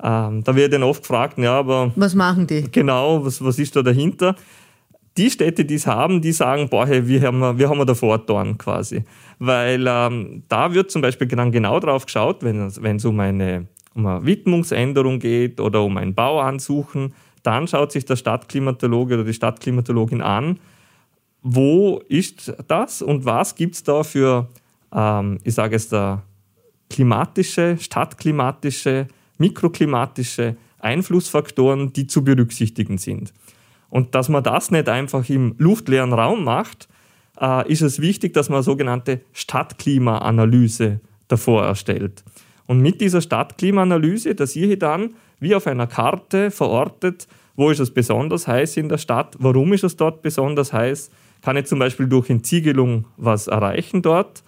Ähm, 0.02 0.44
da 0.44 0.54
wird 0.54 0.72
dann 0.72 0.82
oft 0.82 1.02
gefragt, 1.02 1.38
ja, 1.38 1.58
aber. 1.58 1.92
Was 1.96 2.14
machen 2.14 2.46
die? 2.46 2.70
Genau, 2.70 3.24
was, 3.24 3.42
was 3.42 3.58
ist 3.58 3.76
da 3.76 3.82
dahinter? 3.82 4.36
Die 5.16 5.30
Städte, 5.30 5.64
die 5.64 5.74
es 5.74 5.86
haben, 5.86 6.20
die 6.20 6.32
sagen, 6.32 6.68
boah, 6.68 6.86
hey, 6.86 7.06
wir 7.06 7.22
haben, 7.22 7.58
wir 7.58 7.68
haben 7.68 7.86
da 7.86 7.94
Vortorn 7.94 8.58
quasi. 8.58 9.04
Weil 9.38 9.86
ähm, 9.88 10.42
da 10.48 10.74
wird 10.74 10.90
zum 10.90 11.02
Beispiel 11.02 11.26
dann 11.28 11.52
genau 11.52 11.80
drauf 11.80 12.06
geschaut, 12.06 12.42
wenn 12.42 12.66
es 12.66 13.04
um 13.04 13.20
eine, 13.20 13.66
um 13.94 14.06
eine 14.06 14.26
Widmungsänderung 14.26 15.18
geht 15.18 15.60
oder 15.60 15.82
um 15.82 15.96
ein 15.96 16.14
Bauansuchen, 16.14 17.14
dann 17.42 17.68
schaut 17.68 17.92
sich 17.92 18.04
der 18.04 18.16
Stadtklimatologe 18.16 19.14
oder 19.14 19.24
die 19.24 19.32
Stadtklimatologin 19.32 20.20
an, 20.20 20.58
wo 21.42 22.02
ist 22.08 22.52
das 22.66 23.02
und 23.02 23.24
was 23.24 23.54
gibt 23.54 23.76
es 23.76 23.84
da 23.84 24.02
für, 24.02 24.48
ähm, 24.92 25.38
ich 25.44 25.54
sage 25.54 25.76
es 25.76 25.88
da, 25.88 26.22
klimatische, 26.90 27.78
stadtklimatische, 27.78 29.06
mikroklimatische 29.38 30.56
Einflussfaktoren, 30.78 31.92
die 31.92 32.06
zu 32.06 32.24
berücksichtigen 32.24 32.98
sind. 32.98 33.32
Und 33.88 34.14
dass 34.14 34.28
man 34.28 34.42
das 34.42 34.70
nicht 34.70 34.88
einfach 34.88 35.28
im 35.28 35.54
luftleeren 35.58 36.12
Raum 36.12 36.44
macht, 36.44 36.88
äh, 37.40 37.70
ist 37.70 37.82
es 37.82 38.00
wichtig, 38.00 38.34
dass 38.34 38.48
man 38.48 38.56
eine 38.56 38.64
sogenannte 38.64 39.20
Stadtklimaanalyse 39.32 41.00
davor 41.28 41.64
erstellt. 41.64 42.24
Und 42.66 42.80
mit 42.80 43.00
dieser 43.00 43.20
Stadtklimaanalyse, 43.20 44.34
da 44.34 44.46
sehe 44.46 44.72
ich 44.72 44.78
dann, 44.78 45.14
wie 45.38 45.54
auf 45.54 45.66
einer 45.66 45.86
Karte 45.86 46.50
verortet, 46.50 47.28
wo 47.54 47.70
ist 47.70 47.78
es 47.78 47.92
besonders 47.92 48.46
heiß 48.46 48.76
in 48.76 48.88
der 48.88 48.98
Stadt, 48.98 49.36
warum 49.38 49.72
ist 49.72 49.84
es 49.84 49.96
dort 49.96 50.22
besonders 50.22 50.72
heiß, 50.72 51.10
kann 51.42 51.56
ich 51.56 51.66
zum 51.66 51.78
Beispiel 51.78 52.06
durch 52.06 52.28
Entsiegelung 52.28 53.06
was 53.16 53.46
erreichen 53.46 54.02
dort 54.02 54.42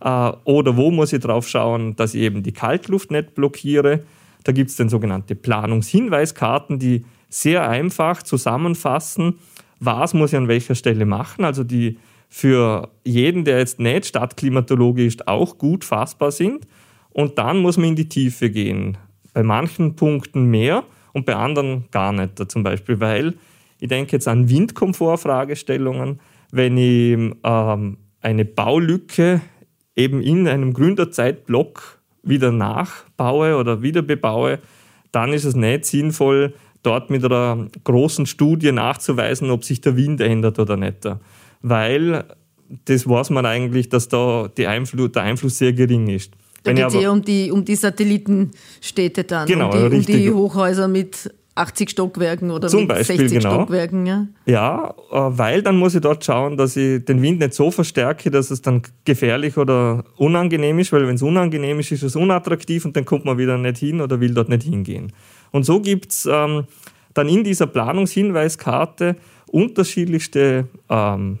äh, 0.00 0.32
oder 0.44 0.76
wo 0.76 0.90
muss 0.90 1.12
ich 1.12 1.20
drauf 1.20 1.48
schauen, 1.48 1.96
dass 1.96 2.14
ich 2.14 2.22
eben 2.22 2.42
die 2.42 2.52
Kaltluft 2.52 3.10
nicht 3.10 3.34
blockiere. 3.34 4.04
Da 4.44 4.52
gibt 4.52 4.70
es 4.70 4.76
dann 4.76 4.88
sogenannte 4.88 5.34
Planungshinweiskarten, 5.34 6.78
die 6.78 7.04
sehr 7.34 7.68
einfach 7.68 8.22
zusammenfassen, 8.22 9.40
was 9.80 10.14
muss 10.14 10.32
ich 10.32 10.38
an 10.38 10.46
welcher 10.46 10.76
Stelle 10.76 11.04
machen, 11.04 11.44
also 11.44 11.64
die 11.64 11.98
für 12.28 12.90
jeden, 13.04 13.44
der 13.44 13.58
jetzt 13.58 13.80
nicht 13.80 14.06
stadtklimatologisch 14.06 15.16
auch 15.26 15.58
gut 15.58 15.84
fassbar 15.84 16.30
sind. 16.30 16.66
Und 17.10 17.38
dann 17.38 17.58
muss 17.58 17.76
man 17.76 17.88
in 17.88 17.96
die 17.96 18.08
Tiefe 18.08 18.50
gehen. 18.50 18.96
Bei 19.32 19.42
manchen 19.42 19.96
Punkten 19.96 20.46
mehr 20.46 20.84
und 21.12 21.26
bei 21.26 21.34
anderen 21.34 21.84
gar 21.90 22.12
nicht. 22.12 22.50
Zum 22.50 22.62
Beispiel, 22.62 23.00
weil 23.00 23.34
ich 23.80 23.88
denke 23.88 24.12
jetzt 24.12 24.28
an 24.28 24.48
Windkomfortfragestellungen, 24.48 26.20
wenn 26.52 26.76
ich 26.76 27.18
ähm, 27.44 27.98
eine 28.20 28.44
Baulücke 28.44 29.40
eben 29.96 30.22
in 30.22 30.46
einem 30.48 30.72
Gründerzeitblock 30.72 32.00
wieder 32.22 32.52
nachbaue 32.52 33.56
oder 33.56 33.82
wieder 33.82 34.02
bebaue, 34.02 34.60
dann 35.12 35.32
ist 35.32 35.44
es 35.44 35.54
nicht 35.54 35.84
sinnvoll, 35.84 36.54
dort 36.84 37.10
mit 37.10 37.24
einer 37.24 37.66
großen 37.82 38.26
Studie 38.26 38.70
nachzuweisen, 38.72 39.50
ob 39.50 39.64
sich 39.64 39.80
der 39.80 39.96
Wind 39.96 40.20
ändert 40.20 40.58
oder 40.58 40.76
nicht. 40.76 41.08
Weil 41.62 42.24
das 42.84 43.08
weiß 43.08 43.30
man 43.30 43.46
eigentlich, 43.46 43.88
dass 43.88 44.08
da 44.08 44.48
Einfluss, 44.56 45.12
der 45.12 45.22
Einfluss 45.22 45.58
sehr 45.58 45.72
gering 45.72 46.08
ist. 46.08 46.32
Da 46.62 46.72
geht 46.72 46.86
es 46.86 46.94
eher 46.94 47.12
um 47.12 47.22
die, 47.22 47.50
um 47.50 47.64
die 47.64 47.76
Satellitenstädte 47.76 49.24
dann, 49.24 49.46
genau, 49.46 49.70
um, 49.70 49.90
die, 49.90 49.96
um 49.96 50.06
die 50.06 50.30
Hochhäuser 50.30 50.88
mit 50.88 51.30
80 51.56 51.90
Stockwerken 51.90 52.50
oder 52.50 52.68
Zum 52.68 52.80
mit 52.80 52.88
Beispiel, 52.88 53.28
60 53.28 53.38
genau. 53.38 53.54
Stockwerken. 53.54 54.06
Ja. 54.06 54.26
ja, 54.46 54.94
äh, 55.12 55.38
weil 55.38 55.62
dann 55.62 55.76
muss 55.76 55.94
ich 55.94 56.00
dort 56.00 56.24
schauen, 56.24 56.56
dass 56.56 56.76
ich 56.76 57.04
den 57.04 57.22
Wind 57.22 57.40
nicht 57.40 57.54
so 57.54 57.70
verstärke, 57.70 58.30
dass 58.30 58.50
es 58.50 58.60
dann 58.62 58.82
gefährlich 59.04 59.56
oder 59.56 60.04
unangenehm 60.16 60.78
ist, 60.78 60.92
weil 60.92 61.06
wenn 61.06 61.14
es 61.14 61.22
unangenehm 61.22 61.78
ist, 61.78 61.92
ist 61.92 62.02
es 62.02 62.16
unattraktiv 62.16 62.84
und 62.84 62.96
dann 62.96 63.04
kommt 63.04 63.24
man 63.24 63.38
wieder 63.38 63.56
nicht 63.56 63.78
hin 63.78 64.00
oder 64.00 64.20
will 64.20 64.34
dort 64.34 64.48
nicht 64.48 64.64
hingehen. 64.64 65.12
Und 65.54 65.62
so 65.62 65.80
gibt 65.80 66.10
es 66.10 66.26
ähm, 66.26 66.64
dann 67.14 67.28
in 67.28 67.44
dieser 67.44 67.68
Planungshinweiskarte 67.68 69.14
unterschiedlichste 69.46 70.66
ähm, 70.90 71.38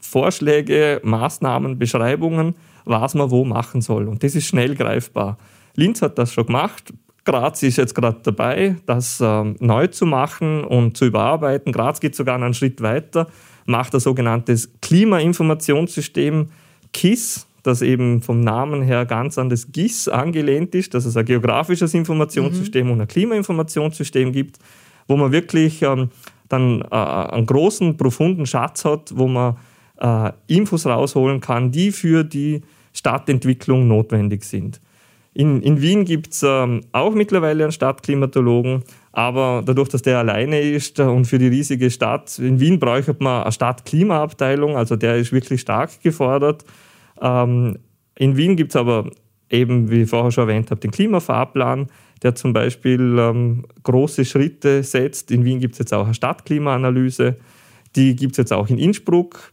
Vorschläge, 0.00 1.00
Maßnahmen, 1.04 1.78
Beschreibungen, 1.78 2.56
was 2.84 3.14
man 3.14 3.30
wo 3.30 3.44
machen 3.44 3.80
soll. 3.80 4.08
Und 4.08 4.24
das 4.24 4.34
ist 4.34 4.48
schnell 4.48 4.74
greifbar. 4.74 5.38
Linz 5.76 6.02
hat 6.02 6.18
das 6.18 6.32
schon 6.32 6.46
gemacht, 6.46 6.92
Graz 7.24 7.62
ist 7.62 7.76
jetzt 7.76 7.94
gerade 7.94 8.18
dabei, 8.24 8.74
das 8.86 9.20
ähm, 9.22 9.54
neu 9.60 9.86
zu 9.86 10.04
machen 10.04 10.64
und 10.64 10.96
zu 10.96 11.04
überarbeiten. 11.04 11.72
Graz 11.72 12.00
geht 12.00 12.16
sogar 12.16 12.34
einen 12.34 12.54
Schritt 12.54 12.82
weiter, 12.82 13.28
macht 13.66 13.94
ein 13.94 14.00
sogenanntes 14.00 14.68
Klimainformationssystem 14.82 16.50
KISS, 16.92 17.46
das 17.64 17.82
eben 17.82 18.20
vom 18.20 18.40
Namen 18.40 18.82
her 18.82 19.06
ganz 19.06 19.38
an 19.38 19.48
das 19.48 19.72
GIS 19.72 20.06
angelehnt 20.06 20.74
ist, 20.74 20.94
dass 20.94 21.06
es 21.06 21.16
ein 21.16 21.24
geografisches 21.24 21.94
Informationssystem 21.94 22.86
mhm. 22.86 22.92
und 22.92 23.00
ein 23.00 23.08
Klimainformationssystem 23.08 24.32
gibt, 24.32 24.58
wo 25.08 25.16
man 25.16 25.32
wirklich 25.32 25.82
ähm, 25.82 26.10
dann 26.48 26.82
äh, 26.82 26.94
einen 26.94 27.46
großen, 27.46 27.96
profunden 27.96 28.46
Schatz 28.46 28.84
hat, 28.84 29.12
wo 29.16 29.26
man 29.26 29.56
äh, 29.98 30.30
Infos 30.46 30.86
rausholen 30.86 31.40
kann, 31.40 31.72
die 31.72 31.90
für 31.90 32.22
die 32.22 32.60
Stadtentwicklung 32.92 33.88
notwendig 33.88 34.44
sind. 34.44 34.80
In, 35.32 35.62
in 35.62 35.80
Wien 35.80 36.04
gibt 36.04 36.32
es 36.32 36.44
ähm, 36.44 36.82
auch 36.92 37.12
mittlerweile 37.14 37.64
einen 37.64 37.72
Stadtklimatologen, 37.72 38.84
aber 39.10 39.62
dadurch, 39.64 39.88
dass 39.88 40.02
der 40.02 40.18
alleine 40.18 40.60
ist 40.60 41.00
und 41.00 41.24
für 41.24 41.38
die 41.38 41.48
riesige 41.48 41.90
Stadt, 41.90 42.38
in 42.38 42.60
Wien 42.60 42.78
bräuchte 42.78 43.16
man 43.18 43.42
eine 43.42 43.52
Stadtklimaabteilung, 43.52 44.76
also 44.76 44.94
der 44.96 45.16
ist 45.16 45.32
wirklich 45.32 45.62
stark 45.62 46.02
gefordert. 46.02 46.64
Ähm, 47.20 47.78
in 48.16 48.36
Wien 48.36 48.56
gibt 48.56 48.72
es 48.72 48.76
aber 48.76 49.10
eben, 49.50 49.90
wie 49.90 50.02
ich 50.02 50.10
vorher 50.10 50.30
schon 50.30 50.48
erwähnt 50.48 50.70
habe, 50.70 50.80
den 50.80 50.90
Klimafahrplan, 50.90 51.88
der 52.22 52.34
zum 52.34 52.52
Beispiel 52.52 53.16
ähm, 53.18 53.64
große 53.82 54.24
Schritte 54.24 54.82
setzt. 54.82 55.30
In 55.30 55.44
Wien 55.44 55.60
gibt 55.60 55.74
es 55.74 55.78
jetzt 55.78 55.92
auch 55.92 56.04
eine 56.04 56.14
Stadtklimaanalyse, 56.14 57.36
die 57.96 58.16
gibt 58.16 58.32
es 58.32 58.38
jetzt 58.38 58.52
auch 58.52 58.68
in 58.68 58.78
Innsbruck 58.78 59.50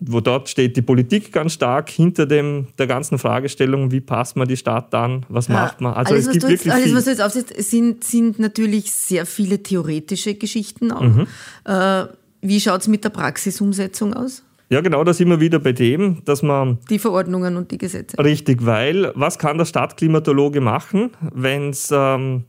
wo 0.00 0.20
dort 0.20 0.48
steht 0.48 0.76
die 0.76 0.82
Politik 0.82 1.32
ganz 1.32 1.52
stark 1.54 1.90
hinter 1.90 2.26
dem, 2.26 2.66
der 2.78 2.86
ganzen 2.86 3.18
Fragestellung, 3.18 3.90
wie 3.90 4.00
passt 4.00 4.36
man 4.36 4.48
die 4.48 4.56
Stadt 4.56 4.94
an, 4.94 5.24
was 5.28 5.48
ja, 5.48 5.54
macht 5.54 5.80
man. 5.80 5.94
Also 5.94 6.14
alles, 6.14 6.26
es 6.26 6.32
gibt 6.32 6.42
wirklich 6.44 6.64
jetzt, 6.64 6.74
alles, 6.74 6.94
was 6.94 7.04
du 7.04 7.10
jetzt 7.10 7.22
aufsiehst, 7.22 7.70
sind, 7.70 8.04
sind 8.04 8.38
natürlich 8.38 8.92
sehr 8.92 9.26
viele 9.26 9.62
theoretische 9.62 10.34
Geschichten 10.34 10.92
auch. 10.92 11.02
Mhm. 11.02 11.26
Äh, 11.64 12.06
wie 12.42 12.60
schaut 12.60 12.82
es 12.82 12.88
mit 12.88 13.04
der 13.04 13.10
Praxisumsetzung 13.10 14.14
aus? 14.14 14.42
Ja, 14.68 14.80
genau, 14.80 15.04
da 15.04 15.14
sind 15.14 15.28
wir 15.28 15.40
wieder 15.40 15.58
bei 15.60 15.72
dem, 15.72 16.24
dass 16.24 16.42
man. 16.42 16.78
Die 16.90 16.98
Verordnungen 16.98 17.56
und 17.56 17.70
die 17.70 17.78
Gesetze. 17.78 18.18
Richtig, 18.18 18.66
weil 18.66 19.12
was 19.14 19.38
kann 19.38 19.58
der 19.58 19.64
Stadtklimatologe 19.64 20.60
machen, 20.60 21.10
wenn's, 21.32 21.90
ähm, 21.92 22.44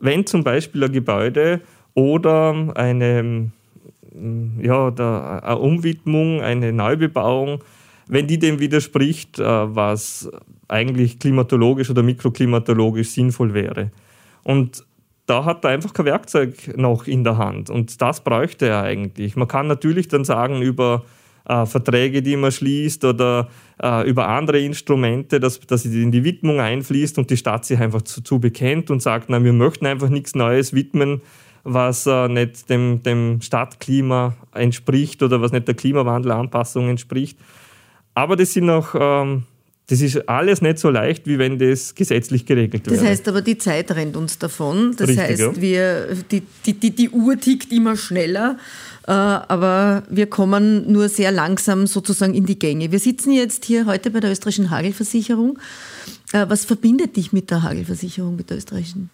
wenn 0.00 0.26
zum 0.26 0.42
Beispiel 0.42 0.82
ein 0.84 0.92
Gebäude 0.92 1.60
oder 1.94 2.72
eine 2.74 3.52
ja, 4.60 4.90
da, 4.90 5.38
eine 5.38 5.58
Umwidmung, 5.58 6.40
eine 6.40 6.72
Neubebauung, 6.72 7.62
wenn 8.08 8.26
die 8.26 8.38
dem 8.38 8.60
widerspricht, 8.60 9.38
äh, 9.38 9.44
was 9.44 10.30
eigentlich 10.68 11.18
klimatologisch 11.18 11.90
oder 11.90 12.02
mikroklimatologisch 12.02 13.10
sinnvoll 13.10 13.54
wäre. 13.54 13.90
Und 14.42 14.84
da 15.26 15.44
hat 15.44 15.64
er 15.64 15.70
einfach 15.70 15.92
kein 15.92 16.06
Werkzeug 16.06 16.76
noch 16.76 17.06
in 17.06 17.24
der 17.24 17.38
Hand. 17.38 17.70
Und 17.70 18.02
das 18.02 18.22
bräuchte 18.22 18.66
er 18.66 18.82
eigentlich. 18.82 19.36
Man 19.36 19.48
kann 19.48 19.66
natürlich 19.66 20.08
dann 20.08 20.24
sagen 20.24 20.62
über 20.62 21.04
äh, 21.48 21.66
Verträge, 21.66 22.22
die 22.22 22.36
man 22.36 22.52
schließt 22.52 23.04
oder 23.04 23.48
äh, 23.82 24.08
über 24.08 24.28
andere 24.28 24.60
Instrumente, 24.60 25.40
dass, 25.40 25.60
dass 25.60 25.82
sie 25.82 26.02
in 26.02 26.12
die 26.12 26.24
Widmung 26.24 26.60
einfließt 26.60 27.18
und 27.18 27.30
die 27.30 27.36
Stadt 27.36 27.64
sich 27.64 27.78
einfach 27.78 28.02
zu, 28.02 28.22
zu 28.22 28.38
bekennt 28.38 28.90
und 28.90 29.02
sagt, 29.02 29.28
na, 29.28 29.42
wir 29.42 29.52
möchten 29.52 29.86
einfach 29.86 30.08
nichts 30.08 30.34
Neues 30.34 30.72
widmen, 30.72 31.20
was 31.64 32.06
äh, 32.06 32.28
nicht 32.28 32.68
dem, 32.70 33.02
dem 33.02 33.40
Stadtklima 33.40 34.34
entspricht 34.54 35.22
oder 35.22 35.40
was 35.40 35.52
nicht 35.52 35.68
der 35.68 35.74
Klimawandelanpassung 35.74 36.88
entspricht. 36.88 37.38
Aber 38.14 38.36
das 38.36 38.52
sind 38.52 38.66
noch, 38.66 38.94
ähm, 38.98 39.44
das 39.86 40.00
ist 40.00 40.28
alles 40.28 40.60
nicht 40.60 40.78
so 40.78 40.90
leicht, 40.90 41.26
wie 41.26 41.38
wenn 41.38 41.58
das 41.58 41.94
gesetzlich 41.94 42.46
geregelt 42.46 42.86
wird. 42.86 43.00
Das 43.00 43.06
heißt 43.06 43.28
aber, 43.28 43.42
die 43.42 43.58
Zeit 43.58 43.90
rennt 43.92 44.16
uns 44.16 44.38
davon. 44.38 44.94
Das 44.96 45.08
Richtig, 45.08 45.24
heißt, 45.24 45.40
ja. 45.40 45.60
wir, 45.60 46.16
die, 46.30 46.42
die, 46.66 46.74
die, 46.74 46.90
die 46.90 47.10
Uhr 47.10 47.38
tickt 47.38 47.72
immer 47.72 47.96
schneller. 47.96 48.58
Äh, 49.06 49.12
aber 49.12 50.04
wir 50.08 50.26
kommen 50.26 50.90
nur 50.90 51.08
sehr 51.08 51.32
langsam 51.32 51.86
sozusagen 51.86 52.34
in 52.34 52.46
die 52.46 52.58
Gänge. 52.58 52.92
Wir 52.92 52.98
sitzen 52.98 53.32
jetzt 53.32 53.64
hier 53.64 53.86
heute 53.86 54.10
bei 54.10 54.20
der 54.20 54.30
österreichischen 54.30 54.70
Hagelversicherung. 54.70 55.58
Äh, 56.32 56.46
was 56.48 56.64
verbindet 56.64 57.16
dich 57.16 57.32
mit 57.32 57.50
der 57.50 57.62
Hagelversicherung, 57.62 58.36
mit 58.36 58.50
der 58.50 58.58
österreichischen? 58.58 59.10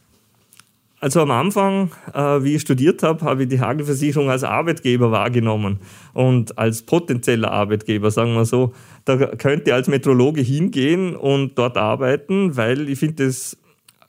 Also 1.00 1.20
am 1.20 1.30
Anfang, 1.30 1.92
äh, 2.12 2.42
wie 2.42 2.56
ich 2.56 2.62
studiert 2.62 3.04
habe, 3.04 3.24
habe 3.24 3.44
ich 3.44 3.48
die 3.48 3.60
Hagelversicherung 3.60 4.30
als 4.30 4.42
Arbeitgeber 4.42 5.12
wahrgenommen 5.12 5.78
und 6.12 6.58
als 6.58 6.82
potenzieller 6.82 7.52
Arbeitgeber, 7.52 8.10
sagen 8.10 8.34
wir 8.34 8.44
so. 8.44 8.74
Da 9.04 9.16
könnte 9.16 9.70
ich 9.70 9.72
als 9.72 9.86
Metrologe 9.86 10.40
hingehen 10.40 11.14
und 11.14 11.56
dort 11.56 11.76
arbeiten, 11.76 12.56
weil 12.56 12.88
ich 12.88 12.98
finde 12.98 13.26
es 13.26 13.56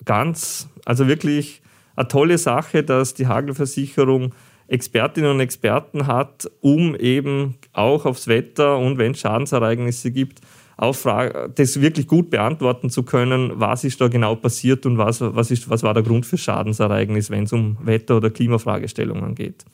ganz, 0.04 0.68
also 0.84 1.08
wirklich 1.08 1.62
eine 1.96 2.08
tolle 2.08 2.40
Sache, 2.40 2.84
dass 2.84 3.14
die 3.14 3.28
Hagelversicherung 3.28 4.34
Expertinnen 4.70 5.32
und 5.32 5.40
Experten 5.40 6.08
hat, 6.08 6.50
um 6.62 6.96
eben 6.96 7.56
auch 7.74 8.06
aufs 8.06 8.28
Wetter 8.28 8.78
und 8.78 8.98
wenn 8.98 9.12
es 9.12 9.20
Schadensereignisse 9.20 10.12
gibt, 10.12 10.40
Auffrage, 10.78 11.52
das 11.54 11.82
wirklich 11.82 12.08
gut 12.08 12.30
beantworten 12.30 12.90
zu 12.90 13.04
können, 13.04 13.52
was 13.56 13.84
ist 13.84 14.00
da 14.00 14.08
genau 14.08 14.36
passiert 14.36 14.86
und 14.86 14.98
was, 14.98 15.20
was, 15.20 15.52
ist, 15.52 15.70
was 15.70 15.84
war 15.84 15.94
der 15.94 16.04
Grund 16.04 16.26
für 16.26 16.38
Schadensereignis, 16.38 17.30
wenn 17.30 17.44
es 17.44 17.54
um 17.54 17.78
Wetter- 17.84 18.18
oder 18.18 18.30
Klimafragestellungen 18.30 19.36
geht. 19.36 19.66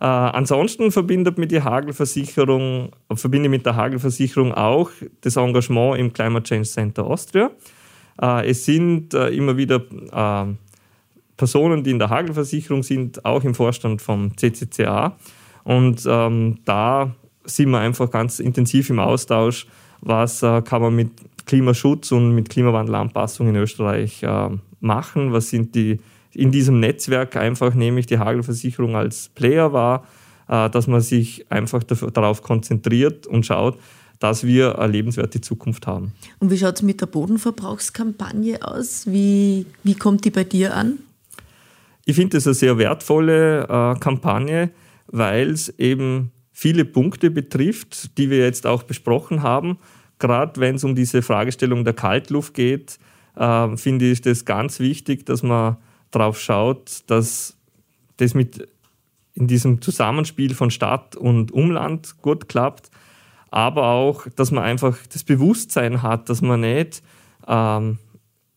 Äh, 0.00 0.04
ansonsten 0.04 0.92
verbindet 0.92 1.36
mit 1.36 1.50
die 1.50 1.62
Hagelversicherung, 1.62 2.90
verbinde 3.12 3.48
mit 3.48 3.66
der 3.66 3.74
Hagelversicherung 3.74 4.52
auch 4.52 4.90
das 5.22 5.36
Engagement 5.36 5.98
im 5.98 6.12
Climate 6.12 6.44
Change 6.44 6.68
Center 6.68 7.04
Austria. 7.04 7.50
Äh, 8.20 8.50
es 8.50 8.64
sind 8.64 9.14
äh, 9.14 9.30
immer 9.30 9.56
wieder 9.56 9.76
äh, 9.76 10.54
Personen, 11.36 11.84
die 11.84 11.90
in 11.90 11.98
der 11.98 12.10
Hagelversicherung 12.10 12.82
sind, 12.82 13.24
auch 13.24 13.44
im 13.44 13.54
Vorstand 13.54 14.02
vom 14.02 14.36
CCCA. 14.36 15.16
Und 15.64 16.04
ähm, 16.06 16.58
da 16.64 17.14
sind 17.44 17.70
wir 17.70 17.78
einfach 17.78 18.10
ganz 18.10 18.38
intensiv 18.38 18.90
im 18.90 18.98
Austausch 18.98 19.66
was 20.04 20.42
äh, 20.42 20.62
kann 20.62 20.82
man 20.82 20.94
mit 20.94 21.10
Klimaschutz 21.46 22.12
und 22.12 22.34
mit 22.34 22.50
Klimawandelanpassung 22.50 23.48
in 23.48 23.56
Österreich 23.56 24.22
äh, 24.22 24.50
machen? 24.80 25.32
Was 25.32 25.48
sind 25.48 25.74
die 25.74 25.98
in 26.32 26.50
diesem 26.50 26.80
Netzwerk 26.80 27.36
einfach 27.36 27.74
nehme 27.74 28.00
ich 28.00 28.06
die 28.06 28.18
Hagelversicherung 28.18 28.96
als 28.96 29.30
Player 29.34 29.72
wahr, 29.72 30.06
äh, 30.48 30.68
dass 30.68 30.86
man 30.86 31.00
sich 31.00 31.50
einfach 31.50 31.82
darauf 31.84 32.42
konzentriert 32.42 33.26
und 33.26 33.46
schaut, 33.46 33.78
dass 34.18 34.44
wir 34.44 34.78
eine 34.78 34.92
lebenswerte 34.92 35.40
Zukunft 35.40 35.86
haben. 35.86 36.12
Und 36.38 36.50
wie 36.50 36.58
schaut 36.58 36.76
es 36.76 36.82
mit 36.82 37.00
der 37.00 37.06
Bodenverbrauchskampagne 37.06 38.66
aus? 38.66 39.06
Wie, 39.06 39.66
wie 39.82 39.94
kommt 39.94 40.24
die 40.24 40.30
bei 40.30 40.44
dir 40.44 40.74
an? 40.74 40.98
Ich 42.06 42.16
finde 42.16 42.36
es 42.36 42.46
eine 42.46 42.54
sehr 42.54 42.78
wertvolle 42.78 43.62
äh, 43.62 43.98
Kampagne, 43.98 44.70
weil 45.06 45.50
es 45.50 45.70
eben 45.78 46.32
viele 46.52 46.84
Punkte 46.84 47.30
betrifft, 47.30 48.16
die 48.18 48.30
wir 48.30 48.38
jetzt 48.38 48.66
auch 48.66 48.82
besprochen 48.82 49.42
haben. 49.42 49.78
Gerade 50.18 50.60
wenn 50.60 50.76
es 50.76 50.84
um 50.84 50.94
diese 50.94 51.22
Fragestellung 51.22 51.84
der 51.84 51.94
Kaltluft 51.94 52.54
geht, 52.54 52.98
äh, 53.36 53.76
finde 53.76 54.10
ich 54.10 54.20
das 54.20 54.44
ganz 54.44 54.80
wichtig, 54.80 55.26
dass 55.26 55.42
man 55.42 55.76
darauf 56.10 56.38
schaut, 56.40 57.02
dass 57.06 57.56
das 58.16 58.34
mit 58.34 58.68
in 59.34 59.48
diesem 59.48 59.80
Zusammenspiel 59.80 60.54
von 60.54 60.70
Stadt 60.70 61.16
und 61.16 61.50
Umland 61.52 62.22
gut 62.22 62.48
klappt, 62.48 62.90
aber 63.50 63.88
auch, 63.88 64.26
dass 64.36 64.50
man 64.52 64.62
einfach 64.62 64.96
das 65.12 65.24
Bewusstsein 65.24 66.02
hat, 66.02 66.28
dass 66.28 66.40
man 66.40 66.60
nicht 66.60 67.02
ähm, 67.48 67.98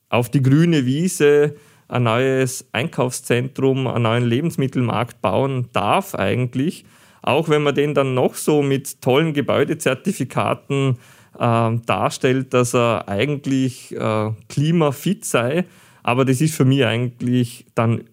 auf 0.10 0.30
die 0.30 0.41
grüne 0.41 0.86
Wiese 0.86 1.56
ein 1.88 2.04
neues 2.04 2.68
Einkaufszentrum, 2.72 3.88
einen 3.88 4.04
neuen 4.04 4.26
Lebensmittelmarkt 4.26 5.22
bauen 5.22 5.70
darf 5.74 6.16
eigentlich, 6.16 6.86
auch 7.22 7.50
wenn 7.50 7.64
man 7.64 7.76
den 7.76 7.94
dann 7.94 8.14
noch 8.14 8.36
so 8.36 8.62
mit 8.62 9.02
tollen 9.02 9.34
Gebäudezertifikaten 9.34 10.98
äh, 11.38 11.72
darstellt, 11.86 12.54
dass 12.54 12.74
er 12.74 13.08
eigentlich 13.08 13.96
äh, 13.96 14.32
klimafit 14.50 15.26
sei, 15.26 15.66
aber 16.04 16.26
das 16.26 16.42
ist 16.42 16.56
für 16.56 16.66
mich 16.66 16.86
eigentlich 16.86 17.66
dann 17.76 18.04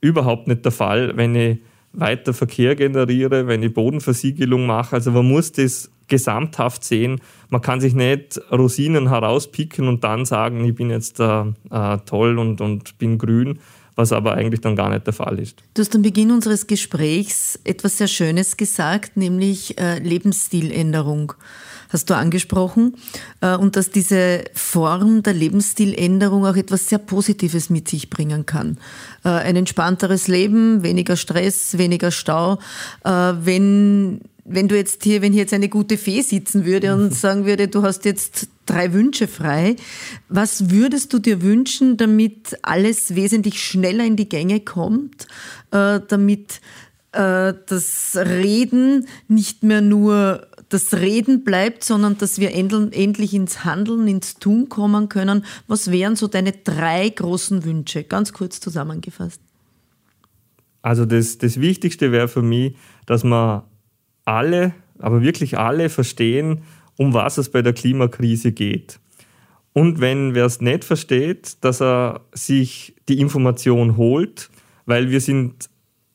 überhaupt 0.00 0.48
nicht 0.48 0.64
der 0.64 0.72
Fall, 0.72 1.16
wenn 1.16 1.34
ich 1.34 1.58
weiter 1.92 2.34
Verkehr 2.34 2.76
generiere, 2.76 3.46
wenn 3.46 3.62
ich 3.62 3.72
Bodenversiegelung 3.72 4.66
mache. 4.66 4.96
Also 4.96 5.10
man 5.10 5.26
muss 5.26 5.52
das 5.52 5.90
gesamthaft 6.08 6.84
sehen. 6.84 7.20
Man 7.48 7.60
kann 7.60 7.80
sich 7.80 7.94
nicht 7.94 8.40
Rosinen 8.50 9.08
herauspicken 9.08 9.88
und 9.88 10.04
dann 10.04 10.24
sagen, 10.24 10.64
ich 10.64 10.74
bin 10.74 10.90
jetzt 10.90 11.20
äh, 11.20 11.44
äh, 11.70 11.98
toll 12.06 12.38
und, 12.38 12.60
und 12.60 12.98
bin 12.98 13.18
grün, 13.18 13.58
was 13.94 14.12
aber 14.12 14.34
eigentlich 14.34 14.60
dann 14.60 14.76
gar 14.76 14.90
nicht 14.90 15.06
der 15.06 15.14
Fall 15.14 15.38
ist. 15.38 15.62
Du 15.74 15.82
hast 15.82 15.94
am 15.94 16.02
Beginn 16.02 16.30
unseres 16.30 16.66
Gesprächs 16.66 17.58
etwas 17.64 17.98
sehr 17.98 18.08
Schönes 18.08 18.56
gesagt, 18.56 19.16
nämlich 19.16 19.78
äh, 19.78 19.98
Lebensstiländerung 19.98 21.32
hast 21.90 22.10
du 22.10 22.14
angesprochen, 22.14 22.96
äh, 23.40 23.56
und 23.56 23.76
dass 23.76 23.90
diese 23.90 24.44
Form 24.54 25.22
der 25.22 25.32
Lebensstiländerung 25.32 26.46
auch 26.46 26.56
etwas 26.56 26.86
sehr 26.88 26.98
Positives 26.98 27.70
mit 27.70 27.88
sich 27.88 28.10
bringen 28.10 28.46
kann. 28.46 28.78
Äh, 29.24 29.30
ein 29.30 29.56
entspannteres 29.56 30.28
Leben, 30.28 30.82
weniger 30.82 31.16
Stress, 31.16 31.78
weniger 31.78 32.10
Stau. 32.10 32.58
Wenn 33.02 34.20
wenn 34.48 34.68
du 34.68 34.76
jetzt 34.76 35.04
hier, 35.04 35.22
wenn 35.22 35.32
hier 35.32 35.42
jetzt 35.42 35.54
eine 35.54 35.68
gute 35.68 35.98
Fee 35.98 36.22
sitzen 36.22 36.64
würde 36.64 36.94
und 36.94 37.14
sagen 37.14 37.44
würde, 37.46 37.68
du 37.68 37.82
hast 37.82 38.04
jetzt 38.04 38.48
drei 38.66 38.92
Wünsche 38.92 39.28
frei, 39.28 39.76
was 40.28 40.70
würdest 40.70 41.12
du 41.12 41.18
dir 41.18 41.42
wünschen, 41.42 41.96
damit 41.96 42.58
alles 42.62 43.14
wesentlich 43.14 43.62
schneller 43.62 44.04
in 44.04 44.16
die 44.16 44.28
Gänge 44.28 44.60
kommt, 44.60 45.26
damit 45.70 46.60
das 47.10 48.16
Reden 48.16 49.06
nicht 49.28 49.62
mehr 49.62 49.80
nur 49.80 50.46
das 50.68 50.92
Reden 50.92 51.44
bleibt, 51.44 51.82
sondern 51.82 52.18
dass 52.18 52.38
wir 52.38 52.54
endlich 52.54 53.32
ins 53.32 53.64
Handeln, 53.64 54.06
ins 54.06 54.34
Tun 54.34 54.68
kommen 54.68 55.08
können. 55.08 55.44
Was 55.66 55.90
wären 55.90 56.14
so 56.14 56.28
deine 56.28 56.52
drei 56.52 57.08
großen 57.08 57.64
Wünsche? 57.64 58.04
Ganz 58.04 58.34
kurz 58.34 58.60
zusammengefasst. 58.60 59.40
Also 60.82 61.06
das, 61.06 61.38
das 61.38 61.60
Wichtigste 61.60 62.12
wäre 62.12 62.28
für 62.28 62.42
mich, 62.42 62.76
dass 63.06 63.24
wir 63.24 63.64
alle, 64.28 64.74
aber 64.98 65.22
wirklich 65.22 65.58
alle 65.58 65.88
verstehen, 65.88 66.62
um 66.96 67.14
was 67.14 67.38
es 67.38 67.50
bei 67.50 67.62
der 67.62 67.72
Klimakrise 67.72 68.52
geht. 68.52 69.00
Und 69.72 70.00
wenn 70.00 70.34
wer 70.34 70.44
es 70.44 70.60
nicht 70.60 70.84
versteht, 70.84 71.62
dass 71.64 71.80
er 71.80 72.22
sich 72.32 72.94
die 73.08 73.20
Information 73.20 73.96
holt, 73.96 74.50
weil 74.86 75.10
wir 75.10 75.20
sind 75.20 75.70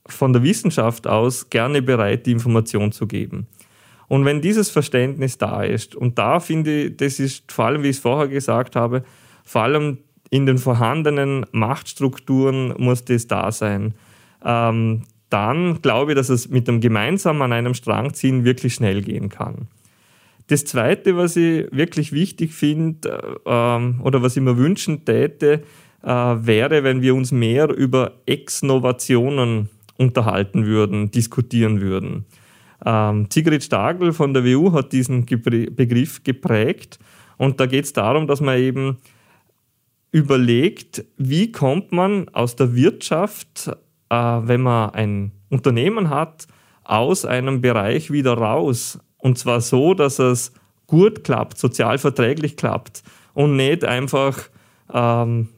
von 0.05 0.33
der 0.33 0.43
Wissenschaft 0.43 1.07
aus 1.07 1.49
gerne 1.49 1.81
bereit, 1.81 2.25
die 2.25 2.33
Information 2.33 2.91
zu 2.91 3.07
geben. 3.07 3.47
Und 4.09 4.25
wenn 4.25 4.41
dieses 4.41 4.69
Verständnis 4.69 5.37
da 5.37 5.63
ist, 5.63 5.95
und 5.95 6.19
da 6.19 6.39
finde 6.39 6.83
ich, 6.83 6.97
das 6.97 7.19
ist 7.19 7.51
vor 7.51 7.65
allem, 7.65 7.83
wie 7.83 7.89
ich 7.89 7.95
es 7.97 8.01
vorher 8.01 8.27
gesagt 8.27 8.75
habe, 8.75 9.03
vor 9.45 9.63
allem 9.63 9.99
in 10.29 10.45
den 10.45 10.57
vorhandenen 10.57 11.45
Machtstrukturen 11.51 12.73
muss 12.77 13.05
das 13.05 13.27
da 13.27 13.51
sein. 13.51 13.93
Ähm, 14.43 15.03
dann 15.33 15.81
glaube 15.81 16.11
ich, 16.11 16.15
dass 16.15 16.29
es 16.29 16.49
mit 16.49 16.67
dem 16.67 16.79
gemeinsam 16.79 17.41
an 17.41 17.51
einem 17.51 17.73
Strang 17.73 18.13
ziehen 18.13 18.45
wirklich 18.45 18.75
schnell 18.75 19.01
gehen 19.01 19.29
kann. 19.29 19.67
Das 20.47 20.65
Zweite, 20.65 21.17
was 21.17 21.35
ich 21.35 21.65
wirklich 21.71 22.11
wichtig 22.11 22.53
finde 22.53 23.39
ähm, 23.45 23.99
oder 24.03 24.21
was 24.21 24.37
ich 24.37 24.43
mir 24.43 24.57
wünschen 24.57 25.05
täte, 25.05 25.63
äh, 26.03 26.07
wäre, 26.07 26.83
wenn 26.83 27.01
wir 27.01 27.15
uns 27.15 27.31
mehr 27.31 27.69
über 27.69 28.11
Exnovationen 28.27 29.69
unterhalten 29.97 30.65
würden, 30.65 31.09
diskutieren 31.09 31.81
würden. 31.81 32.25
Ähm, 32.85 33.27
Sigrid 33.31 33.63
Stagel 33.63 34.13
von 34.13 34.33
der 34.33 34.43
WU 34.43 34.73
hat 34.73 34.91
diesen 34.91 35.25
Begriff 35.25 36.23
geprägt 36.23 36.99
und 37.37 37.59
da 37.59 37.65
geht 37.65 37.85
es 37.85 37.93
darum, 37.93 38.27
dass 38.27 38.41
man 38.41 38.59
eben 38.59 38.97
überlegt, 40.11 41.03
wie 41.17 41.51
kommt 41.51 41.91
man 41.91 42.29
aus 42.29 42.55
der 42.55 42.75
Wirtschaft, 42.75 43.71
äh, 44.13 44.47
wenn 44.47 44.61
man 44.61 44.91
ein 44.91 45.31
Unternehmen 45.49 46.09
hat, 46.09 46.47
aus 46.83 47.25
einem 47.25 47.61
Bereich 47.61 48.11
wieder 48.11 48.33
raus. 48.33 48.99
Und 49.17 49.37
zwar 49.37 49.61
so, 49.61 49.93
dass 49.93 50.19
es 50.19 50.51
gut 50.87 51.23
klappt, 51.23 51.57
sozial 51.57 51.97
verträglich 51.97 52.57
klappt 52.57 53.03
und 53.33 53.55
nicht 53.55 53.85
einfach 53.85 54.37
ähm, 54.93 55.49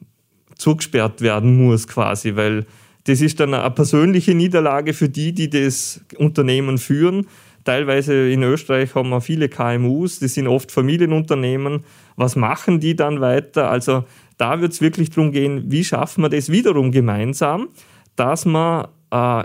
zugesperrt 0.55 1.21
werden 1.21 1.65
muss 1.65 1.87
quasi, 1.87 2.35
weil 2.35 2.65
das 3.05 3.21
ist 3.21 3.39
dann 3.39 3.53
eine 3.53 3.69
persönliche 3.71 4.33
Niederlage 4.33 4.93
für 4.93 5.09
die, 5.09 5.33
die 5.33 5.49
das 5.49 6.01
Unternehmen 6.17 6.77
führen. 6.77 7.27
Teilweise 7.63 8.31
in 8.31 8.43
Österreich 8.43 8.95
haben 8.95 9.09
wir 9.09 9.21
viele 9.21 9.49
KMUs, 9.49 10.19
die 10.19 10.27
sind 10.27 10.47
oft 10.47 10.71
Familienunternehmen. 10.71 11.83
Was 12.15 12.35
machen 12.35 12.79
die 12.79 12.95
dann 12.95 13.21
weiter? 13.21 13.69
Also 13.69 14.05
da 14.37 14.61
wird 14.61 14.73
es 14.73 14.81
wirklich 14.81 15.09
darum 15.09 15.31
gehen, 15.31 15.65
wie 15.71 15.83
schaffen 15.83 16.23
wir 16.23 16.29
das 16.29 16.51
wiederum 16.51 16.91
gemeinsam, 16.91 17.69
dass 18.15 18.45
man 18.45 18.87
äh, 19.11 19.43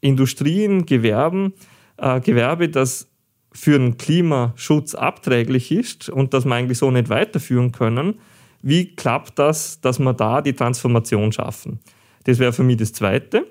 Industrien, 0.00 0.86
Gewerben, 0.86 1.54
äh, 1.96 2.20
Gewerbe, 2.20 2.68
das 2.68 3.08
für 3.52 3.78
den 3.78 3.96
Klimaschutz 3.96 4.94
abträglich 4.94 5.70
ist 5.70 6.08
und 6.08 6.34
das 6.34 6.44
wir 6.44 6.54
eigentlich 6.54 6.78
so 6.78 6.90
nicht 6.90 7.08
weiterführen 7.08 7.72
können, 7.72 8.18
wie 8.62 8.96
klappt 8.96 9.38
das, 9.38 9.80
dass 9.80 9.98
wir 9.98 10.12
da 10.12 10.40
die 10.40 10.54
Transformation 10.54 11.32
schaffen? 11.32 11.80
Das 12.24 12.38
wäre 12.38 12.52
für 12.52 12.64
mich 12.64 12.78
das 12.78 12.92
Zweite. 12.92 13.46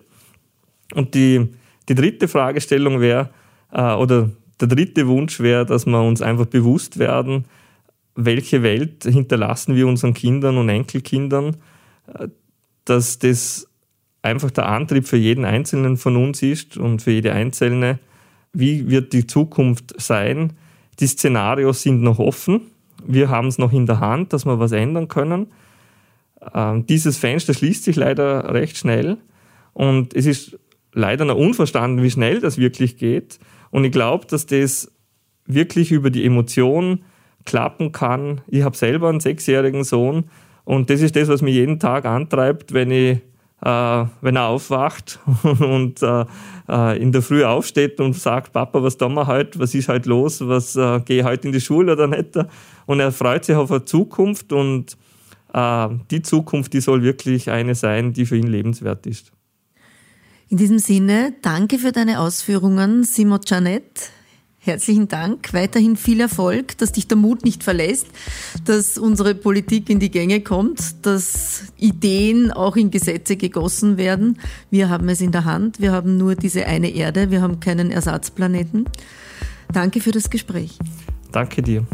Und 0.94 1.14
die, 1.14 1.50
die 1.88 1.96
dritte 1.96 2.28
Fragestellung 2.28 3.00
wäre, 3.00 3.30
äh, 3.72 3.94
oder 3.94 4.30
der 4.60 4.68
dritte 4.68 5.08
Wunsch 5.08 5.40
wäre, 5.40 5.66
dass 5.66 5.86
wir 5.86 6.02
uns 6.02 6.22
einfach 6.22 6.48
bewusst 6.48 7.00
werden, 7.00 7.46
welche 8.16 8.64
Welt 8.64 9.04
hinterlassen 9.04 9.76
wir 9.76 9.88
unseren 9.88 10.14
Kindern 10.14 10.58
und 10.58 10.70
Enkelkindern, 10.70 11.58
äh, 12.08 12.28
dass 12.86 13.20
das 13.20 13.70
einfach 14.24 14.50
der 14.50 14.68
Antrieb 14.68 15.06
für 15.06 15.18
jeden 15.18 15.46
Einzelnen 15.46 15.98
von 15.98 16.16
uns 16.16 16.42
ist 16.42 16.78
und 16.78 17.02
für 17.02 17.12
jede 17.12 17.34
Einzelne. 17.34 18.00
Wie 18.54 18.90
wird 18.90 19.14
die 19.14 19.28
Zukunft 19.28 19.94
sein? 20.02 20.54
Die 21.00 21.08
Szenarios 21.08 21.84
sind 21.84 22.02
noch 22.02 22.20
offen. 22.20 22.62
Wir 23.06 23.30
haben 23.30 23.48
es 23.48 23.58
noch 23.58 23.74
in 23.74 23.86
der 23.86 24.00
Hand, 24.00 24.34
dass 24.34 24.46
wir 24.46 24.60
was 24.60 24.72
ändern 24.72 25.10
können. 25.10 25.48
Ähm, 26.54 26.86
dieses 26.88 27.18
Fenster 27.18 27.54
schließt 27.54 27.84
sich 27.84 27.96
leider 27.96 28.54
recht 28.54 28.78
schnell 28.78 29.18
und 29.74 30.16
es 30.16 30.26
ist 30.26 30.58
leider 30.94 31.26
noch 31.26 31.38
unverstanden, 31.38 32.04
wie 32.04 32.12
schnell 32.12 32.40
das 32.40 32.58
wirklich 32.58 32.98
geht. 32.98 33.40
Und 33.72 33.84
ich 33.84 33.92
glaube, 33.92 34.26
dass 34.28 34.46
das 34.46 34.92
wirklich 35.46 35.92
über 35.92 36.10
die 36.10 36.26
Emotion 36.26 37.04
klappen 37.46 37.92
kann. 37.92 38.42
Ich 38.48 38.64
habe 38.64 38.78
selber 38.78 39.10
einen 39.10 39.20
sechsjährigen 39.20 39.84
Sohn 39.84 40.26
und 40.64 40.90
das 40.90 41.02
ist 41.02 41.16
das, 41.16 41.28
was 41.28 41.42
mich 41.42 41.56
jeden 41.56 41.80
Tag 41.80 42.06
antreibt, 42.06 42.74
wenn 42.74 42.92
ich 42.92 43.20
wenn 43.66 44.36
er 44.36 44.48
aufwacht 44.48 45.20
und 45.44 46.02
äh, 46.02 46.26
äh, 46.70 47.02
in 47.02 47.12
der 47.12 47.22
Früh 47.22 47.44
aufsteht 47.44 48.00
und 48.00 48.14
sagt, 48.14 48.54
Papa, 48.54 48.84
was 48.84 48.98
tun 48.98 49.14
wir 49.14 49.28
heute, 49.28 49.60
was 49.60 49.74
ist 49.74 49.88
heute 49.88 50.10
los, 50.10 50.46
was 50.46 50.76
äh, 50.76 51.00
gehe 51.02 51.20
ich 51.20 51.26
heute 51.26 51.48
in 51.48 51.54
die 51.54 51.62
Schule 51.62 51.94
oder 51.94 52.08
nicht? 52.08 52.38
Und 52.86 53.00
er 53.00 53.12
freut 53.12 53.46
sich 53.46 53.56
auf 53.56 53.72
eine 53.72 53.86
Zukunft 53.86 54.52
und 54.52 54.98
äh, 55.54 55.90
die 56.12 56.22
Zukunft, 56.22 56.74
die 56.74 56.82
soll 56.82 57.04
wirklich 57.04 57.50
eine 57.50 57.76
sein, 57.76 58.14
die 58.14 58.26
für 58.26 58.38
ihn 58.38 58.48
lebenswert 58.48 59.06
ist. 59.06 59.32
In 60.50 60.58
diesem 60.58 60.80
Sinne, 60.80 61.34
danke 61.42 61.80
für 61.80 61.92
deine 61.92 62.20
Ausführungen, 62.20 63.04
Simo 63.04 63.40
Janet. 63.46 64.12
Herzlichen 64.66 65.10
Dank. 65.10 65.52
Weiterhin 65.52 65.98
viel 65.98 66.22
Erfolg, 66.22 66.78
dass 66.78 66.94
dich 66.94 67.10
der 67.10 67.18
Mut 67.18 67.44
nicht 67.44 67.66
verlässt, 67.66 68.08
dass 68.64 68.98
unsere 68.98 69.36
Politik 69.36 69.90
in 69.90 70.00
die 70.00 70.10
Gänge 70.10 70.40
kommt, 70.40 71.06
dass 71.06 71.66
Ideen 71.78 72.50
auch 72.50 72.78
in 72.78 72.90
Gesetze 72.90 73.36
gegossen 73.36 73.98
werden. 73.98 74.40
Wir 74.72 74.90
haben 74.90 75.10
es 75.10 75.20
in 75.20 75.34
der 75.34 75.44
Hand. 75.44 75.82
Wir 75.82 75.92
haben 75.92 76.18
nur 76.18 76.36
diese 76.36 76.66
eine 76.66 76.90
Erde. 76.92 77.30
Wir 77.30 77.42
haben 77.42 77.60
keinen 77.60 77.92
Ersatzplaneten. 77.92 78.86
Danke 79.74 80.00
für 80.00 80.12
das 80.12 80.30
Gespräch. 80.30 80.80
Danke 81.34 81.62
dir. 81.62 81.86